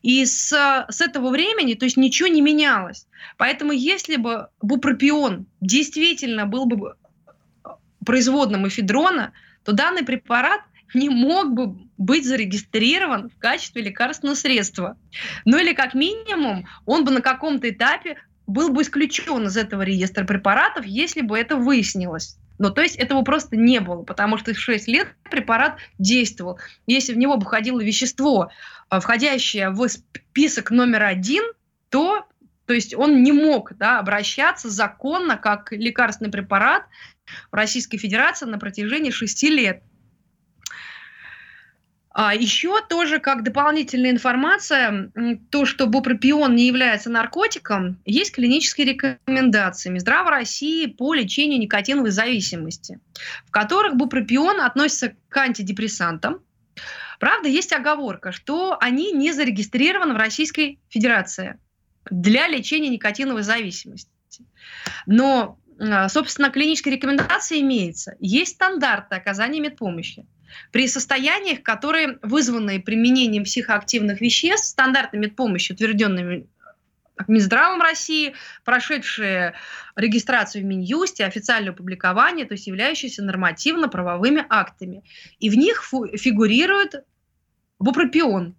И 0.01 0.25
с, 0.25 0.51
с 0.89 1.01
этого 1.01 1.29
времени, 1.29 1.73
то 1.73 1.85
есть 1.85 1.97
ничего 1.97 2.27
не 2.27 2.41
менялось. 2.41 3.07
Поэтому 3.37 3.71
если 3.71 4.17
бы 4.17 4.49
бупропион 4.61 5.45
действительно 5.61 6.45
был 6.45 6.65
бы 6.65 6.95
производным 8.07 8.65
эфедрона, 8.65 9.33
то 9.65 9.73
данный 9.73 10.03
препарат 10.03 10.61
не 10.93 11.09
мог 11.09 11.51
бы 11.51 11.75
быть 11.97 12.25
зарегистрирован 12.25 13.29
в 13.29 13.37
качестве 13.37 13.81
лекарственного 13.81 14.35
средства. 14.35 14.97
Ну 15.43 15.57
или 15.57 15.73
как 15.73 15.93
минимум 15.93 16.65
он 16.85 17.03
бы 17.03 17.11
на 17.11 17.21
каком-то 17.21 17.69
этапе 17.69 18.15
был 18.47 18.69
бы 18.69 18.83
исключен 18.83 19.47
из 19.47 19.57
этого 19.57 19.81
реестра 19.81 20.23
препаратов, 20.23 20.85
если 20.85 21.19
бы 21.19 21.37
это 21.37 21.57
выяснилось. 21.57 22.37
Но 22.59 22.69
то 22.69 22.81
есть 22.81 22.95
этого 22.95 23.23
просто 23.23 23.57
не 23.57 23.81
было, 23.81 24.03
потому 24.03 24.37
что 24.37 24.53
в 24.53 24.57
6 24.57 24.87
лет 24.87 25.09
препарат 25.29 25.77
действовал. 25.99 26.59
Если 26.87 27.13
в 27.13 27.17
него 27.17 27.35
бы 27.35 27.43
входило 27.43 27.83
вещество, 27.83 28.51
а, 28.87 29.01
входящее 29.01 29.69
в 29.71 29.85
список 29.89 30.71
номер 30.71 31.03
один, 31.03 31.43
то, 31.89 32.25
то 32.65 32.73
есть 32.73 32.95
он 32.95 33.21
не 33.21 33.33
мог 33.33 33.73
да, 33.75 33.99
обращаться 33.99 34.69
законно 34.69 35.35
как 35.35 35.73
лекарственный 35.73 36.31
препарат 36.31 36.85
в 37.51 37.55
Российской 37.55 37.97
Федерации 37.97 38.45
на 38.45 38.59
протяжении 38.59 39.11
6 39.11 39.43
лет. 39.43 39.83
А 42.19 42.33
еще 42.33 42.81
тоже 42.81 43.19
как 43.19 43.43
дополнительная 43.43 44.09
информация, 44.09 45.11
то, 45.51 45.65
что 45.65 45.85
бупропион 45.85 46.55
не 46.55 46.65
является 46.65 47.11
наркотиком, 47.11 48.01
есть 48.05 48.33
клинические 48.33 48.87
рекомендации 48.87 49.91
Минздрава 49.91 50.31
России 50.31 50.87
по 50.87 51.13
лечению 51.13 51.59
никотиновой 51.59 52.09
зависимости, 52.09 52.99
в 53.45 53.51
которых 53.51 53.97
бупропион 53.97 54.61
относится 54.61 55.13
к 55.29 55.37
антидепрессантам. 55.37 56.39
Правда, 57.19 57.49
есть 57.49 57.71
оговорка, 57.71 58.31
что 58.31 58.77
они 58.79 59.11
не 59.11 59.31
зарегистрированы 59.31 60.15
в 60.15 60.17
Российской 60.17 60.79
Федерации 60.89 61.59
для 62.09 62.47
лечения 62.47 62.89
никотиновой 62.89 63.43
зависимости. 63.43 64.09
Но, 65.05 65.59
собственно, 66.09 66.49
клиническая 66.49 66.93
рекомендация 66.93 67.59
имеется. 67.59 68.15
Есть 68.19 68.55
стандарты 68.55 69.15
оказания 69.15 69.59
медпомощи. 69.59 70.25
При 70.71 70.87
состояниях, 70.87 71.61
которые 71.61 72.19
вызваны 72.21 72.81
применением 72.81 73.43
психоактивных 73.43 74.21
веществ, 74.21 74.67
стандарты 74.67 75.17
медпомощи, 75.17 75.73
утвержденными 75.73 76.47
Минздравом 77.27 77.81
России, 77.81 78.35
прошедшие 78.63 79.55
регистрацию 79.95 80.63
в 80.63 80.67
Минюсте, 80.67 81.25
официальное 81.25 81.73
публикование, 81.73 82.45
то 82.45 82.53
есть 82.53 82.67
являющиеся 82.67 83.23
нормативно-правовыми 83.23 84.45
актами. 84.49 85.03
И 85.39 85.49
в 85.49 85.55
них 85.55 85.83
фигурирует 85.83 87.03
бупропион. 87.79 88.55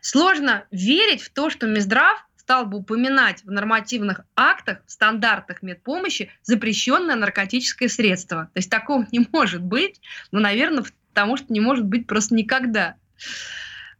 Сложно 0.00 0.66
верить 0.70 1.22
в 1.22 1.32
то, 1.32 1.50
что 1.50 1.66
Минздрав 1.66 2.25
стал 2.46 2.64
бы 2.64 2.78
упоминать 2.78 3.42
в 3.42 3.50
нормативных 3.50 4.20
актах, 4.36 4.78
в 4.86 4.92
стандартах 4.92 5.62
медпомощи 5.62 6.30
запрещенное 6.44 7.16
наркотическое 7.16 7.88
средство. 7.88 8.50
То 8.54 8.58
есть 8.58 8.70
такого 8.70 9.04
не 9.10 9.26
может 9.32 9.62
быть, 9.62 10.00
но, 10.30 10.38
наверное, 10.38 10.84
потому 11.08 11.36
что 11.36 11.52
не 11.52 11.58
может 11.58 11.84
быть 11.84 12.06
просто 12.06 12.36
никогда. 12.36 12.94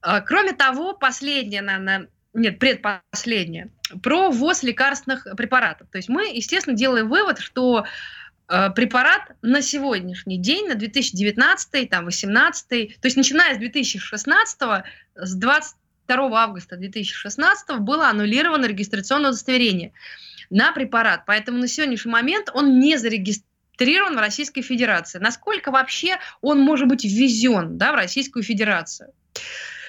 А, 0.00 0.20
кроме 0.20 0.52
того, 0.52 0.92
последнее, 0.92 1.60
наверное, 1.60 2.08
нет, 2.34 2.60
предпоследнее, 2.60 3.72
про 4.00 4.30
ввоз 4.30 4.62
лекарственных 4.62 5.26
препаратов. 5.36 5.88
То 5.90 5.98
есть 5.98 6.08
мы, 6.08 6.28
естественно, 6.28 6.76
делаем 6.76 7.08
вывод, 7.08 7.40
что 7.40 7.84
э, 8.48 8.70
препарат 8.70 9.22
на 9.42 9.60
сегодняшний 9.60 10.38
день, 10.38 10.68
на 10.68 10.76
2019, 10.76 11.90
там, 11.90 12.04
18, 12.04 12.68
то 13.00 13.06
есть 13.06 13.16
начиная 13.16 13.56
с 13.56 13.58
2016, 13.58 14.60
с 15.16 15.34
22 16.06 16.42
августа 16.42 16.76
2016 16.76 17.78
было 17.80 18.08
аннулировано 18.08 18.66
регистрационное 18.66 19.30
удостоверение 19.30 19.92
на 20.50 20.72
препарат. 20.72 21.24
Поэтому 21.26 21.58
на 21.58 21.68
сегодняшний 21.68 22.12
момент 22.12 22.50
он 22.54 22.78
не 22.78 22.96
зарегистрирован 22.96 24.16
в 24.16 24.20
Российской 24.20 24.62
Федерации. 24.62 25.18
Насколько 25.18 25.70
вообще 25.70 26.18
он 26.40 26.60
может 26.60 26.88
быть 26.88 27.04
ввезен 27.04 27.76
да, 27.76 27.92
в 27.92 27.96
Российскую 27.96 28.42
Федерацию? 28.42 29.12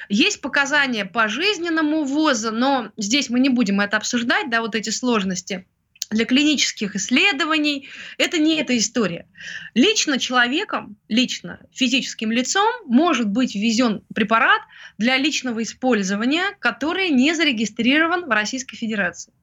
Есть 0.10 0.42
показания 0.42 1.06
по 1.06 1.28
жизненному 1.28 2.04
ввозу, 2.04 2.52
но 2.52 2.92
здесь 2.98 3.30
мы 3.30 3.40
не 3.40 3.50
будем 3.50 3.82
это 3.82 3.98
обсуждать, 3.98 4.50
да, 4.50 4.62
вот 4.62 4.74
эти 4.74 4.90
сложности 4.90 5.68
для 6.10 6.26
клинических 6.26 6.96
исследований. 6.96 7.90
Это 8.18 8.38
не 8.38 8.56
эта 8.60 8.78
история. 8.78 9.28
Лично 9.74 10.20
человеком, 10.20 10.98
лично 11.08 11.60
физическим 11.74 12.32
лицом 12.32 12.68
может 12.86 13.28
быть 13.28 13.56
ввезен 13.56 14.04
препарат 14.14 14.62
для 14.98 15.18
личного 15.18 15.64
использования, 15.64 16.56
который 16.60 17.10
не 17.10 17.34
зарегистрирован 17.34 18.26
в 18.26 18.30
Российской 18.30 18.78
Федерации. 18.78 19.34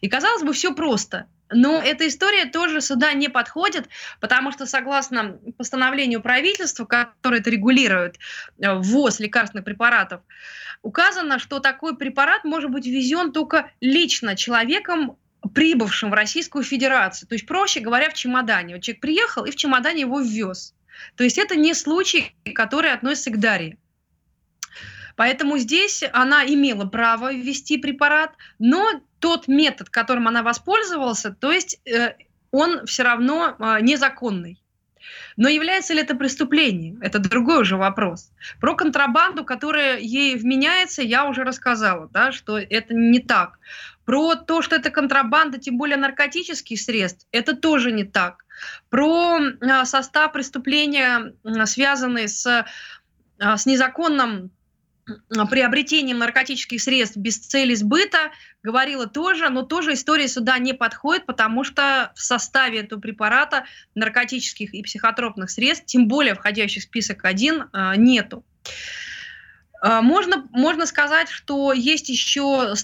И 0.00 0.08
казалось 0.08 0.42
бы, 0.42 0.52
все 0.52 0.74
просто. 0.74 1.26
Но 1.54 1.82
эта 1.82 2.08
история 2.08 2.46
тоже 2.46 2.80
сюда 2.80 3.12
не 3.12 3.28
подходит, 3.28 3.88
потому 4.20 4.52
что 4.52 4.64
согласно 4.64 5.38
постановлению 5.58 6.22
правительства, 6.22 6.86
которое 6.86 7.40
это 7.40 7.50
регулирует, 7.50 8.16
э, 8.58 8.72
ввоз 8.74 9.20
лекарственных 9.20 9.64
препаратов, 9.64 10.22
указано, 10.82 11.38
что 11.38 11.58
такой 11.60 11.96
препарат 11.96 12.44
может 12.44 12.70
быть 12.70 12.86
ввезен 12.86 13.32
только 13.32 13.70
лично 13.80 14.34
человеком, 14.34 15.18
прибывшим 15.54 16.10
в 16.10 16.14
Российскую 16.14 16.64
Федерацию. 16.64 17.28
То 17.28 17.34
есть, 17.34 17.46
проще 17.46 17.80
говоря, 17.80 18.10
в 18.10 18.14
чемодане. 18.14 18.74
Вот 18.74 18.82
человек 18.82 19.00
приехал 19.00 19.44
и 19.44 19.50
в 19.50 19.56
чемодане 19.56 20.02
его 20.02 20.20
ввез. 20.20 20.74
То 21.16 21.24
есть 21.24 21.38
это 21.38 21.56
не 21.56 21.74
случай, 21.74 22.34
который 22.54 22.92
относится 22.92 23.30
к 23.30 23.40
Дарье. 23.40 23.76
Поэтому 25.16 25.58
здесь 25.58 26.02
она 26.12 26.44
имела 26.46 26.86
право 26.86 27.32
ввести 27.32 27.76
препарат, 27.76 28.32
но 28.58 29.02
тот 29.18 29.46
метод, 29.46 29.90
которым 29.90 30.26
она 30.26 30.42
воспользовалась, 30.42 31.26
то 31.38 31.52
есть 31.52 31.80
э, 31.84 32.14
он 32.50 32.86
все 32.86 33.02
равно 33.02 33.54
э, 33.58 33.78
незаконный. 33.82 34.62
Но 35.36 35.48
является 35.48 35.94
ли 35.94 36.00
это 36.00 36.14
преступлением? 36.14 37.00
Это 37.02 37.18
другой 37.18 37.62
уже 37.62 37.76
вопрос. 37.76 38.30
Про 38.60 38.74
контрабанду, 38.74 39.44
которая 39.44 39.98
ей 39.98 40.36
вменяется, 40.36 41.02
я 41.02 41.26
уже 41.26 41.44
рассказала, 41.44 42.08
да, 42.12 42.32
что 42.32 42.58
это 42.58 42.94
не 42.94 43.18
так. 43.18 43.58
Про 44.04 44.34
то, 44.34 44.62
что 44.62 44.76
это 44.76 44.90
контрабанда, 44.90 45.58
тем 45.58 45.78
более 45.78 45.96
наркотических 45.96 46.80
средств, 46.80 47.26
это 47.32 47.54
тоже 47.54 47.92
не 47.92 48.04
так. 48.04 48.44
Про 48.90 49.38
э, 49.40 49.84
состав 49.84 50.32
преступления, 50.32 51.34
связанный 51.66 52.28
с, 52.28 52.66
с 53.38 53.66
незаконным 53.66 54.50
приобретением 55.50 56.18
наркотических 56.18 56.80
средств 56.80 57.16
без 57.16 57.38
цели 57.38 57.74
сбыта, 57.74 58.30
говорила 58.62 59.06
тоже, 59.06 59.48
но 59.48 59.62
тоже 59.62 59.94
история 59.94 60.28
сюда 60.28 60.58
не 60.58 60.74
подходит, 60.74 61.26
потому 61.26 61.64
что 61.64 62.12
в 62.14 62.20
составе 62.20 62.80
этого 62.80 63.00
препарата 63.00 63.64
наркотических 63.94 64.72
и 64.74 64.82
психотропных 64.82 65.50
средств, 65.50 65.86
тем 65.86 66.06
более 66.06 66.34
входящих 66.34 66.82
в 66.82 66.86
список 66.86 67.24
1, 67.24 67.64
а, 67.72 67.96
нету. 67.96 68.44
А, 69.80 70.02
можно, 70.02 70.46
можно 70.52 70.86
сказать, 70.86 71.28
что 71.28 71.72
есть 71.72 72.08
еще 72.08 72.74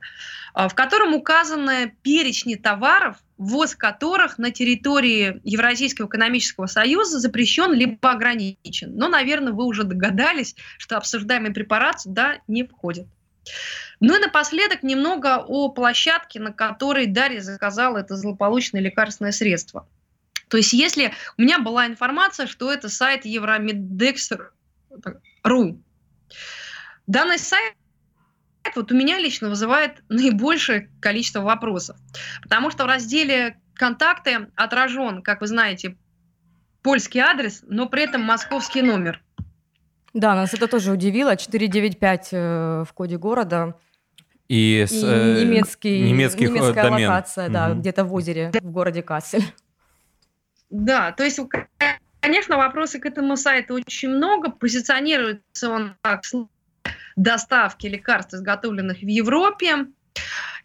а, 0.54 0.68
в 0.68 0.76
котором 0.76 1.16
указаны 1.16 1.96
перечни 2.04 2.56
товаров, 2.56 3.18
ввоз 3.38 3.76
которых 3.76 4.38
на 4.38 4.52
территории 4.52 5.42
Евразийского 5.44 6.08
экономического 6.08 6.68
союза 6.68 7.20
запрещен 7.20 7.74
либо 7.74 8.12
ограничен. 8.12 8.96
Но, 8.96 9.08
наверное, 9.08 9.54
вы 9.54 9.66
уже 9.66 9.84
догадались, 9.84 10.56
что 10.78 10.98
обсуждаемый 10.98 11.52
препарат 11.52 12.02
сюда 12.02 12.38
не 12.48 12.66
входит. 12.66 13.08
Ну 14.06 14.18
и 14.18 14.20
напоследок 14.20 14.84
немного 14.84 15.46
о 15.48 15.70
площадке, 15.70 16.42
на 16.42 16.52
которой 16.52 17.06
Дарья 17.06 17.40
заказала 17.40 18.00
это 18.00 18.18
злополучное 18.18 18.82
лекарственное 18.82 19.32
средство. 19.32 19.88
То 20.50 20.58
есть 20.58 20.74
если 20.74 21.14
у 21.38 21.42
меня 21.42 21.60
была 21.60 21.88
информация, 21.88 22.48
что 22.48 22.70
это 22.70 22.90
сайт 22.90 23.24
Евромедекс.ру, 23.24 25.82
данный 27.08 27.40
сайт 27.40 27.76
вот 28.76 28.92
у 28.92 28.96
меня 28.96 29.20
лично 29.20 29.48
вызывает 29.48 30.04
наибольшее 30.10 30.90
количество 31.00 31.40
вопросов. 31.40 31.96
Потому 32.42 32.72
что 32.72 32.84
в 32.84 32.88
разделе 32.88 33.58
«Контакты» 33.74 34.50
отражен, 34.56 35.22
как 35.22 35.40
вы 35.40 35.48
знаете, 35.48 35.96
польский 36.82 37.22
адрес, 37.22 37.64
но 37.70 37.88
при 37.88 38.04
этом 38.04 38.24
московский 38.24 38.82
номер. 38.82 39.24
Да, 40.14 40.36
нас 40.36 40.54
это 40.54 40.68
тоже 40.68 40.92
удивило. 40.92 41.38
495 41.38 42.30
э, 42.34 42.84
в 42.86 42.94
коде 42.94 43.18
города. 43.18 43.78
И, 44.48 44.86
с, 44.88 45.04
э, 45.04 45.44
немецкий, 45.44 46.02
немецких 46.02 46.50
э, 46.50 46.52
немецкая 46.52 46.90
домен. 46.90 47.10
локация, 47.10 47.50
да, 47.50 47.72
угу. 47.72 47.80
где-то 47.80 48.04
в 48.04 48.14
озере, 48.14 48.52
в 48.54 48.72
городе 48.72 49.02
Кассель. 49.02 49.44
Да, 50.70 51.12
то 51.12 51.24
есть, 51.24 51.40
конечно, 52.20 52.58
вопросы 52.58 53.00
к 53.00 53.06
этому 53.06 53.38
сайту 53.38 53.76
очень 53.76 54.10
много. 54.10 54.50
Позиционируется 54.50 55.70
он 55.70 55.96
как 56.02 56.24
доставки 57.16 57.88
лекарств, 57.88 58.34
изготовленных 58.34 59.00
в 59.00 59.08
Европе. 59.08 59.88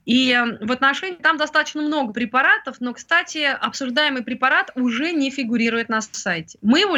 И 0.07 0.35
в 0.63 0.73
отношении 0.73 1.17
там 1.17 1.37
достаточно 1.37 1.83
много 1.83 2.15
препаратов, 2.15 2.77
но, 2.81 2.95
кстати, 2.95 3.45
обсуждаемый 3.45 4.23
препарат 4.23 4.71
уже 4.75 5.13
не 5.13 5.31
фигурирует 5.31 5.91
на 5.91 6.01
сайте. 6.01 6.59
Мы 6.63 6.81
его 6.81 6.97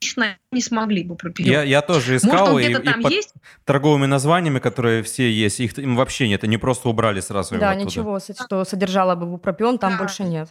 лично 0.00 0.38
не 0.52 0.60
смогли 0.60 1.04
бы 1.04 1.16
пропилить. 1.16 1.50
Я, 1.50 1.62
я 1.62 1.82
тоже 1.82 2.16
искал, 2.16 2.52
Может, 2.52 2.70
и, 2.70 2.74
там 2.82 3.00
и 3.00 3.02
под 3.02 3.12
есть? 3.12 3.34
торговыми 3.64 4.06
названиями, 4.06 4.58
которые 4.58 5.02
все 5.02 5.30
есть, 5.30 5.60
их 5.60 5.78
им 5.78 5.96
вообще 5.96 6.28
нет, 6.28 6.44
они 6.44 6.58
просто 6.58 6.88
убрали 6.88 7.20
сразу 7.20 7.58
Да, 7.58 7.74
ничего, 7.74 8.18
что 8.20 8.64
содержало 8.64 9.14
бы 9.14 9.26
бупропион, 9.26 9.78
там 9.78 9.92
да. 9.92 9.98
больше 9.98 10.24
нет. 10.24 10.48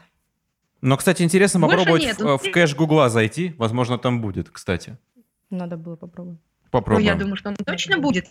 Но, 0.82 0.98
кстати, 0.98 1.24
интересно 1.24 1.60
больше 1.60 1.78
попробовать 1.78 2.04
нет. 2.04 2.20
в, 2.20 2.38
в 2.38 2.52
кэш 2.52 2.76
Гугла 2.76 3.10
зайти, 3.10 3.56
возможно, 3.58 3.98
там 3.98 4.22
будет, 4.22 4.50
кстати. 4.50 4.98
Надо 5.50 5.78
было 5.78 5.96
попробовать. 5.96 6.40
Попробуем. 6.70 7.06
Ну, 7.06 7.14
я 7.14 7.18
думаю, 7.18 7.38
что 7.38 7.50
он 7.50 7.56
точно 7.56 7.98
будет. 7.98 8.26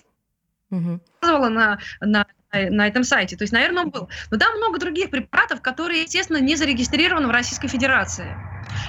Угу. 0.70 1.00
на, 1.22 1.78
на, 2.00 2.26
на 2.52 2.86
этом 2.86 3.04
сайте. 3.04 3.36
То 3.36 3.44
есть, 3.44 3.52
наверное, 3.52 3.84
он 3.84 3.90
был. 3.90 4.08
Но 4.30 4.38
там 4.38 4.56
много 4.56 4.78
других 4.78 5.10
препаратов, 5.10 5.62
которые, 5.62 6.02
естественно, 6.02 6.38
не 6.40 6.56
зарегистрированы 6.56 7.28
в 7.28 7.30
Российской 7.30 7.68
Федерации. 7.68 8.36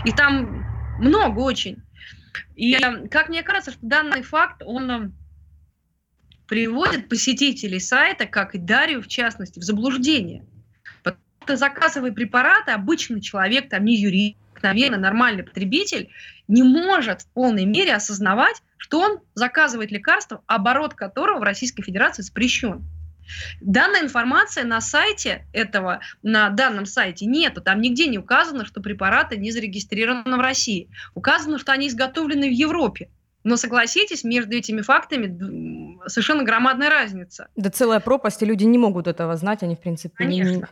И 0.04 0.12
там 0.12 0.66
много 1.00 1.40
очень. 1.40 1.84
И 2.56 2.78
как 3.10 3.30
мне 3.30 3.44
кажется, 3.44 3.72
что 3.72 3.80
данный 3.82 4.22
факт, 4.22 4.62
он 4.66 4.92
э, 4.92 5.10
приводит 6.48 7.10
посетителей 7.10 7.80
сайта, 7.80 8.26
как 8.26 8.56
и 8.56 8.58
Дарью 8.58 9.02
в 9.02 9.08
частности, 9.08 9.60
в 9.60 9.64
заблуждение. 9.64 10.46
Потому 11.04 11.22
что 11.44 11.58
заказывая 11.58 12.12
препараты, 12.12 12.72
обычный 12.72 13.22
человек, 13.22 13.70
там 13.70 13.86
не 13.86 13.96
юрист, 13.96 14.38
наверное, 14.62 15.00
нормальный 15.00 15.44
потребитель, 15.44 16.10
не 16.48 16.64
может 16.64 17.22
в 17.22 17.28
полной 17.28 17.66
мере 17.66 17.94
осознавать, 17.94 18.62
что 18.78 19.00
он 19.00 19.20
заказывает 19.34 19.92
лекарство, 19.92 20.44
оборот 20.48 20.94
которого 20.94 21.40
в 21.40 21.44
Российской 21.44 21.84
Федерации 21.84 22.22
запрещен. 22.22 22.86
Данная 23.62 24.02
информация 24.02 24.64
на 24.64 24.82
сайте 24.82 25.46
этого, 25.54 26.00
на 26.24 26.50
данном 26.50 26.86
сайте 26.86 27.26
нету. 27.26 27.62
Там 27.62 27.82
нигде 27.82 28.08
не 28.08 28.18
указано, 28.18 28.66
что 28.66 28.82
препараты 28.82 29.38
не 29.38 29.52
зарегистрированы 29.52 30.38
в 30.38 30.42
России. 30.42 30.90
Указано, 31.14 31.60
что 31.60 31.72
они 31.72 31.88
изготовлены 31.88 32.48
в 32.48 32.54
Европе. 32.54 33.10
Но 33.44 33.58
согласитесь, 33.58 34.24
между 34.24 34.56
этими 34.56 34.82
фактами 34.82 36.00
совершенно 36.08 36.44
громадная 36.44 36.90
разница. 36.90 37.48
Да 37.56 37.70
целая 37.70 38.00
пропасть, 38.00 38.42
и 38.42 38.46
люди 38.46 38.64
не 38.64 38.80
могут 38.80 39.08
этого 39.08 39.36
знать, 39.38 39.62
они 39.62 39.76
в 39.76 39.80
принципе 39.80 40.16
Конечно. 40.16 40.52
не... 40.52 40.66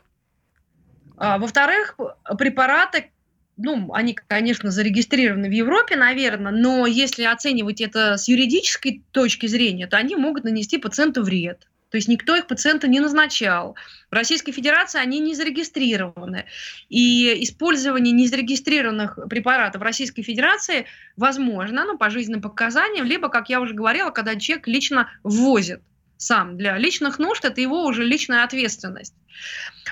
А, 1.17 1.37
во-вторых, 1.37 1.95
препараты, 2.39 3.11
ну, 3.57 3.93
они, 3.93 4.13
конечно, 4.15 4.71
зарегистрированы 4.71 5.49
в 5.49 5.51
Европе, 5.51 5.95
наверное, 5.95 6.51
но 6.51 6.87
если 6.87 7.23
оценивать 7.25 7.79
это 7.79 8.17
с 8.17 8.27
юридической 8.27 9.03
точки 9.11 9.45
зрения, 9.45 9.85
то 9.85 9.97
они 9.97 10.15
могут 10.15 10.43
нанести 10.43 10.79
пациенту 10.79 11.23
вред. 11.23 11.67
То 11.93 11.97
есть 11.97 12.07
никто 12.07 12.35
их 12.35 12.47
пациента 12.47 12.87
не 12.87 12.99
назначал. 12.99 13.75
В 14.09 14.15
Российской 14.15 14.51
Федерации 14.51 14.99
они 14.99 15.19
не 15.19 15.35
зарегистрированы. 15.35 16.45
И 16.89 17.43
использование 17.43 18.11
незарегистрированных 18.11 19.19
препаратов 19.29 19.79
в 19.79 19.83
Российской 19.83 20.23
Федерации 20.23 20.87
возможно, 21.17 21.85
ну, 21.85 21.95
по 21.95 22.09
жизненным 22.09 22.41
показаниям, 22.41 23.05
либо, 23.05 23.29
как 23.29 23.49
я 23.49 23.61
уже 23.61 23.75
говорила, 23.75 24.09
когда 24.09 24.35
человек 24.35 24.65
лично 24.65 25.11
ввозит 25.21 25.81
сам 26.17 26.57
для 26.57 26.79
личных 26.79 27.19
нужд, 27.19 27.45
это 27.45 27.61
его 27.61 27.83
уже 27.83 28.03
личная 28.03 28.43
ответственность. 28.43 29.13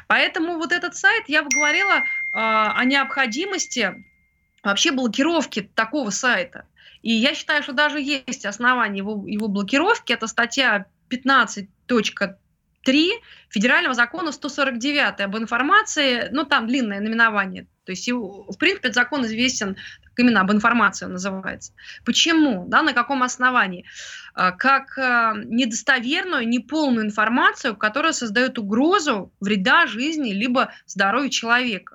Поэтому 0.08 0.58
вот 0.58 0.72
этот 0.72 0.96
сайт, 0.96 1.26
я 1.28 1.44
бы 1.44 1.50
говорила 1.50 1.98
э, 1.98 2.02
о 2.34 2.84
необходимости 2.84 4.04
вообще 4.64 4.92
блокировки 4.92 5.70
такого 5.76 6.10
сайта. 6.10 6.66
И 7.04 7.14
я 7.14 7.36
считаю, 7.36 7.62
что 7.62 7.74
даже 7.74 8.02
есть 8.02 8.44
основания 8.48 8.98
его, 8.98 9.24
его 9.28 9.48
блокировки. 9.48 10.14
Это 10.14 10.26
статья 10.26 10.88
15.3 11.12 13.10
федерального 13.50 13.94
закона 13.94 14.32
149 14.32 15.22
об 15.22 15.38
информации, 15.38 16.30
ну 16.32 16.46
там 16.46 16.68
длинное 16.68 17.00
наименование, 17.00 17.68
то 17.86 17.92
есть, 17.92 18.10
в 18.10 18.58
принципе, 18.58 18.92
закон 18.94 19.26
известен 19.26 19.76
именно 20.18 20.42
об 20.42 20.52
информации 20.52 21.06
он 21.06 21.14
называется. 21.14 21.74
Почему? 22.06 22.66
Да, 22.68 22.82
на 22.84 22.94
каком 22.94 23.24
основании? 23.24 23.86
А, 24.34 24.52
как 24.52 24.98
а, 24.98 25.34
недостоверную, 25.36 26.48
неполную 26.48 27.06
информацию, 27.06 27.76
которая 27.76 28.14
создает 28.14 28.60
угрозу 28.60 29.34
вреда 29.40 29.88
жизни 29.88 30.32
либо 30.32 30.72
здоровью 30.86 31.30
человека. 31.30 31.91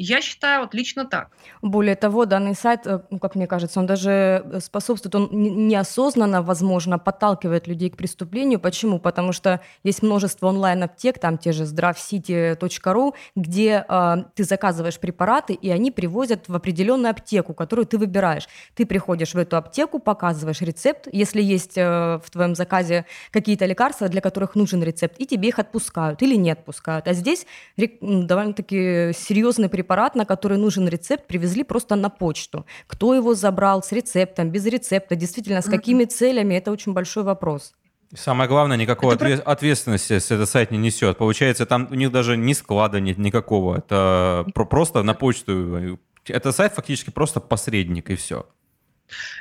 Я 0.00 0.22
считаю 0.22 0.60
вот 0.60 0.74
лично 0.74 1.04
так. 1.06 1.30
Более 1.60 1.96
того, 1.96 2.24
данный 2.24 2.54
сайт, 2.54 2.86
э, 2.86 3.00
ну, 3.10 3.18
как 3.18 3.34
мне 3.34 3.48
кажется, 3.48 3.80
он 3.80 3.86
даже 3.86 4.44
э, 4.44 4.60
способствует, 4.60 5.12
он 5.16 5.28
неосознанно, 5.32 6.40
возможно, 6.40 7.00
подталкивает 7.00 7.66
людей 7.66 7.90
к 7.90 7.96
преступлению. 7.96 8.60
Почему? 8.60 9.00
Потому 9.00 9.32
что 9.32 9.60
есть 9.82 10.04
множество 10.04 10.46
онлайн-аптек, 10.46 11.18
там 11.18 11.36
те 11.36 11.50
же 11.50 11.66
здравсити.ру, 11.66 13.14
где 13.34 13.84
э, 13.88 14.16
ты 14.36 14.44
заказываешь 14.44 15.00
препараты, 15.00 15.54
и 15.54 15.68
они 15.68 15.90
привозят 15.90 16.48
в 16.48 16.54
определенную 16.54 17.10
аптеку, 17.10 17.52
которую 17.52 17.84
ты 17.84 17.98
выбираешь. 17.98 18.46
Ты 18.76 18.86
приходишь 18.86 19.34
в 19.34 19.38
эту 19.38 19.56
аптеку, 19.56 19.98
показываешь 19.98 20.60
рецепт, 20.60 21.08
если 21.10 21.42
есть 21.42 21.76
э, 21.76 22.20
в 22.24 22.30
твоем 22.30 22.54
заказе 22.54 23.04
какие-то 23.32 23.66
лекарства, 23.66 24.08
для 24.08 24.20
которых 24.20 24.54
нужен 24.54 24.80
рецепт, 24.80 25.16
и 25.18 25.26
тебе 25.26 25.48
их 25.48 25.58
отпускают 25.58 26.22
или 26.22 26.36
не 26.36 26.52
отпускают. 26.52 27.08
А 27.08 27.14
здесь 27.14 27.46
довольно-таки 27.76 29.12
серьезный 29.12 29.68
препарат 29.68 29.87
препарат, 29.88 30.14
на 30.14 30.24
который 30.24 30.58
нужен 30.58 30.88
рецепт, 30.88 31.26
привезли 31.26 31.64
просто 31.64 31.96
на 31.96 32.10
почту. 32.10 32.64
Кто 32.86 33.14
его 33.14 33.34
забрал 33.34 33.82
с 33.82 33.92
рецептом, 33.92 34.50
без 34.50 34.66
рецепта, 34.66 35.16
действительно, 35.16 35.60
с 35.62 35.64
какими 35.70 36.04
целями, 36.04 36.54
это 36.56 36.70
очень 36.70 36.92
большой 36.92 37.22
вопрос. 37.24 37.72
Самое 38.14 38.48
главное, 38.48 38.76
никакой 38.76 39.14
отве- 39.14 39.40
ответственности 39.40 40.14
этот 40.34 40.48
сайт 40.48 40.70
не 40.70 40.78
несет. 40.78 41.16
Получается, 41.18 41.64
там 41.66 41.88
у 41.90 41.94
них 41.94 42.10
даже 42.10 42.36
ни 42.36 42.54
склада 42.54 43.00
нет 43.00 43.18
никакого. 43.18 43.76
Это 43.78 44.44
про- 44.54 44.66
просто 44.66 45.02
на 45.02 45.14
почту 45.14 45.98
Это 46.26 46.52
сайт 46.52 46.72
фактически 46.74 47.10
просто 47.10 47.40
посредник 47.40 48.10
и 48.10 48.14
все. 48.14 48.44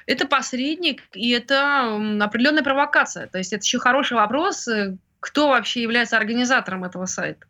Это 0.06 0.26
посредник, 0.28 1.04
и 1.14 1.32
это 1.32 1.98
определенная 2.22 2.64
провокация. 2.64 3.28
То 3.28 3.38
есть 3.38 3.54
это 3.54 3.64
еще 3.66 3.80
хороший 3.80 4.14
вопрос, 4.14 4.68
э, 4.68 4.96
кто 5.20 5.50
вообще 5.50 5.82
является 5.82 6.18
организатором 6.18 6.84
этого 6.86 7.06
сайта. 7.08 7.46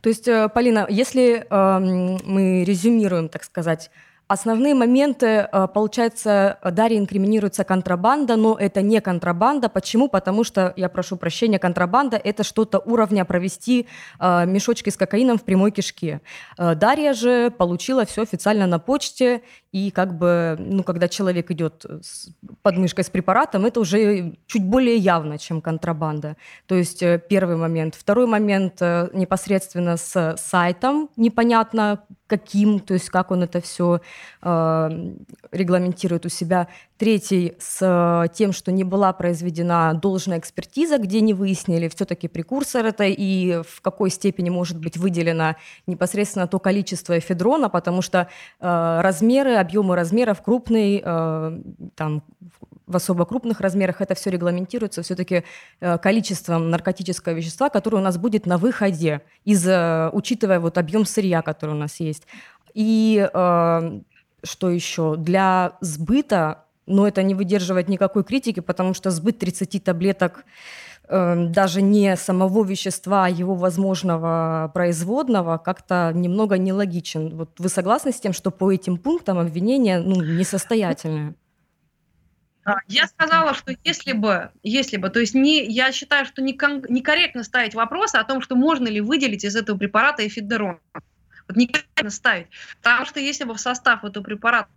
То 0.00 0.08
есть, 0.08 0.28
э, 0.28 0.48
Полина, 0.48 0.86
если 0.88 1.46
э, 1.48 1.78
мы 2.24 2.64
резюмируем, 2.64 3.28
так 3.28 3.44
сказать, 3.44 3.90
Основные 4.28 4.74
моменты, 4.74 5.26
э, 5.26 5.68
получается, 5.72 6.58
Дарье 6.64 6.98
инкриминируется 6.98 7.62
контрабанда, 7.62 8.34
но 8.34 8.56
это 8.58 8.82
не 8.82 9.00
контрабанда. 9.00 9.68
Почему? 9.68 10.08
Потому 10.08 10.42
что, 10.42 10.72
я 10.76 10.88
прошу 10.88 11.16
прощения, 11.16 11.60
контрабанда– 11.60 12.16
это 12.24 12.42
что-то 12.42 12.80
уровня 12.80 13.24
провести 13.24 13.86
э, 14.18 14.46
мешочки 14.46 14.90
с 14.90 14.96
кокаином 14.96 15.38
в 15.38 15.44
прямой 15.44 15.70
кишке. 15.70 16.22
Э, 16.58 16.74
Дарья 16.74 17.12
же 17.12 17.52
получила 17.52 18.04
все 18.04 18.22
официально 18.22 18.66
на 18.66 18.80
почте, 18.80 19.42
и 19.70 19.92
как 19.92 20.18
бы, 20.18 20.56
ну, 20.58 20.82
когда 20.82 21.06
человек 21.06 21.52
идет 21.52 21.86
с 22.02 22.30
подмышкой 22.62 23.04
с 23.04 23.10
препаратом, 23.10 23.64
это 23.64 23.78
уже 23.78 24.34
чуть 24.48 24.64
более 24.64 24.96
явно, 24.96 25.38
чем 25.38 25.60
контрабанда. 25.60 26.36
То 26.66 26.74
есть 26.74 27.04
первый 27.28 27.56
момент. 27.56 27.94
Второй 27.94 28.26
момент 28.26 28.80
непосредственно 28.80 29.98
с 29.98 30.34
сайтом, 30.38 31.10
непонятно 31.16 32.00
каким, 32.26 32.80
то 32.80 32.94
есть 32.94 33.10
как 33.10 33.30
он 33.30 33.42
это 33.42 33.60
все 33.60 34.00
э, 34.42 35.14
регламентирует 35.52 36.26
у 36.26 36.28
себя. 36.28 36.68
Третий 36.98 37.54
с 37.58 37.78
э, 37.80 38.28
тем, 38.34 38.52
что 38.52 38.72
не 38.72 38.84
была 38.84 39.12
произведена 39.12 39.94
должная 39.94 40.38
экспертиза, 40.38 40.98
где 40.98 41.20
не 41.20 41.34
выяснили 41.34 41.88
все-таки 41.88 42.28
прекурсор 42.28 42.86
это 42.86 43.04
и 43.04 43.62
в 43.62 43.80
какой 43.80 44.10
степени 44.10 44.50
может 44.50 44.78
быть 44.78 44.96
выделено 44.96 45.56
непосредственно 45.86 46.46
то 46.46 46.58
количество 46.58 47.18
эфедрона, 47.18 47.68
потому 47.68 48.02
что 48.02 48.28
э, 48.60 49.00
размеры, 49.00 49.54
объемы 49.56 49.94
размеров 49.94 50.42
крупный, 50.42 51.02
э, 51.04 51.60
там 51.94 52.22
в 52.86 52.96
особо 52.96 53.24
крупных 53.24 53.60
размерах 53.60 54.00
это 54.00 54.14
все 54.14 54.30
регламентируется 54.30 55.02
все-таки 55.02 55.44
э, 55.80 55.98
количеством 55.98 56.70
наркотического 56.70 57.32
вещества, 57.32 57.68
которое 57.68 57.98
у 57.98 58.00
нас 58.00 58.16
будет 58.16 58.46
на 58.46 58.58
выходе, 58.58 59.22
из, 59.44 59.66
э, 59.66 60.10
учитывая 60.12 60.60
вот 60.60 60.78
объем 60.78 61.04
сырья, 61.04 61.42
который 61.42 61.72
у 61.72 61.78
нас 61.78 61.98
есть. 62.00 62.22
И 62.74 63.28
э, 63.32 64.00
что 64.44 64.70
еще? 64.70 65.16
Для 65.16 65.72
сбыта, 65.80 66.64
но 66.86 67.08
это 67.08 67.22
не 67.22 67.34
выдерживает 67.34 67.88
никакой 67.88 68.22
критики, 68.22 68.60
потому 68.60 68.94
что 68.94 69.10
сбыт 69.10 69.38
30 69.38 69.82
таблеток 69.82 70.44
даже 71.08 71.82
не 71.82 72.16
самого 72.16 72.64
вещества, 72.64 73.26
а 73.26 73.28
его 73.28 73.54
возможного 73.54 74.72
производного 74.74 75.56
как-то 75.56 76.10
немного 76.12 76.58
нелогичен. 76.58 77.36
Вот 77.36 77.50
вы 77.58 77.68
согласны 77.68 78.10
с 78.10 78.18
тем, 78.18 78.32
что 78.32 78.50
по 78.50 78.72
этим 78.72 78.96
пунктам 78.96 79.38
обвинения 79.38 80.00
ну, 80.00 80.20
несостоятельное? 80.20 81.36
А, 82.66 82.80
я 82.88 83.06
сказала, 83.06 83.54
что 83.54 83.76
если 83.84 84.10
бы, 84.10 84.50
если 84.64 84.96
бы, 84.96 85.08
то 85.08 85.20
есть 85.20 85.34
не, 85.34 85.64
я 85.64 85.92
считаю, 85.92 86.26
что 86.26 86.42
некорректно 86.42 87.44
ставить 87.44 87.76
вопрос 87.76 88.16
о 88.16 88.24
том, 88.24 88.42
что 88.42 88.56
можно 88.56 88.88
ли 88.88 89.00
выделить 89.00 89.44
из 89.44 89.54
этого 89.54 89.78
препарата 89.78 90.26
эфедерон. 90.26 90.80
Вот 91.46 91.56
некорректно 91.56 92.10
ставить. 92.10 92.48
Потому 92.82 93.06
что 93.06 93.20
если 93.20 93.44
бы 93.44 93.54
в 93.54 93.60
состав 93.60 94.04
этого 94.04 94.24
препарата 94.24 94.68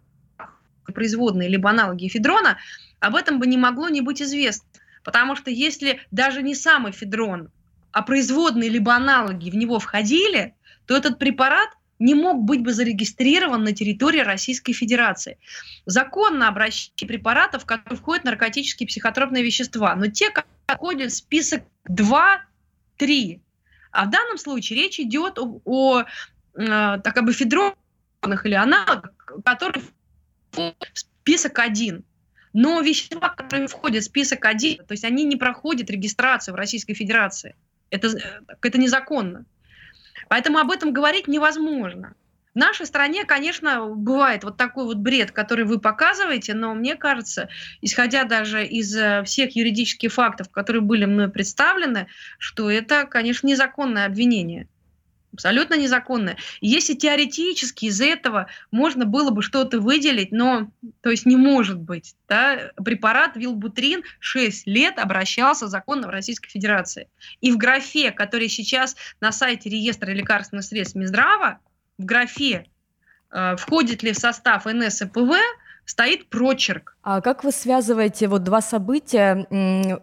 производные 0.85 1.49
либо 1.49 1.71
аналоги 1.71 2.07
эфедрона, 2.07 2.59
об 2.99 3.15
этом 3.15 3.39
бы 3.39 3.47
не 3.47 3.57
могло 3.57 3.89
не 3.89 4.01
быть 4.01 4.21
известно. 4.21 4.69
Потому 5.03 5.35
что 5.35 5.49
если 5.49 5.99
даже 6.11 6.43
не 6.43 6.53
сам 6.53 6.87
эфедрон, 6.91 7.49
а 7.91 8.03
производные 8.03 8.69
либо 8.69 8.93
аналоги 8.93 9.49
в 9.49 9.55
него 9.55 9.79
входили, 9.79 10.53
то 10.85 10.95
этот 10.95 11.17
препарат 11.17 11.69
не 11.99 12.15
мог 12.15 12.43
быть 12.43 12.61
бы 12.61 12.73
зарегистрирован 12.73 13.63
на 13.63 13.73
территории 13.73 14.21
Российской 14.21 14.73
Федерации. 14.73 15.37
Закон 15.85 16.39
на 16.39 16.47
обращение 16.47 17.07
препаратов, 17.07 17.63
в 17.63 17.65
которые 17.65 17.97
входят 17.97 18.23
наркотические 18.23 18.85
и 18.85 18.89
психотропные 18.89 19.43
вещества, 19.43 19.95
но 19.95 20.07
те, 20.07 20.29
которые 20.29 20.55
входят 20.67 21.11
в 21.11 21.15
список 21.15 21.63
2-3. 21.89 23.41
А 23.91 24.05
в 24.05 24.09
данном 24.09 24.37
случае 24.37 24.83
речь 24.83 24.99
идет 24.99 25.37
о, 25.37 25.61
о 25.65 26.01
э, 26.01 26.05
так 26.55 27.13
как 27.13 27.25
бы 27.25 27.33
федронах 27.33 28.45
или 28.45 28.53
аналогах, 28.53 29.11
которые 29.43 29.83
входят 30.51 30.75
в 30.93 30.99
список 30.99 31.59
1. 31.59 32.03
Но 32.53 32.81
вещества, 32.81 33.29
которые 33.29 33.67
входят 33.67 34.03
в 34.03 34.05
список 34.05 34.45
1, 34.45 34.85
то 34.85 34.93
есть 34.93 35.03
они 35.03 35.23
не 35.23 35.35
проходят 35.35 35.89
регистрацию 35.89 36.53
в 36.53 36.57
Российской 36.57 36.93
Федерации. 36.93 37.55
Это, 37.89 38.07
э, 38.07 38.41
это 38.61 38.77
незаконно. 38.77 39.45
Поэтому 40.27 40.59
об 40.59 40.71
этом 40.71 40.93
говорить 40.93 41.27
невозможно. 41.27 42.13
В 42.53 42.57
нашей 42.57 42.87
стране, 42.87 43.25
конечно, 43.25 43.87
бывает 43.87 44.43
вот 44.43 44.57
такой 44.57 44.85
вот 44.85 44.97
бред, 44.97 45.31
который 45.31 45.65
вы 45.65 45.79
показываете, 45.79 46.55
но 46.55 46.73
мне 46.73 46.95
кажется, 46.95 47.47
исходя 47.81 48.23
даже 48.23 48.65
из 48.65 48.95
э, 48.95 49.23
всех 49.23 49.55
юридических 49.55 50.11
фактов, 50.11 50.49
которые 50.49 50.81
были 50.81 51.05
мной 51.05 51.29
представлены, 51.29 52.07
что 52.39 52.69
это, 52.71 53.05
конечно, 53.05 53.47
незаконное 53.47 54.07
обвинение 54.07 54.67
абсолютно 55.33 55.75
незаконное. 55.75 56.37
если 56.61 56.93
теоретически 56.93 57.85
из 57.85 58.01
этого 58.01 58.47
можно 58.71 59.05
было 59.05 59.29
бы 59.31 59.41
что-то 59.41 59.79
выделить, 59.79 60.31
но, 60.31 60.71
то 61.01 61.09
есть 61.09 61.25
не 61.25 61.35
может 61.35 61.79
быть, 61.79 62.15
да, 62.27 62.71
препарат 62.83 63.35
Вилбутрин 63.35 64.03
6 64.19 64.67
лет 64.67 64.99
обращался 64.99 65.67
законно 65.67 66.07
в 66.07 66.11
Российской 66.11 66.49
Федерации. 66.49 67.07
И 67.41 67.51
в 67.51 67.57
графе, 67.57 68.11
который 68.11 68.49
сейчас 68.49 68.95
на 69.21 69.31
сайте 69.31 69.69
реестра 69.69 70.11
лекарственных 70.11 70.65
средств 70.65 70.95
Минздрава, 70.95 71.59
в 71.97 72.05
графе 72.05 72.65
э, 73.31 73.55
входит 73.57 74.03
ли 74.03 74.13
в 74.13 74.17
состав 74.17 74.65
НС 74.65 75.01
и 75.01 75.05
стоит 75.89 76.29
прочерк. 76.29 76.95
А 77.01 77.21
как 77.21 77.43
вы 77.43 77.51
связываете 77.51 78.27
вот 78.27 78.43
два 78.43 78.61
события? 78.61 79.47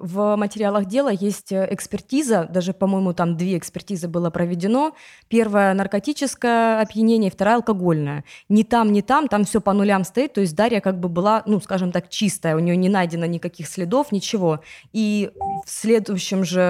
В 0.00 0.34
материалах 0.34 0.86
дела 0.86 1.10
есть 1.10 1.52
э, 1.52 1.68
экспертиза, 1.70 2.48
даже, 2.50 2.72
по-моему, 2.72 3.12
там 3.12 3.36
две 3.36 3.56
экспертизы 3.56 4.08
было 4.08 4.30
проведено. 4.30 4.96
Первая 5.28 5.74
наркотическое 5.74 6.80
опьянение, 6.80 7.30
вторая 7.30 7.56
алкогольная. 7.56 8.24
Ни 8.48 8.64
там, 8.64 8.90
ни 8.92 9.00
там, 9.00 9.28
там 9.28 9.44
все 9.44 9.60
по 9.60 9.72
нулям 9.72 10.02
стоит, 10.02 10.32
то 10.32 10.40
есть 10.40 10.56
Дарья 10.56 10.80
как 10.80 10.98
бы 10.98 11.08
была, 11.08 11.44
ну, 11.46 11.60
скажем 11.60 11.92
так, 11.92 12.08
чистая, 12.08 12.56
у 12.56 12.58
нее 12.58 12.76
не 12.76 12.88
найдено 12.88 13.26
никаких 13.26 13.68
следов, 13.68 14.10
ничего. 14.10 14.60
И 14.92 15.30
в 15.64 15.70
следующем 15.70 16.44
же, 16.44 16.60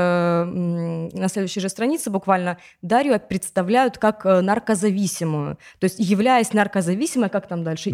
на 1.15 1.29
следующей 1.29 1.61
же 1.61 1.71
странице 1.71 2.11
буквально 2.11 2.59
Дарью 2.83 3.19
представляют 3.19 3.97
как 3.97 4.27
э, 4.27 4.43
наркозависимую. 4.43 5.57
То 5.79 5.85
есть 5.85 5.99
являясь 5.99 6.53
наркозависимой, 6.53 7.31
как 7.31 7.49
там 7.49 7.65
дальше? 7.65 7.91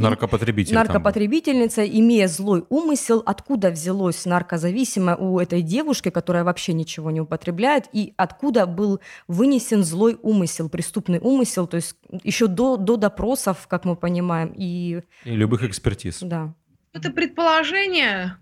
Наркопотребитель. 0.74 1.11
Наркопотребительница, 1.12 1.84
имея 1.84 2.26
злой 2.26 2.64
умысел, 2.70 3.22
откуда 3.26 3.70
взялось 3.70 4.24
наркозависимое 4.24 5.14
у 5.16 5.38
этой 5.38 5.60
девушки, 5.60 6.08
которая 6.08 6.42
вообще 6.42 6.72
ничего 6.72 7.10
не 7.10 7.20
употребляет, 7.20 7.84
и 7.92 8.14
откуда 8.16 8.64
был 8.64 8.98
вынесен 9.28 9.84
злой 9.84 10.18
умысел, 10.22 10.70
преступный 10.70 11.18
умысел, 11.18 11.66
то 11.66 11.76
есть 11.76 11.96
еще 12.24 12.46
до, 12.46 12.78
до 12.78 12.96
допросов, 12.96 13.66
как 13.68 13.84
мы 13.84 13.94
понимаем. 13.94 14.54
И, 14.56 15.02
и 15.24 15.30
любых 15.36 15.64
экспертиз. 15.64 16.20
Да. 16.22 16.54
Это 16.94 17.10
предположение, 17.10 18.38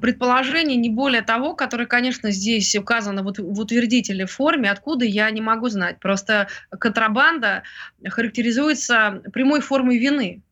предположение 0.00 0.76
не 0.76 0.90
более 0.90 1.22
того, 1.22 1.54
которое, 1.54 1.86
конечно, 1.86 2.30
здесь 2.30 2.74
указано 2.76 3.24
вот 3.24 3.38
в 3.38 3.58
утвердительной 3.58 4.26
форме, 4.26 4.70
откуда 4.70 5.04
я 5.04 5.28
не 5.32 5.40
могу 5.40 5.68
знать. 5.68 5.98
Просто 5.98 6.46
контрабанда 6.70 7.64
характеризуется 8.04 9.22
прямой 9.32 9.60
формой 9.60 9.98
вины. 9.98 10.42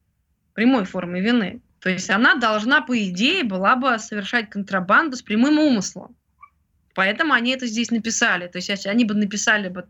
Прямой 0.55 0.85
формой 0.85 1.21
вины. 1.21 1.61
То 1.81 1.89
есть 1.89 2.11
она 2.11 2.35
должна, 2.35 2.83
по 2.83 2.99
идее, 2.99 3.45
была 3.45 3.77
бы 3.77 3.99
совершать 3.99 4.51
контрабанду 4.51 5.17
с 5.17 5.23
прямым 5.23 5.59
умыслом. 5.59 6.15
Поэтому 6.95 7.33
они 7.33 7.53
это 7.53 7.67
здесь 7.67 7.91
написали. 7.91 8.49
То 8.49 8.59
есть 8.59 8.87
они 8.87 9.05
бы 9.05 9.15
написали 9.15 9.69
бы 9.69 9.87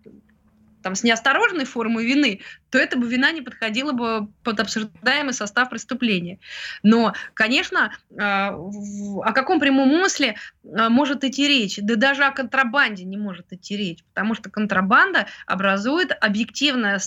там, 0.83 0.95
с 0.95 1.03
неосторожной 1.03 1.65
формой 1.65 2.07
вины, 2.07 2.41
то 2.71 2.79
эта 2.79 2.97
бы 2.97 3.09
вина 3.09 3.33
не 3.33 3.43
подходила 3.43 3.93
бы 3.93 4.29
под 4.43 4.61
обсуждаемый 4.61 5.35
состав 5.35 5.71
преступления. 5.71 6.39
Но, 6.83 7.15
конечно, 7.35 7.93
а, 8.19 8.55
о 8.55 9.33
каком 9.33 9.61
прямом 9.61 9.93
умысле 9.93 10.37
а, 10.65 10.89
может 10.89 11.25
идти 11.25 11.49
речь? 11.49 11.79
Да 11.81 11.97
даже 11.97 12.25
о 12.25 12.33
контрабанде 12.33 13.05
не 13.05 13.17
может 13.17 13.53
идти 13.53 13.77
речь, 13.77 14.05
потому 14.15 14.35
что 14.35 14.51
контрабанда 14.51 15.27
образует 15.47 16.13
объективная 16.19 17.01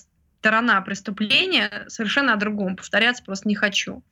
сторона 0.43 0.81
преступления 0.81 1.85
совершенно 1.87 2.33
о 2.33 2.35
другом. 2.35 2.75
Повторяться 2.75 3.23
просто 3.23 3.47
не 3.47 3.55
хочу. 3.55 4.03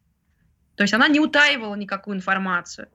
То 0.75 0.83
есть 0.83 0.93
она 0.93 1.09
не 1.09 1.19
утаивала 1.19 1.75
никакую 1.75 2.15
информацию. 2.15 2.87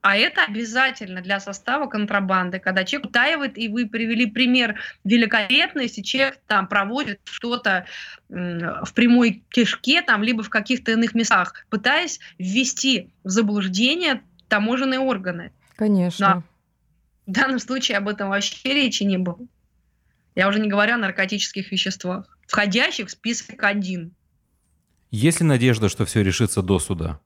А 0.00 0.16
это 0.16 0.42
обязательно 0.44 1.20
для 1.20 1.38
состава 1.38 1.86
контрабанды, 1.86 2.58
когда 2.58 2.82
человек 2.82 3.10
утаивает, 3.10 3.58
и 3.58 3.68
вы 3.68 3.86
привели 3.86 4.26
пример 4.26 4.80
великолепный, 5.04 5.84
если 5.84 6.02
человек 6.02 6.40
там 6.48 6.66
проводит 6.66 7.20
что-то 7.22 7.86
в 8.28 8.92
прямой 8.92 9.44
кишке, 9.50 10.02
там, 10.02 10.24
либо 10.24 10.42
в 10.42 10.50
каких-то 10.50 10.90
иных 10.90 11.14
местах, 11.14 11.64
пытаясь 11.70 12.18
ввести 12.38 13.12
в 13.22 13.28
заблуждение 13.28 14.22
таможенные 14.48 14.98
органы. 14.98 15.52
Конечно. 15.76 16.34
Но 16.34 16.42
в 17.26 17.32
данном 17.32 17.60
случае 17.60 17.98
об 17.98 18.08
этом 18.08 18.30
вообще 18.30 18.74
речи 18.74 19.04
не 19.04 19.18
было. 19.18 19.38
Я 20.34 20.48
уже 20.48 20.58
не 20.58 20.68
говорю 20.68 20.94
о 20.94 20.98
наркотических 20.98 21.70
веществах, 21.70 22.37
входящих 22.48 23.06
в 23.06 23.10
список 23.10 23.62
один. 23.62 24.12
Есть 25.10 25.40
ли 25.40 25.46
надежда, 25.46 25.88
что 25.88 26.04
все 26.04 26.24
решится 26.24 26.62
до 26.62 26.78
суда? 26.80 27.20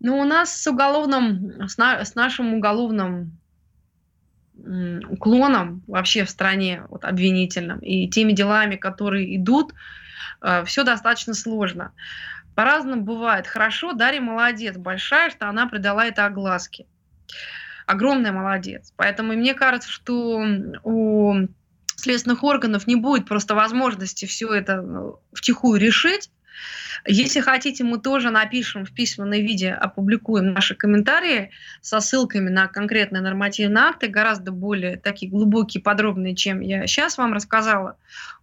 Ну, 0.00 0.18
у 0.18 0.24
нас 0.24 0.62
с 0.62 0.66
уголовным, 0.66 1.68
с, 1.68 1.76
на, 1.76 2.04
с 2.04 2.14
нашим 2.14 2.54
уголовным 2.54 3.38
уклоном 5.08 5.82
вообще 5.86 6.24
в 6.24 6.30
стране 6.30 6.84
вот, 6.88 7.04
обвинительным 7.04 7.78
и 7.80 8.08
теми 8.08 8.32
делами, 8.32 8.76
которые 8.76 9.36
идут, 9.36 9.74
э, 10.40 10.64
все 10.64 10.82
достаточно 10.82 11.34
сложно. 11.34 11.92
По-разному 12.54 13.02
бывает. 13.02 13.46
Хорошо, 13.46 13.92
Дарья 13.92 14.20
молодец, 14.20 14.76
большая, 14.76 15.30
что 15.30 15.48
она 15.48 15.66
придала 15.66 16.06
это 16.06 16.24
огласке. 16.24 16.86
Огромная 17.86 18.32
молодец. 18.32 18.92
Поэтому 18.96 19.32
мне 19.32 19.54
кажется, 19.54 19.88
что 19.90 20.44
у 20.82 21.34
следственных 21.94 22.42
органов 22.42 22.86
не 22.86 22.96
будет 22.96 23.26
просто 23.26 23.54
возможности 23.54 24.26
все 24.26 24.52
это 24.52 24.82
ну, 24.82 25.20
втихую 25.32 25.80
решить. 25.80 26.30
Если 27.06 27.40
хотите, 27.40 27.84
мы 27.84 27.98
тоже 27.98 28.30
напишем 28.30 28.84
в 28.84 28.92
письменном 28.92 29.38
виде, 29.40 29.70
опубликуем 29.70 30.52
наши 30.52 30.74
комментарии 30.74 31.50
со 31.80 32.00
ссылками 32.00 32.48
на 32.48 32.66
конкретные 32.66 33.20
нормативные 33.22 33.84
акты, 33.84 34.08
гораздо 34.08 34.50
более 34.50 34.96
такие 34.96 35.30
глубокие, 35.30 35.82
подробные, 35.82 36.34
чем 36.34 36.60
я 36.60 36.86
сейчас 36.86 37.18
вам 37.18 37.32
рассказала. 37.32 37.96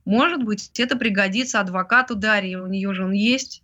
Может 0.05 0.43
быть, 0.43 0.71
это 0.79 0.95
пригодится 0.95 1.59
адвокату 1.59 2.15
Дарьи, 2.15 2.55
у 2.55 2.67
нее 2.67 2.93
же 2.93 3.03
он 3.03 3.11
есть. 3.11 3.62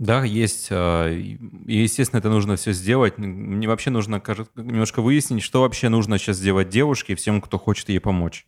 Да, 0.00 0.24
есть. 0.24 0.68
А, 0.70 1.08
и, 1.10 1.36
естественно, 1.66 2.20
это 2.20 2.30
нужно 2.30 2.56
все 2.56 2.72
сделать. 2.72 3.18
Мне 3.18 3.68
вообще 3.68 3.90
нужно 3.90 4.22
немножко 4.56 5.02
выяснить, 5.02 5.42
что 5.42 5.60
вообще 5.60 5.90
нужно 5.90 6.16
сейчас 6.16 6.38
сделать 6.38 6.70
девушке 6.70 7.12
и 7.12 7.16
всем, 7.16 7.42
кто 7.42 7.58
хочет 7.58 7.90
ей 7.90 8.00
помочь 8.00 8.46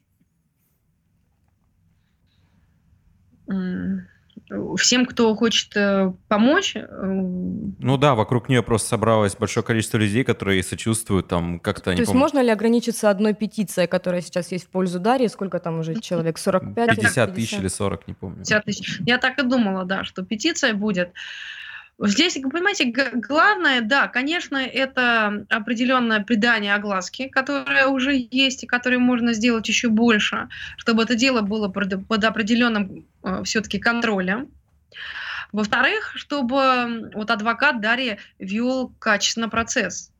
всем, 4.76 5.07
кто 5.07 5.34
хочет 5.34 5.76
э, 5.76 6.12
помочь. 6.28 6.76
Э, 6.76 6.86
ну 6.88 7.96
да, 7.96 8.14
вокруг 8.14 8.48
нее 8.48 8.62
просто 8.62 8.88
собралось 8.88 9.36
большое 9.36 9.64
количество 9.64 9.98
людей, 9.98 10.24
которые 10.24 10.62
сочувствуют 10.62 11.28
там 11.28 11.61
как-то. 11.61 11.92
То 11.92 11.92
есть 11.92 12.07
пом... 12.07 12.18
можно 12.18 12.42
ли 12.42 12.50
ограничиться 12.50 13.11
одной 13.11 13.34
петицией, 13.34 13.88
которая 13.88 14.20
сейчас 14.20 14.53
есть 14.53 14.66
в 14.66 14.68
пользу 14.68 15.00
Дарьи? 15.00 15.28
Сколько 15.28 15.59
там 15.59 15.80
уже 15.80 16.00
человек? 16.00 16.38
45? 16.38 16.96
50 16.96 17.34
тысяч 17.34 17.59
или 17.59 17.68
40, 17.68 18.09
не 18.09 18.14
помню. 18.14 18.38
50 18.38 18.64
тысяч. 18.64 19.00
Я 19.00 19.18
так 19.18 19.38
и 19.38 19.42
думала, 19.42 19.84
да, 19.84 20.05
что 20.05 20.24
петиция 20.24 20.74
будет. 20.74 21.12
Здесь, 22.05 22.34
понимаете, 22.34 22.92
главное, 23.14 23.80
да, 23.80 24.09
конечно, 24.09 24.57
это 24.57 25.46
определенное 25.48 26.20
придание 26.20 26.74
огласки, 26.74 27.28
которое 27.28 27.86
уже 27.86 28.26
есть 28.30 28.64
и 28.64 28.66
которое 28.66 28.98
можно 28.98 29.32
сделать 29.34 29.68
еще 29.68 29.88
больше, 29.88 30.48
чтобы 30.78 31.05
это 31.05 31.14
дело 31.14 31.42
было 31.42 31.68
под 31.68 32.24
определенным 32.24 33.07
э, 33.22 33.44
все-таки 33.44 33.78
контролем. 33.78 34.50
Во-вторых, 35.53 36.12
чтобы 36.16 37.11
вот 37.14 37.30
адвокат 37.30 37.80
Дарья 37.80 38.18
вел 38.40 38.92
качественно 38.98 39.48
процесс 39.48 40.11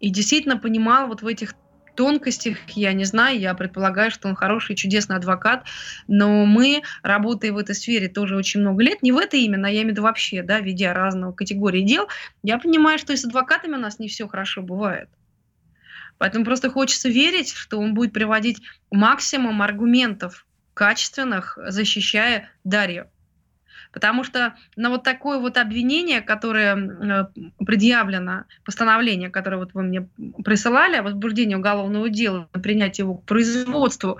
и 0.00 0.10
действительно 0.10 0.56
понимал 0.56 1.06
вот 1.06 1.22
в 1.22 1.26
этих 1.26 1.54
тонкостях 1.98 2.58
я 2.76 2.92
не 2.92 3.04
знаю, 3.04 3.40
я 3.40 3.52
предполагаю, 3.54 4.12
что 4.12 4.28
он 4.28 4.36
хороший, 4.36 4.76
чудесный 4.76 5.16
адвокат, 5.16 5.64
но 6.06 6.46
мы, 6.46 6.82
работая 7.02 7.50
в 7.50 7.58
этой 7.58 7.74
сфере 7.74 8.06
тоже 8.08 8.36
очень 8.36 8.60
много 8.60 8.84
лет, 8.84 9.02
не 9.02 9.10
в 9.10 9.18
это 9.18 9.36
именно, 9.36 9.66
а 9.66 9.70
я 9.72 9.78
имею 9.78 9.88
в 9.88 9.90
виду 9.94 10.02
вообще, 10.02 10.44
да, 10.44 10.60
ведя 10.60 10.94
разного 10.94 11.32
категории 11.32 11.82
дел, 11.82 12.06
я 12.44 12.58
понимаю, 12.58 13.00
что 13.00 13.12
и 13.12 13.16
с 13.16 13.24
адвокатами 13.24 13.74
у 13.74 13.80
нас 13.80 13.98
не 13.98 14.06
все 14.06 14.28
хорошо 14.28 14.62
бывает. 14.62 15.08
Поэтому 16.18 16.44
просто 16.44 16.70
хочется 16.70 17.08
верить, 17.08 17.52
что 17.52 17.80
он 17.80 17.94
будет 17.94 18.12
приводить 18.12 18.62
максимум 18.92 19.60
аргументов 19.60 20.46
качественных, 20.74 21.58
защищая 21.66 22.48
Дарью. 22.62 23.10
Потому 23.92 24.24
что 24.24 24.54
на 24.76 24.90
вот 24.90 25.02
такое 25.02 25.38
вот 25.38 25.56
обвинение, 25.56 26.20
которое 26.20 26.76
э, 26.76 27.26
предъявлено, 27.64 28.44
постановление, 28.64 29.30
которое 29.30 29.56
вот 29.56 29.74
вы 29.74 29.82
мне 29.82 30.08
присылали 30.44 30.96
о 30.96 31.02
возбуждении 31.02 31.54
уголовного 31.54 32.08
дела, 32.08 32.48
принятие 32.52 33.04
его 33.04 33.14
к 33.14 33.24
производству, 33.24 34.18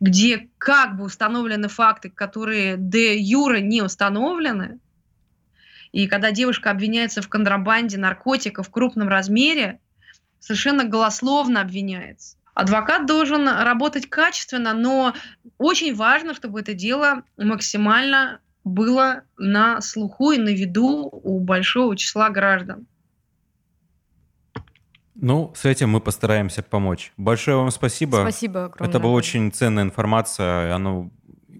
где 0.00 0.48
как 0.58 0.96
бы 0.96 1.04
установлены 1.04 1.68
факты, 1.68 2.10
которые 2.10 2.76
де 2.78 3.18
юра 3.18 3.58
не 3.58 3.82
установлены, 3.82 4.78
и 5.92 6.06
когда 6.06 6.30
девушка 6.30 6.70
обвиняется 6.70 7.22
в 7.22 7.28
контрабанде 7.28 7.98
наркотиков 7.98 8.68
в 8.68 8.70
крупном 8.70 9.08
размере, 9.08 9.80
совершенно 10.38 10.84
голословно 10.84 11.60
обвиняется. 11.60 12.36
Адвокат 12.54 13.06
должен 13.06 13.48
работать 13.48 14.10
качественно, 14.10 14.74
но 14.74 15.14
очень 15.58 15.94
важно, 15.94 16.34
чтобы 16.34 16.60
это 16.60 16.74
дело 16.74 17.22
максимально 17.36 18.40
было 18.64 19.22
на 19.36 19.80
слуху 19.80 20.32
и 20.32 20.38
на 20.38 20.50
виду 20.50 21.08
у 21.10 21.40
большого 21.40 21.96
числа 21.96 22.30
граждан. 22.30 22.86
Ну, 25.20 25.52
с 25.54 25.64
этим 25.64 25.90
мы 25.90 26.00
постараемся 26.00 26.62
помочь. 26.62 27.12
Большое 27.16 27.56
вам 27.56 27.70
спасибо. 27.70 28.18
Спасибо 28.22 28.66
огромное. 28.66 28.88
Это 28.88 29.00
была 29.00 29.12
очень 29.12 29.50
ценная 29.50 29.82
информация. 29.82 30.74
Оно, 30.74 31.10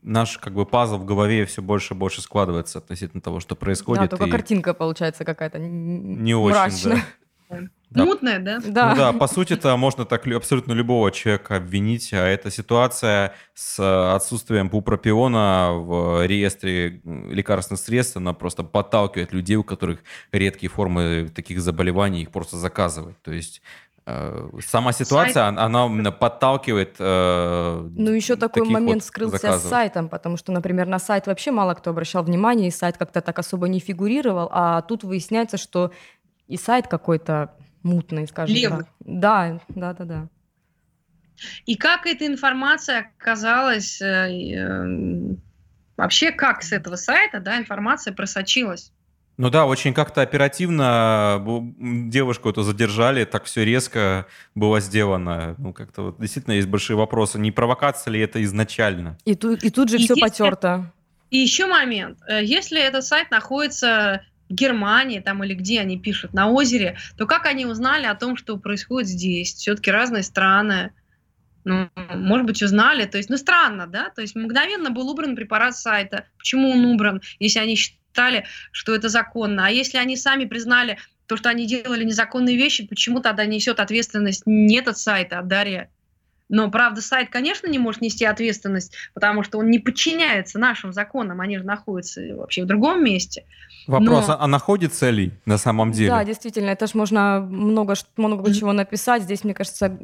наш 0.03 0.39
как 0.39 0.55
бы 0.55 0.65
пазл 0.65 0.99
в 0.99 1.05
голове 1.05 1.45
все 1.45 1.61
больше 1.61 1.95
и 1.95 1.97
больше 1.97 2.23
складывается 2.23 2.79
относительно 2.79 3.21
того, 3.21 3.41
что 3.41 3.57
происходит. 3.57 4.03
Да, 4.05 4.09
только 4.09 4.27
и... 4.27 4.31
картинка 4.31 4.75
получается 4.75 5.25
какая-то 5.25 5.59
не 5.59 6.35
очень, 6.35 6.91
да. 7.49 7.61
Да. 7.91 8.05
Мутная, 8.05 8.39
да? 8.39 8.59
Да. 8.65 8.91
Ну 8.91 8.97
да, 8.97 9.13
по 9.13 9.27
сути-то 9.27 9.75
можно 9.77 10.05
так 10.05 10.27
абсолютно 10.27 10.73
любого 10.73 11.11
человека 11.11 11.57
обвинить, 11.57 12.13
а 12.13 12.27
эта 12.27 12.51
ситуация 12.51 13.35
с 13.55 13.79
э, 13.79 14.15
отсутствием 14.15 14.69
бупропиона 14.69 15.71
в 15.73 16.27
реестре 16.27 17.01
лекарственных 17.05 17.81
средств, 17.81 18.19
она 18.19 18.35
просто 18.35 18.63
подталкивает 18.63 19.33
людей, 19.33 19.57
у 19.57 19.65
которых 19.65 20.01
редкие 20.33 20.69
формы 20.69 21.31
таких 21.35 21.61
заболеваний, 21.61 22.23
их 22.23 22.31
просто 22.31 22.59
заказывать. 22.59 23.17
То 23.23 23.33
есть 23.33 23.63
э, 24.05 24.51
Сама 24.67 24.93
ситуация, 24.93 25.33
Сайт... 25.49 25.59
она 25.59 25.87
именно 25.87 26.13
подталкивает. 26.13 26.97
Э, 26.99 27.89
ну, 27.97 28.11
еще 28.11 28.37
такой 28.37 28.65
момент 28.69 29.03
вот 29.03 29.05
скрылся 29.05 29.39
заказывать. 29.39 29.65
с 29.65 29.69
сайтом, 29.71 30.11
потому 30.11 30.37
что, 30.37 30.53
например, 30.53 30.87
на 30.89 30.99
сайт 30.99 31.27
вообще 31.27 31.53
мало 31.53 31.73
кто 31.73 31.89
обращал 31.89 32.23
внимание, 32.23 32.69
и 32.69 32.71
сайт 32.71 32.99
как-то 32.99 33.23
так 33.23 33.39
особо 33.39 33.67
не 33.67 33.81
фигурировал, 33.81 34.51
а 34.53 34.83
тут 34.83 35.05
выясняется, 35.05 35.57
что 35.57 35.91
и 36.49 36.59
сайт 36.59 36.87
какой-то 36.87 37.55
мутный, 37.83 38.27
скажем 38.27 38.55
Левый. 38.55 38.85
так. 38.85 38.89
Да, 39.01 39.61
да, 39.69 39.93
да, 39.95 40.05
да. 40.05 40.29
И 41.67 41.77
как 41.77 42.07
эта 42.07 42.27
информация 42.27 43.11
оказалась, 43.17 44.01
э, 44.01 44.07
э, 44.07 45.35
вообще 45.97 46.33
как 46.33 46.63
с 46.63 46.73
этого 46.73 46.97
сайта, 46.97 47.41
да, 47.41 47.59
информация 47.59 48.13
просочилась? 48.13 48.93
Ну 49.37 49.51
да, 49.51 49.67
очень 49.67 49.95
как-то 49.95 50.21
оперативно 50.21 51.41
девушку 51.79 52.51
эту 52.51 52.63
задержали, 52.63 53.25
так 53.25 53.45
все 53.45 53.65
резко 53.65 54.27
было 54.57 54.81
сделано. 54.81 55.55
Ну 55.59 55.73
как-то 55.73 56.03
вот 56.03 56.21
действительно 56.21 56.55
есть 56.55 56.67
большие 56.67 56.97
вопросы, 56.97 57.39
не 57.39 57.53
провокация 57.53 58.11
ли 58.11 58.21
это 58.21 58.43
изначально? 58.43 59.17
И 59.25 59.37
тут, 59.37 59.63
и 59.63 59.71
тут 59.71 59.91
же 59.91 59.97
и 59.97 60.01
все 60.01 60.15
если... 60.15 60.21
потерто. 60.21 60.93
И 61.31 61.39
еще 61.39 61.67
момент, 61.67 62.19
э, 62.27 62.43
если 62.43 62.81
этот 62.81 63.05
сайт 63.05 63.31
находится 63.31 64.23
Германии 64.49 65.21
там 65.21 65.45
или 65.45 65.55
где 65.55 65.81
они 65.81 65.99
пишут, 65.99 66.33
на 66.33 66.49
озере, 66.49 66.97
то 67.17 67.27
как 67.27 67.47
они 67.47 67.67
узнали 67.67 68.07
о 68.07 68.15
том, 68.15 68.37
что 68.37 68.57
происходит 68.57 69.09
здесь? 69.09 69.55
Все-таки 69.55 69.91
разные 69.91 70.23
страны. 70.23 70.93
Ну, 71.65 71.89
может 72.15 72.47
быть, 72.47 72.63
узнали. 72.63 73.05
То 73.05 73.19
есть, 73.19 73.29
ну, 73.29 73.37
странно, 73.37 73.87
да? 73.87 74.11
То 74.11 74.23
есть, 74.23 74.35
мгновенно 74.35 74.91
был 74.91 75.11
убран 75.11 75.37
препарат 75.37 75.77
сайта. 75.77 76.25
Почему 76.39 76.71
он 76.71 76.85
убран, 76.87 77.21
если 77.39 77.59
они 77.59 77.75
считали, 77.75 78.47
что 78.73 78.95
это 78.95 79.09
законно? 79.09 79.67
А 79.67 79.71
если 79.71 79.99
они 79.99 80.17
сами 80.17 80.47
признали 80.47 80.99
то, 81.27 81.37
что 81.37 81.51
они 81.51 81.67
делали 81.67 82.05
незаконные 82.05 82.57
вещи, 82.57 82.87
почему 82.87 83.21
тогда 83.21 83.45
несет 83.45 83.81
ответственность 83.81 84.45
не 84.47 84.79
этот 84.79 84.97
сайт, 84.97 85.33
а 85.33 85.43
Дарья? 85.43 85.91
Но, 86.49 86.71
правда, 86.71 87.01
сайт, 87.03 87.29
конечно, 87.31 87.67
не 87.67 87.79
может 87.79 88.01
нести 88.01 88.25
ответственность, 88.25 88.95
потому 89.15 89.43
что 89.43 89.59
он 89.59 89.71
не 89.71 89.79
подчиняется 89.79 90.59
нашим 90.59 90.93
законам, 90.93 91.41
они 91.41 91.59
же 91.59 91.65
находятся 91.65 92.23
вообще 92.35 92.65
в 92.65 92.67
другом 92.67 93.05
месте. 93.05 93.45
Вопрос, 93.87 94.29
Но... 94.29 94.37
а 94.39 94.47
находится 94.47 95.09
ли 95.09 95.33
на 95.47 95.57
самом 95.57 95.93
деле? 95.93 96.11
Да, 96.11 96.23
действительно, 96.23 96.69
это 96.69 96.87
же 96.87 96.93
можно 96.95 97.41
много, 97.41 97.95
много 98.19 98.53
чего 98.53 98.73
написать. 98.73 99.23
Здесь, 99.23 99.45
мне 99.45 99.55
кажется, 99.55 99.97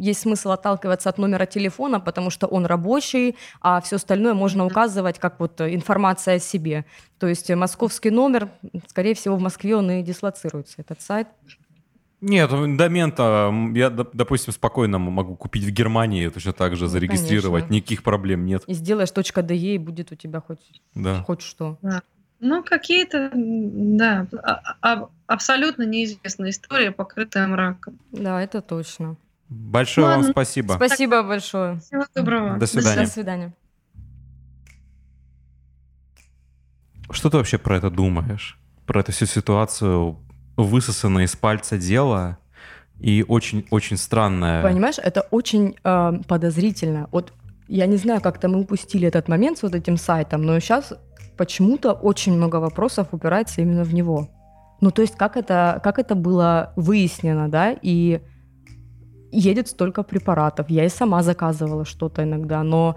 есть 0.00 0.20
смысл 0.20 0.52
отталкиваться 0.52 1.08
от 1.08 1.18
номера 1.18 1.46
телефона, 1.46 1.98
потому 1.98 2.30
что 2.30 2.46
он 2.46 2.66
рабочий, 2.66 3.36
а 3.60 3.80
все 3.80 3.96
остальное 3.96 4.34
можно 4.34 4.64
указывать 4.64 5.18
как 5.18 5.40
вот 5.40 5.60
информация 5.60 6.36
о 6.36 6.38
себе. 6.38 6.84
То 7.18 7.26
есть 7.26 7.50
московский 7.50 8.10
номер, 8.10 8.48
скорее 8.86 9.14
всего, 9.14 9.36
в 9.36 9.40
Москве 9.40 9.74
он 9.74 9.90
и 9.90 10.02
дислоцируется, 10.02 10.76
этот 10.78 11.02
сайт. 11.02 11.26
Нет, 12.20 12.50
ну, 12.50 12.76
домен-то 12.76 13.52
я, 13.74 13.88
допустим, 13.90 14.52
спокойно 14.52 14.98
могу 14.98 15.36
купить 15.36 15.64
в 15.64 15.70
Германии, 15.70 16.28
точно 16.28 16.52
так 16.52 16.76
же 16.76 16.84
ну, 16.84 16.90
зарегистрировать, 16.90 17.64
Конечно. 17.64 17.74
никаких 17.74 18.02
проблем 18.02 18.44
нет. 18.44 18.62
И 18.66 18.74
сделаешь 18.74 19.08
.de, 19.10 19.56
и 19.56 19.78
будет 19.78 20.12
у 20.12 20.14
тебя 20.16 20.40
хоть, 20.40 20.82
да. 20.94 21.22
хоть 21.22 21.40
что. 21.40 21.78
Да. 21.80 22.02
Ну, 22.40 22.62
какие-то, 22.62 23.30
да, 23.34 24.26
а, 24.42 24.76
а, 24.80 25.08
абсолютно 25.26 25.82
неизвестная 25.82 26.50
история, 26.50 26.90
покрытая 26.90 27.46
мраком. 27.46 27.98
Да, 28.12 28.42
это 28.42 28.60
точно. 28.60 29.16
Большое 29.48 30.06
ну, 30.06 30.10
Ладно. 30.12 30.24
вам 30.24 30.32
спасибо. 30.32 30.72
Спасибо 30.74 31.22
большое. 31.22 31.80
Всего 31.80 32.04
доброго. 32.14 32.56
До 32.58 32.66
свидания. 32.66 33.04
До 33.04 33.10
свидания. 33.10 33.54
Что 37.10 37.30
ты 37.30 37.36
вообще 37.38 37.58
про 37.58 37.76
это 37.76 37.90
думаешь? 37.90 38.58
Про 38.86 39.00
эту 39.00 39.12
всю 39.12 39.26
ситуацию, 39.26 40.18
высосанное 40.62 41.24
из 41.24 41.36
пальца 41.36 41.78
дело 41.78 42.38
и 42.98 43.24
очень-очень 43.26 43.96
странное. 43.96 44.62
Понимаешь, 44.62 44.98
это 44.98 45.22
очень 45.30 45.76
э, 45.82 46.12
подозрительно. 46.28 47.08
Вот 47.12 47.32
я 47.68 47.86
не 47.86 47.96
знаю, 47.96 48.20
как-то 48.20 48.48
мы 48.48 48.60
упустили 48.60 49.06
этот 49.06 49.28
момент 49.28 49.58
с 49.58 49.62
вот 49.62 49.74
этим 49.74 49.96
сайтом, 49.96 50.42
но 50.42 50.58
сейчас 50.60 50.92
почему-то 51.36 51.92
очень 51.92 52.34
много 52.34 52.56
вопросов 52.56 53.08
упирается 53.12 53.62
именно 53.62 53.84
в 53.84 53.94
него. 53.94 54.28
Ну, 54.80 54.90
то 54.90 55.02
есть, 55.02 55.16
как 55.16 55.36
это, 55.36 55.80
как 55.82 55.98
это 55.98 56.14
было 56.14 56.72
выяснено, 56.76 57.48
да, 57.48 57.74
и 57.80 58.20
едет 59.30 59.68
столько 59.68 60.02
препаратов. 60.02 60.68
Я 60.68 60.84
и 60.84 60.88
сама 60.88 61.22
заказывала 61.22 61.84
что-то 61.84 62.24
иногда, 62.24 62.62
но, 62.62 62.96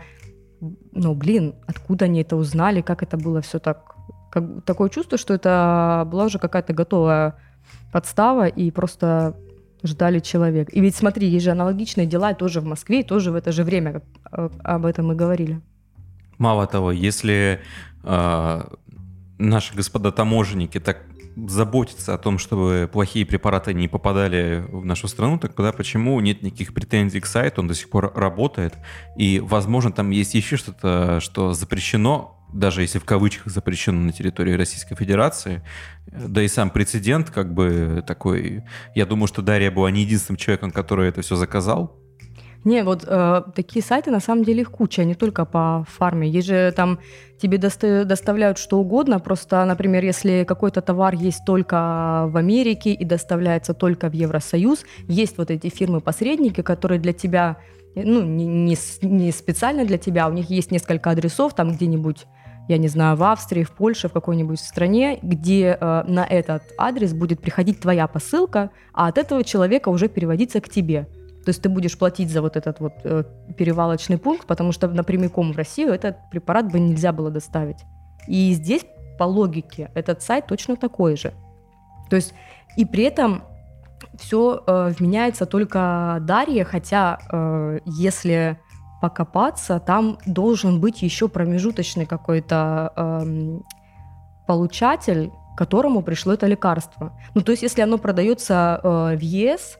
ну, 0.91 1.13
блин, 1.13 1.55
откуда 1.67 2.05
они 2.05 2.21
это 2.21 2.35
узнали, 2.35 2.81
как 2.81 3.03
это 3.03 3.17
было 3.17 3.41
все 3.41 3.59
так... 3.59 3.95
Как, 4.31 4.63
такое 4.65 4.89
чувство, 4.89 5.17
что 5.17 5.33
это 5.33 6.07
была 6.09 6.25
уже 6.25 6.39
какая-то 6.39 6.73
готовая 6.73 7.35
подстава, 7.91 8.47
и 8.47 8.71
просто 8.71 9.35
ждали 9.83 10.19
человек. 10.19 10.69
И 10.71 10.81
ведь 10.81 10.95
смотри, 10.95 11.27
есть 11.27 11.45
же 11.45 11.51
аналогичные 11.51 12.07
дела 12.07 12.33
тоже 12.33 12.61
в 12.61 12.65
Москве, 12.65 13.01
и 13.01 13.03
тоже 13.03 13.31
в 13.31 13.35
это 13.35 13.51
же 13.51 13.63
время, 13.63 13.93
как 13.93 14.03
э, 14.31 14.49
об 14.63 14.85
этом 14.85 15.07
мы 15.07 15.15
говорили. 15.15 15.61
Мало 16.37 16.67
того, 16.67 16.91
если 16.91 17.59
э, 18.03 18.61
наши 19.37 19.75
господа 19.75 20.11
таможенники 20.11 20.79
так 20.79 21.03
заботятся 21.35 22.13
о 22.13 22.17
том, 22.17 22.37
чтобы 22.37 22.89
плохие 22.91 23.25
препараты 23.25 23.73
не 23.73 23.87
попадали 23.87 24.65
в 24.69 24.85
нашу 24.85 25.07
страну, 25.07 25.39
тогда 25.39 25.71
почему 25.71 26.19
нет 26.19 26.43
никаких 26.43 26.73
претензий 26.73 27.19
к 27.19 27.25
сайту, 27.25 27.61
он 27.61 27.67
до 27.67 27.73
сих 27.73 27.89
пор 27.89 28.13
работает, 28.15 28.75
и, 29.17 29.39
возможно, 29.39 29.91
там 29.91 30.11
есть 30.11 30.35
еще 30.35 30.57
что-то, 30.57 31.19
что 31.19 31.53
запрещено, 31.53 32.37
даже 32.53 32.81
если 32.81 32.99
в 32.99 33.05
кавычках 33.05 33.51
запрещено 33.51 33.99
на 33.99 34.11
территории 34.11 34.53
Российской 34.53 34.95
Федерации, 34.95 35.61
да 36.07 36.41
и 36.41 36.47
сам 36.47 36.69
прецедент 36.69 37.29
как 37.29 37.53
бы 37.53 38.03
такой, 38.05 38.63
я 38.95 39.05
думаю, 39.05 39.27
что 39.27 39.41
Дарья 39.41 39.71
была 39.71 39.91
не 39.91 40.01
единственным 40.01 40.37
человеком, 40.37 40.71
который 40.71 41.09
это 41.09 41.21
все 41.21 41.35
заказал, 41.35 41.99
не, 42.65 42.83
вот 42.83 43.03
э, 43.05 43.41
такие 43.55 43.83
сайты 43.83 44.09
на 44.09 44.21
самом 44.21 44.45
деле 44.45 44.61
их 44.61 44.71
куча, 44.71 45.03
не 45.03 45.15
только 45.15 45.43
по 45.43 45.85
фарме. 45.89 46.29
Есть 46.29 46.47
же 46.47 46.71
там 46.71 46.99
тебе 47.41 47.57
доста- 47.57 48.05
доставляют 48.05 48.57
что 48.57 48.79
угодно, 48.79 49.19
просто, 49.19 49.65
например, 49.65 50.05
если 50.05 50.45
какой-то 50.47 50.81
товар 50.81 51.13
есть 51.13 51.43
только 51.45 52.25
в 52.29 52.37
Америке 52.37 52.93
и 52.93 53.03
доставляется 53.03 53.73
только 53.73 54.09
в 54.09 54.13
Евросоюз, 54.13 54.85
есть 55.09 55.37
вот 55.37 55.51
эти 55.51 55.67
фирмы-посредники, 55.67 56.61
которые 56.61 57.01
для 57.01 57.11
тебя, 57.11 57.57
ну, 57.95 58.21
не, 58.23 58.45
не, 58.45 58.77
не 59.01 59.31
специально 59.31 59.83
для 59.83 59.97
тебя, 59.97 60.29
у 60.29 60.31
них 60.31 60.49
есть 60.49 60.71
несколько 60.71 61.09
адресов 61.09 61.53
там 61.55 61.73
где-нибудь 61.73 62.27
я 62.67 62.77
не 62.77 62.87
знаю, 62.87 63.17
в 63.17 63.23
Австрии, 63.23 63.63
в 63.63 63.71
Польше, 63.71 64.07
в 64.07 64.13
какой-нибудь 64.13 64.59
стране, 64.59 65.19
где 65.21 65.77
э, 65.79 66.03
на 66.07 66.25
этот 66.25 66.63
адрес 66.77 67.13
будет 67.13 67.41
приходить 67.41 67.79
твоя 67.79 68.07
посылка, 68.07 68.69
а 68.93 69.07
от 69.07 69.17
этого 69.17 69.43
человека 69.43 69.89
уже 69.89 70.07
переводиться 70.07 70.61
к 70.61 70.69
тебе. 70.69 71.07
То 71.45 71.49
есть 71.49 71.61
ты 71.61 71.67
будешь 71.67 71.97
платить 71.97 72.31
за 72.31 72.41
вот 72.41 72.55
этот 72.55 72.79
вот 72.79 72.93
э, 73.03 73.23
перевалочный 73.57 74.17
пункт, 74.17 74.47
потому 74.47 74.71
что 74.71 74.87
напрямиком 74.87 75.51
в 75.51 75.57
Россию 75.57 75.93
этот 75.93 76.17
препарат 76.31 76.71
бы 76.71 76.79
нельзя 76.79 77.11
было 77.11 77.29
доставить. 77.29 77.83
И 78.27 78.53
здесь 78.53 78.85
по 79.19 79.25
логике 79.25 79.91
этот 79.93 80.21
сайт 80.21 80.47
точно 80.47 80.77
такой 80.77 81.17
же. 81.17 81.33
То 82.09 82.15
есть 82.15 82.33
и 82.77 82.85
при 82.85 83.03
этом 83.03 83.43
все 84.15 84.63
э, 84.65 84.93
вменяется 84.97 85.45
только 85.45 86.19
Дарье, 86.21 86.63
хотя 86.63 87.19
э, 87.31 87.79
если 87.85 88.57
покопаться, 89.03 89.81
там 89.81 90.17
должен 90.25 90.79
быть 90.79 91.01
еще 91.01 91.27
промежуточный 91.27 92.05
какой-то 92.05 92.93
э, 92.95 93.59
получатель, 94.47 95.29
которому 95.57 96.01
пришло 96.01 96.31
это 96.31 96.47
лекарство. 96.47 97.11
Ну, 97.35 97.41
то 97.41 97.51
есть, 97.51 97.63
если 97.63 97.81
оно 97.81 97.97
продается 97.97 98.79
э, 98.81 99.17
в 99.17 99.19
ЕС, 99.19 99.77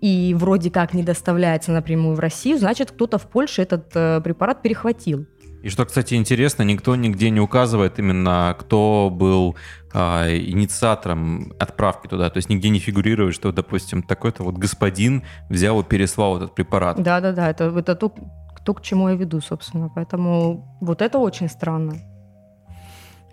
и 0.00 0.34
вроде 0.38 0.70
как 0.70 0.94
не 0.94 1.02
доставляется 1.02 1.72
напрямую 1.72 2.14
в 2.14 2.20
Россию, 2.20 2.58
значит, 2.58 2.92
кто-то 2.92 3.18
в 3.18 3.26
Польше 3.26 3.62
этот 3.62 3.90
э, 3.96 4.20
препарат 4.22 4.62
перехватил. 4.62 5.26
И 5.64 5.68
что, 5.68 5.84
кстати, 5.84 6.14
интересно, 6.14 6.62
никто 6.62 6.94
нигде 6.94 7.30
не 7.30 7.40
указывает 7.40 7.98
именно, 7.98 8.54
кто 8.56 9.10
был 9.12 9.56
э, 9.94 10.36
инициатором 10.38 11.52
отправки 11.58 12.08
туда. 12.08 12.28
То 12.30 12.38
есть 12.38 12.50
нигде 12.50 12.68
не 12.68 12.78
фигурирует, 12.78 13.34
что, 13.34 13.52
допустим, 13.52 14.02
такой-то 14.02 14.42
вот 14.42 14.56
господин 14.56 15.22
взял 15.48 15.80
и 15.80 15.84
переслал 15.84 16.36
этот 16.36 16.54
препарат. 16.54 17.00
Да-да-да, 17.00 17.48
это, 17.48 17.64
это 17.64 17.94
то, 17.94 18.12
то, 18.64 18.74
к 18.74 18.82
чему 18.82 19.08
я 19.08 19.14
веду, 19.14 19.40
собственно. 19.40 19.88
Поэтому 19.94 20.78
вот 20.80 21.00
это 21.00 21.18
очень 21.18 21.48
странно. 21.48 21.94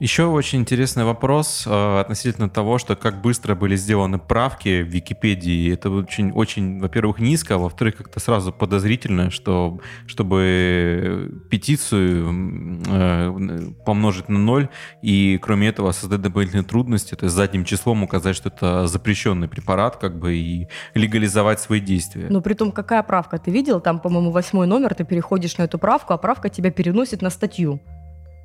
Еще 0.01 0.25
очень 0.25 0.61
интересный 0.61 1.03
вопрос 1.03 1.63
э, 1.67 1.99
относительно 1.99 2.49
того, 2.49 2.79
что 2.79 2.95
как 2.95 3.21
быстро 3.21 3.53
были 3.53 3.75
сделаны 3.75 4.17
правки 4.17 4.81
в 4.81 4.87
Википедии. 4.87 5.71
Это 5.71 5.91
очень, 5.91 6.31
очень, 6.31 6.79
во-первых, 6.79 7.19
низко, 7.19 7.53
а 7.53 7.57
во-вторых, 7.59 7.97
как-то 7.97 8.19
сразу 8.19 8.51
подозрительно, 8.51 9.29
что 9.29 9.79
чтобы 10.07 11.43
петицию 11.51 12.81
э, 12.87 13.71
помножить 13.85 14.27
на 14.27 14.39
ноль 14.39 14.69
и, 15.03 15.37
кроме 15.39 15.67
этого, 15.67 15.91
создать 15.91 16.23
дополнительные 16.23 16.65
трудности, 16.65 17.13
то 17.13 17.25
есть 17.25 17.35
задним 17.35 17.63
числом 17.63 18.01
указать, 18.01 18.35
что 18.35 18.49
это 18.49 18.87
запрещенный 18.87 19.49
препарат, 19.49 19.97
как 19.97 20.17
бы 20.17 20.33
и 20.33 20.67
легализовать 20.95 21.59
свои 21.59 21.79
действия. 21.79 22.25
Но 22.27 22.41
при 22.41 22.55
том, 22.55 22.71
какая 22.71 23.03
правка? 23.03 23.37
Ты 23.37 23.51
видел, 23.51 23.79
там, 23.79 23.99
по-моему, 23.99 24.31
восьмой 24.31 24.65
номер, 24.65 24.95
ты 24.95 25.03
переходишь 25.03 25.59
на 25.59 25.63
эту 25.65 25.77
правку, 25.77 26.13
а 26.13 26.17
правка 26.17 26.49
тебя 26.49 26.71
переносит 26.71 27.21
на 27.21 27.29
статью 27.29 27.79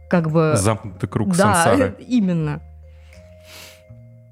как 0.09 0.31
бы... 0.31 0.55
Замкнутый 0.57 1.09
круг 1.09 1.37
да, 1.37 1.65
сансары. 1.65 1.97
именно. 2.07 2.61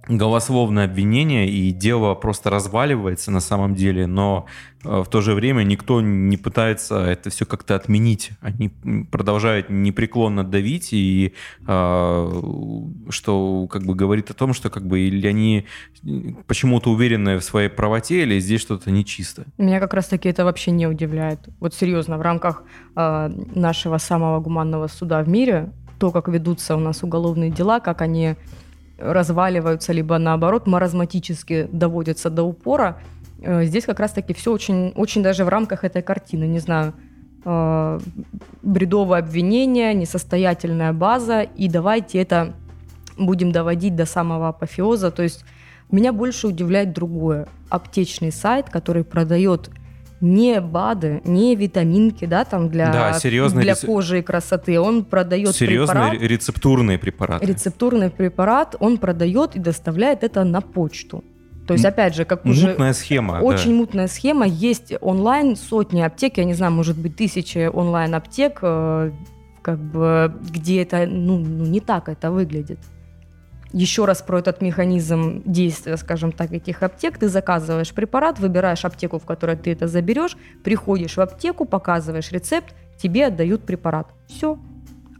Голословное 0.09 0.85
обвинение, 0.85 1.49
и 1.49 1.71
дело 1.71 2.15
просто 2.15 2.51
разваливается 2.51 3.31
на 3.31 3.41
самом 3.41 3.75
деле, 3.75 4.07
но 4.07 4.47
э, 4.85 5.03
в 5.03 5.09
то 5.09 5.23
же 5.23 5.35
время 5.35 5.63
никто 5.63 6.03
не 6.03 6.37
пытается 6.37 7.07
это 7.07 7.31
все 7.31 7.47
как-то 7.47 7.75
отменить. 7.75 8.33
Они 8.41 8.69
продолжают 9.11 9.71
непреклонно 9.71 10.45
давить, 10.45 10.93
и 10.93 11.33
э, 11.67 12.43
что 13.09 13.67
как 13.71 13.85
бы 13.85 13.95
говорит 13.95 14.31
о 14.31 14.35
том, 14.35 14.53
что 14.53 14.69
как 14.69 14.87
бы 14.87 15.01
или 15.01 15.27
они 15.27 15.65
почему-то 16.47 16.91
уверены 16.91 17.39
в 17.39 17.45
своей 17.45 17.69
правоте, 17.71 18.23
или 18.23 18.39
здесь 18.41 18.61
что-то 18.61 18.91
нечисто. 18.91 19.45
Меня 19.57 19.81
как 19.81 19.95
раз-таки 19.95 20.29
это 20.29 20.45
вообще 20.45 20.71
не 20.71 20.87
удивляет. 20.87 21.41
Вот 21.61 21.75
серьезно, 21.75 22.19
в 22.19 22.23
рамках 22.23 22.63
э, 22.95 23.29
нашего 23.55 23.97
самого 23.97 24.41
гуманного 24.41 24.89
суда 24.89 25.23
в 25.23 25.29
мире, 25.29 25.73
то, 25.99 26.11
как 26.11 26.29
ведутся 26.29 26.77
у 26.77 26.81
нас 26.81 27.03
уголовные 27.03 27.51
дела, 27.51 27.81
как 27.81 28.03
они 28.03 28.35
разваливаются, 29.05 29.93
либо 29.93 30.19
наоборот 30.19 30.67
маразматически 30.67 31.69
доводятся 31.71 32.31
до 32.31 32.43
упора. 32.43 32.99
Э, 33.43 33.65
здесь 33.65 33.85
как 33.85 34.01
раз-таки 34.01 34.33
все 34.35 34.53
очень, 34.53 34.93
очень 34.97 35.23
даже 35.23 35.45
в 35.45 35.49
рамках 35.49 35.85
этой 35.85 36.03
картины, 36.03 36.45
не 36.45 36.59
знаю, 36.59 36.95
э, 37.45 38.01
бредовое 38.63 39.19
обвинение, 39.19 39.95
несостоятельная 39.95 40.93
база, 40.93 41.43
и 41.43 41.69
давайте 41.69 42.21
это 42.21 42.55
будем 43.19 43.53
доводить 43.53 43.95
до 43.95 44.07
самого 44.07 44.49
апофеоза. 44.49 45.11
То 45.11 45.23
есть 45.23 45.45
меня 45.91 46.13
больше 46.13 46.49
удивляет 46.49 46.93
другое. 46.93 47.47
Аптечный 47.69 48.33
сайт, 48.33 48.71
который 48.71 49.05
продает 49.05 49.71
не 50.25 50.61
БАДы, 50.61 51.21
не 51.25 51.55
витаминки, 51.55 52.25
да, 52.25 52.45
там 52.45 52.71
для, 52.71 52.91
да, 52.93 53.13
серьезные 53.13 53.63
для 53.63 53.75
кожи 53.77 54.21
и 54.21 54.23
красоты. 54.23 54.81
Он 54.81 55.05
продает 55.05 55.55
серьезные 55.55 56.11
препарат, 56.11 56.31
рецептурные 56.31 56.99
препараты. 56.99 57.47
Рецептурный 57.47 58.11
препарат 58.11 58.75
он 58.81 58.99
продает 58.99 59.55
и 59.55 59.59
доставляет 59.59 60.25
это 60.25 60.43
на 60.45 60.61
почту. 60.61 61.23
То 61.67 61.75
есть, 61.75 61.85
опять 61.85 62.15
же, 62.15 62.25
как 62.25 62.45
уже... 62.45 62.69
Мутная 62.69 62.93
схема. 62.93 63.41
Очень 63.41 63.71
да. 63.71 63.77
мутная 63.77 64.09
схема. 64.09 64.47
Есть 64.47 64.93
онлайн 65.01 65.57
сотни 65.57 66.01
аптек, 66.03 66.37
я 66.37 66.45
не 66.45 66.55
знаю, 66.55 66.73
может 66.73 66.99
быть, 66.99 67.17
тысячи 67.17 67.71
онлайн-аптек, 67.73 68.59
э, 68.61 69.13
как 69.63 69.79
бы, 69.79 70.35
где 70.51 70.83
это, 70.83 71.07
ну, 71.07 71.39
ну, 71.39 71.65
не 71.65 71.81
так 71.81 72.09
это 72.11 72.31
выглядит 72.31 72.79
еще 73.75 74.05
раз 74.05 74.23
про 74.23 74.39
этот 74.39 74.63
механизм 74.63 75.43
действия, 75.45 75.97
скажем 75.97 76.31
так, 76.31 76.53
этих 76.53 76.83
аптек. 76.83 77.19
Ты 77.19 77.29
заказываешь 77.29 77.93
препарат, 77.93 78.39
выбираешь 78.39 78.85
аптеку, 78.85 79.19
в 79.19 79.25
которой 79.25 79.57
ты 79.57 79.73
это 79.73 79.89
заберешь, 79.89 80.37
приходишь 80.63 81.17
в 81.17 81.21
аптеку, 81.21 81.65
показываешь 81.65 82.31
рецепт, 82.31 82.73
тебе 82.97 83.27
отдают 83.27 83.63
препарат. 83.63 84.07
Все, 84.29 84.59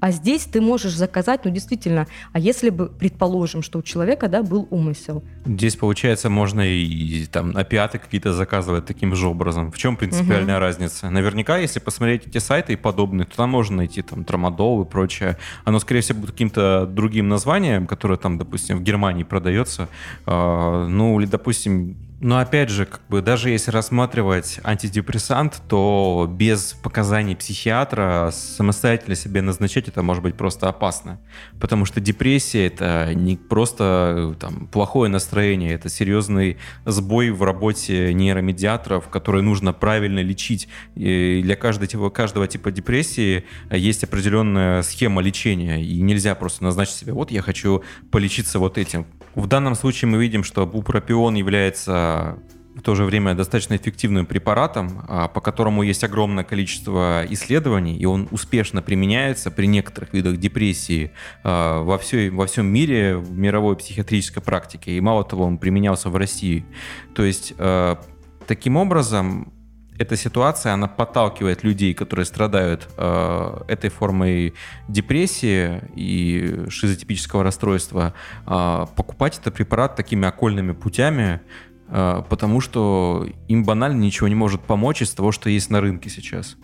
а 0.05 0.11
здесь 0.11 0.45
ты 0.45 0.61
можешь 0.61 0.93
заказать, 0.93 1.47
ну 1.47 1.51
действительно, 1.51 2.07
а 2.35 2.39
если 2.39 2.69
бы, 2.69 2.91
предположим, 2.91 3.63
что 3.63 3.79
у 3.79 3.83
человека, 3.83 4.29
да, 4.29 4.43
был 4.43 4.69
умысел. 4.71 5.25
Здесь, 5.47 5.77
получается, 5.77 6.29
можно 6.29 6.61
и, 6.61 6.85
и 6.85 7.25
там 7.25 7.57
опиаты 7.57 7.99
какие-то 7.99 8.35
заказывать 8.35 8.85
таким 8.85 9.15
же 9.15 9.29
образом. 9.29 9.73
В 9.73 9.79
чем 9.79 9.97
принципиальная 9.97 10.57
угу. 10.57 10.61
разница? 10.61 11.09
Наверняка, 11.09 11.57
если 11.57 11.81
посмотреть 11.81 12.27
эти 12.27 12.37
сайты 12.37 12.75
и 12.75 12.77
подобные, 12.77 13.25
то 13.25 13.35
там 13.35 13.49
можно 13.49 13.77
найти 13.77 14.03
там 14.03 14.25
трамадол 14.25 14.83
и 14.83 14.85
прочее. 14.85 15.39
Оно, 15.65 15.79
скорее 15.79 16.03
всего, 16.03 16.21
будет 16.21 16.33
каким-то 16.33 16.85
другим 16.85 17.29
названием, 17.29 17.87
которое 17.87 18.19
там, 18.19 18.37
допустим, 18.37 18.81
в 18.81 18.83
Германии 18.83 19.25
продается. 19.25 19.89
Э, 20.27 20.87
ну, 20.87 21.19
или, 21.19 21.27
допустим, 21.27 21.97
Но 22.25 22.39
опять 22.39 22.71
же, 22.71 22.87
как 22.87 23.03
бы 23.11 23.21
даже 23.21 23.51
если 23.51 23.71
рассматривать 23.71 24.59
антидепрессант, 24.65 25.61
то 25.69 26.27
без 26.27 26.73
показаний 26.73 27.37
психиатра 27.37 28.31
самостоятельно 28.33 29.15
себе 29.15 29.43
назначать 29.43 29.89
это 29.89 30.03
может 30.03 30.23
быть 30.23 30.35
просто 30.35 30.71
опасно. 30.71 31.21
Потому 31.61 31.85
что 31.85 32.01
депрессия 32.01 32.69
это 32.69 33.13
не 33.15 33.37
просто 33.37 34.35
там, 34.41 34.69
плохое 34.69 35.11
настроение, 35.11 35.75
это 35.75 35.91
серьезный 35.91 36.57
сбой 36.87 37.29
в 37.31 37.43
работе 37.43 38.15
нейромедиаторов, 38.15 39.09
которые 39.09 39.43
нужно 39.43 39.75
правильно 39.75 40.21
лечить. 40.21 40.67
И 40.95 41.43
для 41.45 41.57
каждого 41.57 41.87
типа, 41.87 42.09
каждого 42.09 42.49
типа 42.49 42.71
депрессии 42.71 43.45
есть 43.71 44.03
определенная 44.03 44.81
схема 44.81 45.21
лечения, 45.21 45.85
и 45.85 46.01
нельзя 46.01 46.35
просто 46.35 46.65
назначить 46.65 46.95
себе, 46.95 47.13
вот 47.13 47.31
я 47.31 47.43
хочу 47.43 47.85
полечиться 48.11 48.59
вот 48.59 48.79
этим. 48.79 49.05
В 49.35 49.47
данном 49.47 49.75
случае 49.75 50.09
мы 50.09 50.19
видим, 50.19 50.45
что 50.45 50.67
бупропион 50.67 51.35
является 51.35 52.39
в 52.75 52.83
то 52.83 52.95
же 52.95 53.05
время 53.05 53.35
достаточно 53.35 53.77
эффективным 53.77 54.27
препаратом, 54.27 55.05
а, 55.09 55.29
по 55.29 55.41
которому 55.41 55.83
есть 55.83 56.03
огромное 56.03 56.45
количество 56.45 57.25
исследований, 57.29 57.97
и 57.97 58.05
он 58.05 58.29
успешно 58.33 58.83
применяется 58.83 59.51
при 59.51 59.67
некоторых 59.67 60.13
видах 60.13 60.39
депрессии 60.39 61.13
а, 61.45 61.83
во, 61.83 61.99
всей, 61.99 62.31
во 62.31 62.47
всем 62.47 62.67
мире, 62.67 63.17
в 63.17 63.33
мировой 63.33 63.77
психиатрической 63.77 64.43
практике. 64.43 64.93
И 64.93 65.01
мало 65.01 65.25
того, 65.25 65.45
он 65.45 65.59
применялся 65.59 66.11
в 66.11 66.17
России. 66.17 66.67
То 67.15 67.25
есть, 67.25 67.55
а, 67.59 68.01
таким 68.47 68.77
образом, 68.77 69.54
эта 69.99 70.17
ситуация, 70.17 70.73
она 70.73 70.89
подталкивает 70.89 71.63
людей, 71.63 71.95
которые 71.95 72.27
страдают 72.27 72.89
э, 72.97 73.61
этой 73.69 73.91
формой 73.91 74.55
депрессии 74.89 75.83
и 75.95 76.69
шизотипического 76.69 77.45
расстройства, 77.45 78.13
э, 78.47 78.87
покупать 78.97 79.39
этот 79.39 79.55
препарат 79.55 79.95
такими 79.95 80.27
окольными 80.27 80.73
путями, 80.73 81.41
э, 81.89 82.23
потому 82.29 82.61
что 82.61 83.27
им 83.47 83.65
банально 83.65 84.01
ничего 84.01 84.29
не 84.29 84.35
может 84.35 84.63
помочь 84.63 85.03
из 85.03 85.11
того, 85.13 85.33
что 85.33 85.49
есть 85.49 85.71
на 85.71 85.81
рынке 85.81 86.11
сейчас. 86.11 86.57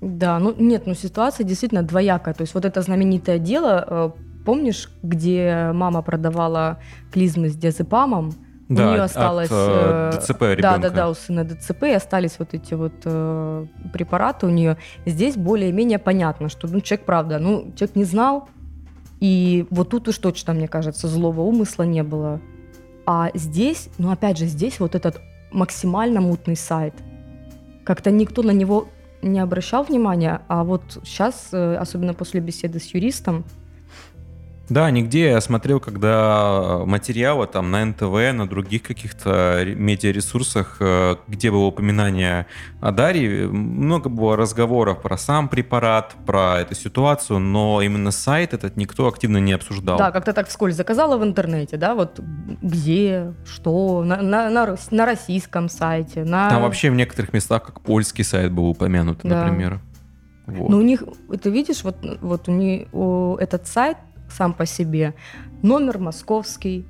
Да, 0.00 0.38
ну 0.38 0.54
нет, 0.58 0.86
ну 0.86 0.94
ситуация 0.94 1.44
действительно 1.44 1.82
двоякая. 1.82 2.34
То 2.34 2.42
есть 2.42 2.54
вот 2.54 2.64
это 2.64 2.82
знаменитое 2.82 3.38
дело, 3.38 3.84
э, 3.86 4.10
помнишь, 4.44 4.90
где 5.02 5.70
мама 5.74 6.02
продавала 6.02 6.80
клизмы 7.12 7.50
с 7.50 7.54
диазепамом, 7.54 8.32
да, 8.68 8.88
у 8.88 8.92
нее 8.92 9.02
осталось... 9.02 9.50
От, 9.50 10.14
э, 10.14 10.18
ДЦП 10.18 10.42
ребенка. 10.42 10.62
Да, 10.62 10.78
да, 10.78 10.90
да, 10.90 11.10
у 11.10 11.14
сына 11.14 11.44
ДЦП, 11.44 11.84
и 11.84 11.92
остались 11.92 12.38
вот 12.38 12.52
эти 12.52 12.74
вот 12.74 12.92
э, 13.04 13.66
препараты 13.92 14.46
у 14.46 14.50
нее. 14.50 14.76
Здесь 15.06 15.36
более-менее 15.36 15.98
понятно, 15.98 16.48
что 16.48 16.68
ну, 16.68 16.80
человек, 16.80 17.06
правда, 17.06 17.38
ну, 17.38 17.72
человек 17.76 17.96
не 17.96 18.04
знал, 18.04 18.48
и 19.20 19.66
вот 19.70 19.88
тут 19.88 20.08
уж 20.08 20.18
точно, 20.18 20.52
мне 20.52 20.68
кажется, 20.68 21.08
злого 21.08 21.40
умысла 21.40 21.84
не 21.84 22.02
было. 22.02 22.40
А 23.06 23.30
здесь, 23.34 23.88
ну, 23.96 24.10
опять 24.10 24.36
же, 24.36 24.46
здесь 24.46 24.80
вот 24.80 24.94
этот 24.94 25.20
максимально 25.50 26.20
мутный 26.20 26.56
сайт. 26.56 26.94
Как-то 27.84 28.10
никто 28.10 28.42
на 28.42 28.50
него 28.50 28.88
не 29.22 29.40
обращал 29.40 29.82
внимания, 29.82 30.42
а 30.46 30.62
вот 30.62 31.00
сейчас, 31.04 31.48
э, 31.52 31.76
особенно 31.76 32.12
после 32.12 32.40
беседы 32.40 32.78
с 32.78 32.94
юристом, 32.94 33.44
да, 34.68 34.90
нигде 34.90 35.30
я 35.30 35.40
смотрел, 35.40 35.80
когда 35.80 36.82
материалы 36.84 37.46
там 37.46 37.70
на 37.70 37.84
НТВ, 37.84 38.34
на 38.34 38.46
других 38.48 38.82
каких-то 38.82 39.64
медиаресурсах, 39.64 40.76
э, 40.80 41.16
где 41.26 41.50
было 41.50 41.64
упоминание 41.64 42.46
о 42.80 42.92
Дарье, 42.92 43.48
много 43.48 44.08
было 44.08 44.36
разговоров 44.36 45.00
про 45.00 45.16
сам 45.16 45.48
препарат, 45.48 46.14
про 46.26 46.60
эту 46.60 46.74
ситуацию, 46.74 47.38
но 47.38 47.80
именно 47.82 48.10
сайт 48.10 48.52
этот 48.52 48.76
никто 48.76 49.08
активно 49.08 49.38
не 49.38 49.52
обсуждал. 49.52 49.98
Да, 49.98 50.10
как-то 50.10 50.32
так 50.32 50.48
вскользь 50.48 50.76
заказала 50.76 51.16
в 51.16 51.24
интернете, 51.24 51.76
да, 51.76 51.94
вот 51.94 52.20
где, 52.62 53.32
что, 53.46 54.04
на, 54.04 54.20
на, 54.20 54.50
на, 54.50 54.76
на 54.90 55.06
российском 55.06 55.68
сайте. 55.68 56.24
На... 56.24 56.50
Там 56.50 56.62
вообще 56.62 56.90
в 56.90 56.94
некоторых 56.94 57.32
местах 57.32 57.64
как 57.64 57.80
польский 57.80 58.24
сайт 58.24 58.52
был 58.52 58.66
упомянут, 58.68 59.20
да. 59.22 59.44
например. 59.44 59.80
Вот. 60.48 60.70
Но 60.70 60.78
у 60.78 60.80
них, 60.80 61.04
ты 61.42 61.50
видишь, 61.50 61.84
вот, 61.84 61.96
вот 62.22 62.48
у 62.48 62.52
них 62.52 62.88
у, 62.94 63.36
этот 63.36 63.66
сайт 63.66 63.98
сам 64.30 64.52
по 64.52 64.66
себе. 64.66 65.14
Номер 65.62 65.98
московский. 65.98 66.86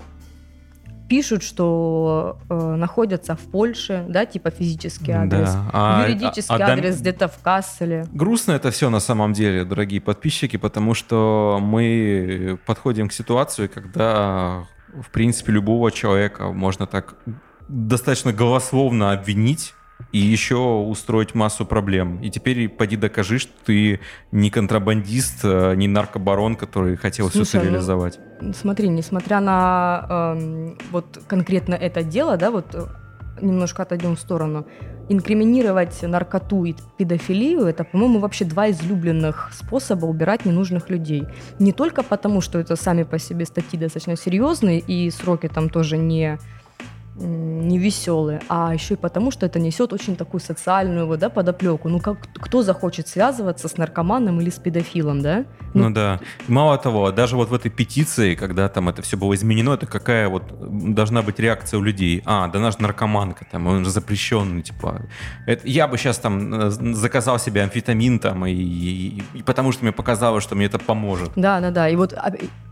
Пишут, 1.09 1.43
что 1.43 2.39
э, 2.51 2.75
находятся 2.77 3.35
в 3.35 3.41
Польше, 3.51 4.05
да, 4.11 4.27
типа 4.27 4.51
физический 4.51 5.13
адрес. 5.13 5.55
Да. 5.55 5.71
А, 5.73 6.07
Юридический 6.07 6.55
а, 6.55 6.67
а, 6.67 6.73
адрес 6.73 6.97
дом... 6.97 7.01
где-то 7.01 7.29
в 7.29 7.39
Касселе. 7.39 8.07
Грустно 8.13 8.53
это 8.53 8.71
все 8.71 8.91
на 8.91 9.01
самом 9.01 9.33
деле, 9.33 9.65
дорогие 9.65 10.03
подписчики, 10.03 10.59
потому 10.59 10.93
что 10.93 11.59
мы 11.63 12.59
подходим 12.67 13.09
к 13.09 13.15
ситуации, 13.15 13.69
когда, 13.69 14.67
в 14.93 15.11
принципе, 15.11 15.53
любого 15.53 15.91
человека 15.91 16.49
можно 16.49 16.87
так 16.87 17.15
достаточно 17.69 18.35
голословно 18.35 19.13
обвинить 19.13 19.75
и 20.13 20.19
еще 20.19 20.57
устроить 20.57 21.35
массу 21.35 21.67
проблем. 21.67 22.21
И 22.23 22.31
теперь 22.31 22.69
поди 22.69 22.97
докажи, 22.97 23.39
что 23.39 23.53
ты 23.65 24.01
не 24.33 24.51
контрабандист, 24.51 25.41
а 25.45 25.75
не 25.75 25.89
наркобарон, 25.89 26.57
который 26.57 26.97
хотел 26.97 27.31
Слушай, 27.31 27.47
все 27.47 27.59
это 27.59 27.67
реализовать. 27.69 28.19
Ну, 28.41 28.53
смотри, 28.55 28.89
несмотря 28.89 29.41
на 29.41 30.35
э, 30.39 30.75
вот 30.91 31.21
конкретно 31.27 31.75
это 31.75 32.03
дело, 32.03 32.37
да, 32.37 32.51
вот 32.51 32.75
э, 32.75 32.87
немножко 33.43 33.83
отойдем 33.83 34.17
в 34.17 34.21
сторону, 34.21 34.67
инкриминировать 35.09 36.03
наркоту 36.03 36.65
и 36.65 36.75
педофилию– 36.97 37.63
это, 37.67 37.85
по-моему, 37.85 38.19
вообще 38.19 38.45
два 38.45 38.71
излюбленных 38.71 39.51
способа 39.53 40.07
убирать 40.07 40.45
ненужных 40.45 40.91
людей. 40.91 41.25
Не 41.59 41.73
только 41.73 42.03
потому, 42.03 42.41
что 42.41 42.59
это 42.59 42.77
сами 42.77 43.05
по 43.05 43.19
себе 43.19 43.47
статьи 43.47 43.79
достаточно 43.79 44.17
серьезные, 44.17 44.81
и 44.81 45.11
сроки 45.11 45.49
там 45.49 45.71
тоже 45.71 45.97
не 45.97 46.39
не 47.21 47.79
веселые, 47.79 48.41
а 48.49 48.73
еще 48.73 48.95
и 48.95 48.97
потому, 48.97 49.31
что 49.31 49.47
это 49.47 49.59
несет 49.59 49.93
очень 49.93 50.17
такую 50.17 50.41
социальную 50.41 51.07
вот, 51.07 51.19
да, 51.19 51.29
подоплеку. 51.29 51.89
Ну, 51.89 52.01
как, 52.01 52.19
кто 52.35 52.63
захочет 52.63 53.09
связываться 53.09 53.69
с 53.69 53.77
наркоманом 53.77 54.41
или 54.41 54.51
с 54.51 54.59
педофилом, 54.59 55.21
да? 55.21 55.45
Ну, 55.75 55.89
ну 55.89 55.95
да. 55.95 56.21
Мало 56.47 56.79
того, 56.79 57.11
даже 57.13 57.37
вот 57.37 57.51
в 57.51 57.55
этой 57.55 57.71
петиции, 57.71 58.35
когда 58.35 58.69
там 58.69 58.89
это 58.89 59.03
все 59.03 59.17
было 59.17 59.35
изменено, 59.35 59.75
это 59.75 59.87
какая 59.87 60.29
вот 60.29 60.45
должна 60.95 61.23
быть 61.23 61.39
реакция 61.39 61.79
у 61.79 61.83
людей? 61.83 62.23
А, 62.25 62.49
да 62.49 62.59
наш 62.59 62.79
наркоманка, 62.79 63.47
там, 63.51 63.67
он 63.67 63.85
же 63.85 63.91
запрещенный, 63.91 64.63
типа. 64.63 65.03
Это, 65.47 65.67
я 65.67 65.89
бы 65.89 65.99
сейчас 65.99 66.19
там 66.19 66.55
э, 66.55 66.71
заказал 66.71 67.39
себе 67.39 67.63
амфетамин 67.63 68.19
там, 68.19 68.47
и, 68.47 68.53
и, 68.53 69.23
и 69.35 69.43
потому 69.43 69.73
что 69.73 69.85
мне 69.85 69.93
показалось, 69.93 70.45
что 70.45 70.55
мне 70.55 70.67
это 70.67 70.79
поможет. 70.79 71.33
Да, 71.37 71.61
да, 71.61 71.71
да. 71.71 71.89
И 71.89 71.97
вот 71.97 72.15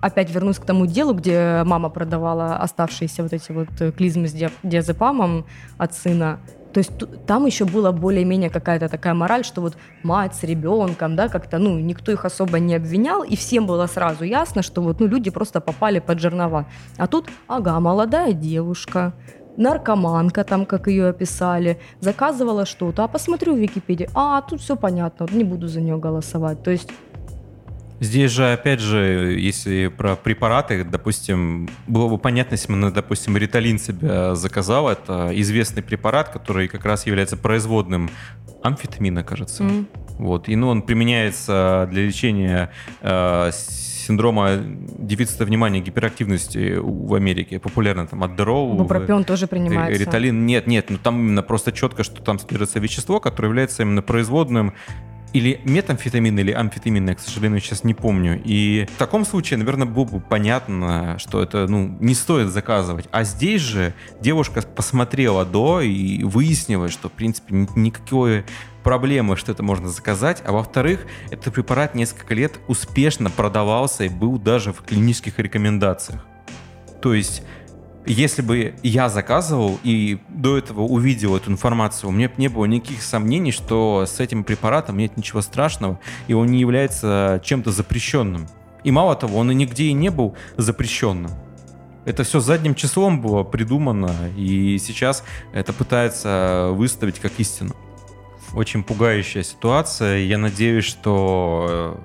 опять 0.06 0.30
вернусь 0.30 0.58
к 0.58 0.64
тому 0.64 0.86
делу, 0.86 1.14
где 1.14 1.62
мама 1.64 1.88
продавала 1.90 2.56
оставшиеся 2.56 3.22
вот 3.22 3.32
эти 3.32 3.52
вот 3.52 3.68
э, 3.80 3.92
клизмы 3.92 4.28
с 4.28 4.34
диазепамом 4.62 5.44
от 5.78 5.94
сына. 5.94 6.38
То 6.72 6.80
есть 6.80 6.92
там 7.26 7.46
еще 7.46 7.64
была 7.64 7.90
более-менее 7.90 8.50
какая-то 8.50 8.88
такая 8.88 9.14
мораль, 9.14 9.44
что 9.44 9.62
вот 9.62 9.78
мать 10.02 10.34
с 10.34 10.42
ребенком, 10.42 11.16
да, 11.16 11.28
как-то, 11.28 11.58
ну, 11.58 11.78
никто 11.78 12.12
их 12.12 12.26
особо 12.26 12.58
не 12.58 12.74
обвинял, 12.74 13.22
и 13.22 13.34
всем 13.34 13.66
было 13.66 13.86
сразу 13.86 14.24
ясно, 14.24 14.62
что 14.62 14.82
вот, 14.82 15.00
ну, 15.00 15.06
люди 15.06 15.30
просто 15.30 15.60
попали 15.60 16.00
под 16.00 16.20
жернова. 16.20 16.66
А 16.98 17.06
тут, 17.06 17.28
ага, 17.48 17.80
молодая 17.80 18.34
девушка, 18.34 19.14
наркоманка, 19.56 20.44
там, 20.44 20.66
как 20.66 20.86
ее 20.86 21.08
описали, 21.08 21.78
заказывала 22.00 22.66
что-то, 22.66 23.04
а 23.04 23.08
посмотрю 23.08 23.54
в 23.54 23.58
Википедии, 23.58 24.10
а, 24.12 24.42
тут 24.42 24.60
все 24.60 24.76
понятно, 24.76 25.26
не 25.30 25.44
буду 25.44 25.68
за 25.68 25.80
нее 25.80 25.96
голосовать. 25.96 26.62
То 26.62 26.70
есть 26.70 26.90
Здесь 27.98 28.30
же, 28.30 28.52
опять 28.52 28.80
же, 28.80 29.36
если 29.38 29.88
про 29.88 30.16
препараты, 30.16 30.84
допустим, 30.84 31.68
было 31.86 32.08
бы 32.08 32.18
понятно, 32.18 32.54
если 32.54 32.72
бы, 32.72 32.90
допустим, 32.90 33.36
риталин 33.36 33.78
себя 33.78 34.34
заказал, 34.34 34.88
это 34.88 35.30
известный 35.32 35.82
препарат, 35.82 36.28
который 36.28 36.68
как 36.68 36.84
раз 36.84 37.06
является 37.06 37.36
производным 37.36 38.10
амфетамина, 38.62 39.24
кажется. 39.24 39.62
Mm. 39.62 39.86
Вот. 40.18 40.48
И 40.48 40.56
ну, 40.56 40.68
он 40.68 40.82
применяется 40.82 41.88
для 41.90 42.04
лечения 42.06 42.70
э, 43.00 43.50
синдрома 44.06 44.58
дефицита 44.98 45.44
внимания, 45.44 45.80
гиперактивности 45.80 46.76
в 46.78 47.14
Америке. 47.14 47.58
Популярно 47.58 48.06
там 48.06 48.24
Аддерол. 48.24 48.74
Бупропион 48.74 49.24
тоже 49.24 49.46
принимается. 49.46 50.02
Риталин. 50.02 50.46
Нет, 50.46 50.66
нет, 50.66 50.86
ну 50.88 50.98
там 50.98 51.18
именно 51.20 51.42
просто 51.42 51.72
четко, 51.72 52.02
что 52.02 52.22
там 52.22 52.38
содержится 52.38 52.78
вещество, 52.78 53.20
которое 53.20 53.48
является 53.48 53.82
именно 53.82 54.02
производным 54.02 54.74
или 55.36 55.60
метамфетамин, 55.64 56.38
или 56.38 56.50
амфетамин, 56.50 57.10
я, 57.10 57.14
к 57.14 57.20
сожалению, 57.20 57.60
сейчас 57.60 57.84
не 57.84 57.92
помню. 57.92 58.40
И 58.42 58.86
в 58.94 58.98
таком 58.98 59.26
случае, 59.26 59.58
наверное, 59.58 59.86
было 59.86 60.04
бы 60.04 60.18
понятно, 60.18 61.18
что 61.18 61.42
это 61.42 61.66
ну, 61.68 61.94
не 62.00 62.14
стоит 62.14 62.48
заказывать. 62.48 63.06
А 63.10 63.22
здесь 63.22 63.60
же 63.60 63.92
девушка 64.18 64.62
посмотрела 64.62 65.44
до 65.44 65.82
и 65.82 66.22
выяснила, 66.24 66.88
что, 66.88 67.10
в 67.10 67.12
принципе, 67.12 67.68
никакой 67.76 68.46
проблемы, 68.82 69.36
что 69.36 69.52
это 69.52 69.62
можно 69.62 69.90
заказать, 69.90 70.42
а 70.46 70.52
во-вторых, 70.52 71.06
этот 71.30 71.52
препарат 71.52 71.94
несколько 71.94 72.32
лет 72.32 72.58
успешно 72.66 73.28
продавался 73.28 74.04
и 74.04 74.08
был 74.08 74.38
даже 74.38 74.72
в 74.72 74.80
клинических 74.82 75.38
рекомендациях. 75.38 76.24
То 77.02 77.12
есть 77.12 77.42
если 78.12 78.42
бы 78.42 78.74
я 78.82 79.08
заказывал 79.08 79.78
и 79.82 80.18
до 80.28 80.56
этого 80.56 80.82
увидел 80.82 81.36
эту 81.36 81.50
информацию, 81.50 82.10
у 82.10 82.12
меня 82.12 82.30
не 82.36 82.48
было 82.48 82.64
никаких 82.64 83.02
сомнений, 83.02 83.52
что 83.52 84.04
с 84.06 84.20
этим 84.20 84.44
препаратом 84.44 84.98
нет 84.98 85.16
ничего 85.16 85.40
страшного, 85.40 85.98
и 86.28 86.34
он 86.34 86.48
не 86.48 86.60
является 86.60 87.40
чем-то 87.44 87.72
запрещенным. 87.72 88.48
И 88.84 88.90
мало 88.90 89.16
того, 89.16 89.38
он 89.38 89.50
и 89.50 89.54
нигде 89.54 89.84
и 89.84 89.92
не 89.92 90.10
был 90.10 90.36
запрещенным. 90.56 91.32
Это 92.04 92.22
все 92.22 92.38
задним 92.38 92.76
числом 92.76 93.20
было 93.20 93.42
придумано, 93.42 94.12
и 94.36 94.78
сейчас 94.78 95.24
это 95.52 95.72
пытается 95.72 96.70
выставить 96.72 97.18
как 97.18 97.32
истину 97.38 97.74
очень 98.54 98.82
пугающая 98.82 99.42
ситуация. 99.42 100.18
Я 100.18 100.38
надеюсь, 100.38 100.84
что 100.84 102.00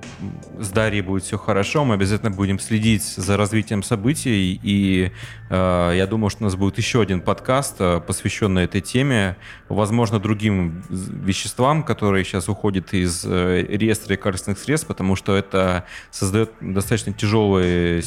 э, 0.60 0.62
с 0.62 0.70
Дарьей 0.70 1.02
будет 1.02 1.24
все 1.24 1.38
хорошо. 1.38 1.86
Мы 1.86 1.94
обязательно 1.96 2.32
будем 2.32 2.60
следить 2.60 3.04
за 3.04 3.38
развитием 3.38 3.84
событий. 3.84 4.60
И 4.62 5.12
э, 5.50 5.94
я 5.96 6.08
думаю, 6.08 6.30
что 6.30 6.44
у 6.44 6.46
нас 6.46 6.56
будет 6.56 6.78
еще 6.78 7.02
один 7.02 7.22
подкаст, 7.22 7.76
э, 7.80 8.02
посвященный 8.06 8.64
этой 8.64 8.82
теме. 8.82 9.38
Возможно, 9.70 10.20
другим 10.20 10.84
веществам, 10.90 11.84
которые 11.84 12.26
сейчас 12.26 12.50
уходят 12.50 12.94
из 12.94 13.24
э, 13.26 13.66
реестра 13.70 14.14
лекарственных 14.14 14.60
средств, 14.60 14.88
потому 14.88 15.16
что 15.16 15.36
это 15.36 15.86
создает 16.10 16.52
достаточно 16.60 17.14
тяжелую, 17.14 18.02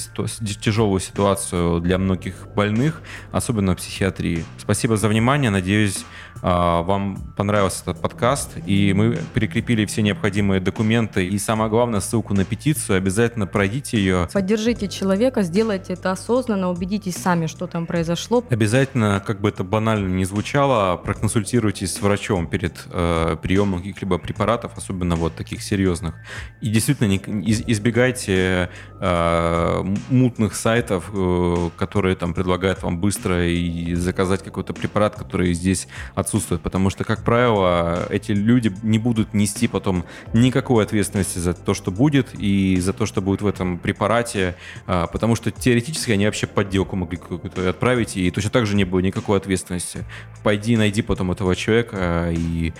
тяжелую 0.61 1.01
ситуацию 1.01 1.81
для 1.81 1.98
многих 1.98 2.48
больных, 2.55 3.01
особенно 3.32 3.74
в 3.74 3.78
психиатрии. 3.78 4.44
Спасибо 4.59 4.97
за 4.97 5.09
внимание. 5.09 5.51
Надеюсь, 5.51 6.05
вам 6.43 7.16
понравился 7.36 7.82
этот 7.82 8.02
подкаст, 8.02 8.34
и 8.66 8.93
мы 8.93 9.19
прикрепили 9.32 9.85
все 9.86 10.02
необходимые 10.02 10.61
документы 10.61 11.27
и 11.27 11.39
самое 11.39 11.70
главное 11.70 12.01
ссылку 12.01 12.35
на 12.35 12.44
петицию. 12.44 12.98
Обязательно 12.98 13.47
пройдите 13.47 13.98
ее. 13.98 14.28
Поддержите 14.32 14.89
человека, 14.89 15.43
сделайте 15.43 15.94
это 15.94 16.11
осознанно, 16.11 16.70
убедитесь 16.70 17.16
сами, 17.16 17.47
что 17.47 17.66
там 17.66 17.86
произошло. 17.86 18.44
Обязательно, 18.51 19.23
как 19.24 19.40
бы 19.40 19.48
это 19.48 19.65
банально 19.65 20.09
не 20.09 20.24
звучало, 20.24 20.97
проконсультируйтесь 20.97 21.94
с 21.94 22.01
врачом 22.01 22.47
перед 22.47 22.86
э, 22.90 23.36
приемом 23.43 23.78
каких-либо 23.78 24.19
препаратов, 24.19 24.73
особенно 24.77 25.16
вот 25.16 25.35
таких 25.35 25.62
серьезных. 25.62 26.15
И 26.61 26.69
действительно 26.69 27.09
не, 27.09 27.19
избегайте 27.66 28.70
э, 29.01 29.85
мутных 30.11 30.55
сайтов, 30.55 31.11
э, 31.12 31.70
которые 31.77 32.16
там 32.16 32.35
предлагают 32.35 32.82
вам 32.82 32.98
быстро 32.98 33.47
и 33.47 33.94
заказать 33.94 34.43
какой-то 34.43 34.73
препарат, 34.73 35.16
который 35.16 35.52
здесь 35.55 35.89
отсутствует, 36.15 36.62
потому 36.62 36.90
что, 36.90 37.05
как 37.05 37.24
правило, 37.24 38.06
эти 38.15 38.32
люди 38.32 38.73
не 38.82 38.99
будут 38.99 39.35
нести 39.35 39.66
потом 39.69 40.05
никакой 40.32 40.85
ответственности 40.85 41.39
за 41.39 41.55
то, 41.55 41.74
что 41.74 41.91
будет, 41.91 42.28
и 42.39 42.78
за 42.81 42.93
то, 42.93 43.07
что 43.07 43.20
будет 43.20 43.43
в 43.43 43.47
этом 43.47 43.78
препарате, 43.78 44.55
а, 44.86 45.07
потому 45.07 45.35
что 45.36 45.51
теоретически 45.51 46.12
они 46.12 46.27
вообще 46.27 46.47
подделку 46.47 46.97
могли 46.97 47.19
какую-то 47.19 47.69
отправить, 47.69 48.16
и 48.16 48.31
точно 48.31 48.51
так 48.51 48.66
же 48.66 48.77
не 48.77 48.85
было 48.85 49.01
никакой 49.01 49.39
ответственности. 49.39 50.05
Пойди, 50.43 50.77
найди 50.77 51.03
потом 51.03 51.32
этого 51.32 51.57
человека 51.57 52.31
и 52.32 52.73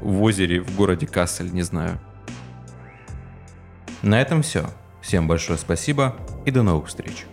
в 0.00 0.22
озере 0.22 0.60
в 0.60 0.76
городе 0.76 1.06
Кассель, 1.06 1.52
не 1.52 1.62
знаю. 1.62 2.00
На 4.02 4.20
этом 4.20 4.42
все. 4.42 4.66
Всем 5.02 5.28
большое 5.28 5.58
спасибо 5.58 6.16
и 6.44 6.50
до 6.50 6.62
новых 6.62 6.88
встреч. 6.88 7.26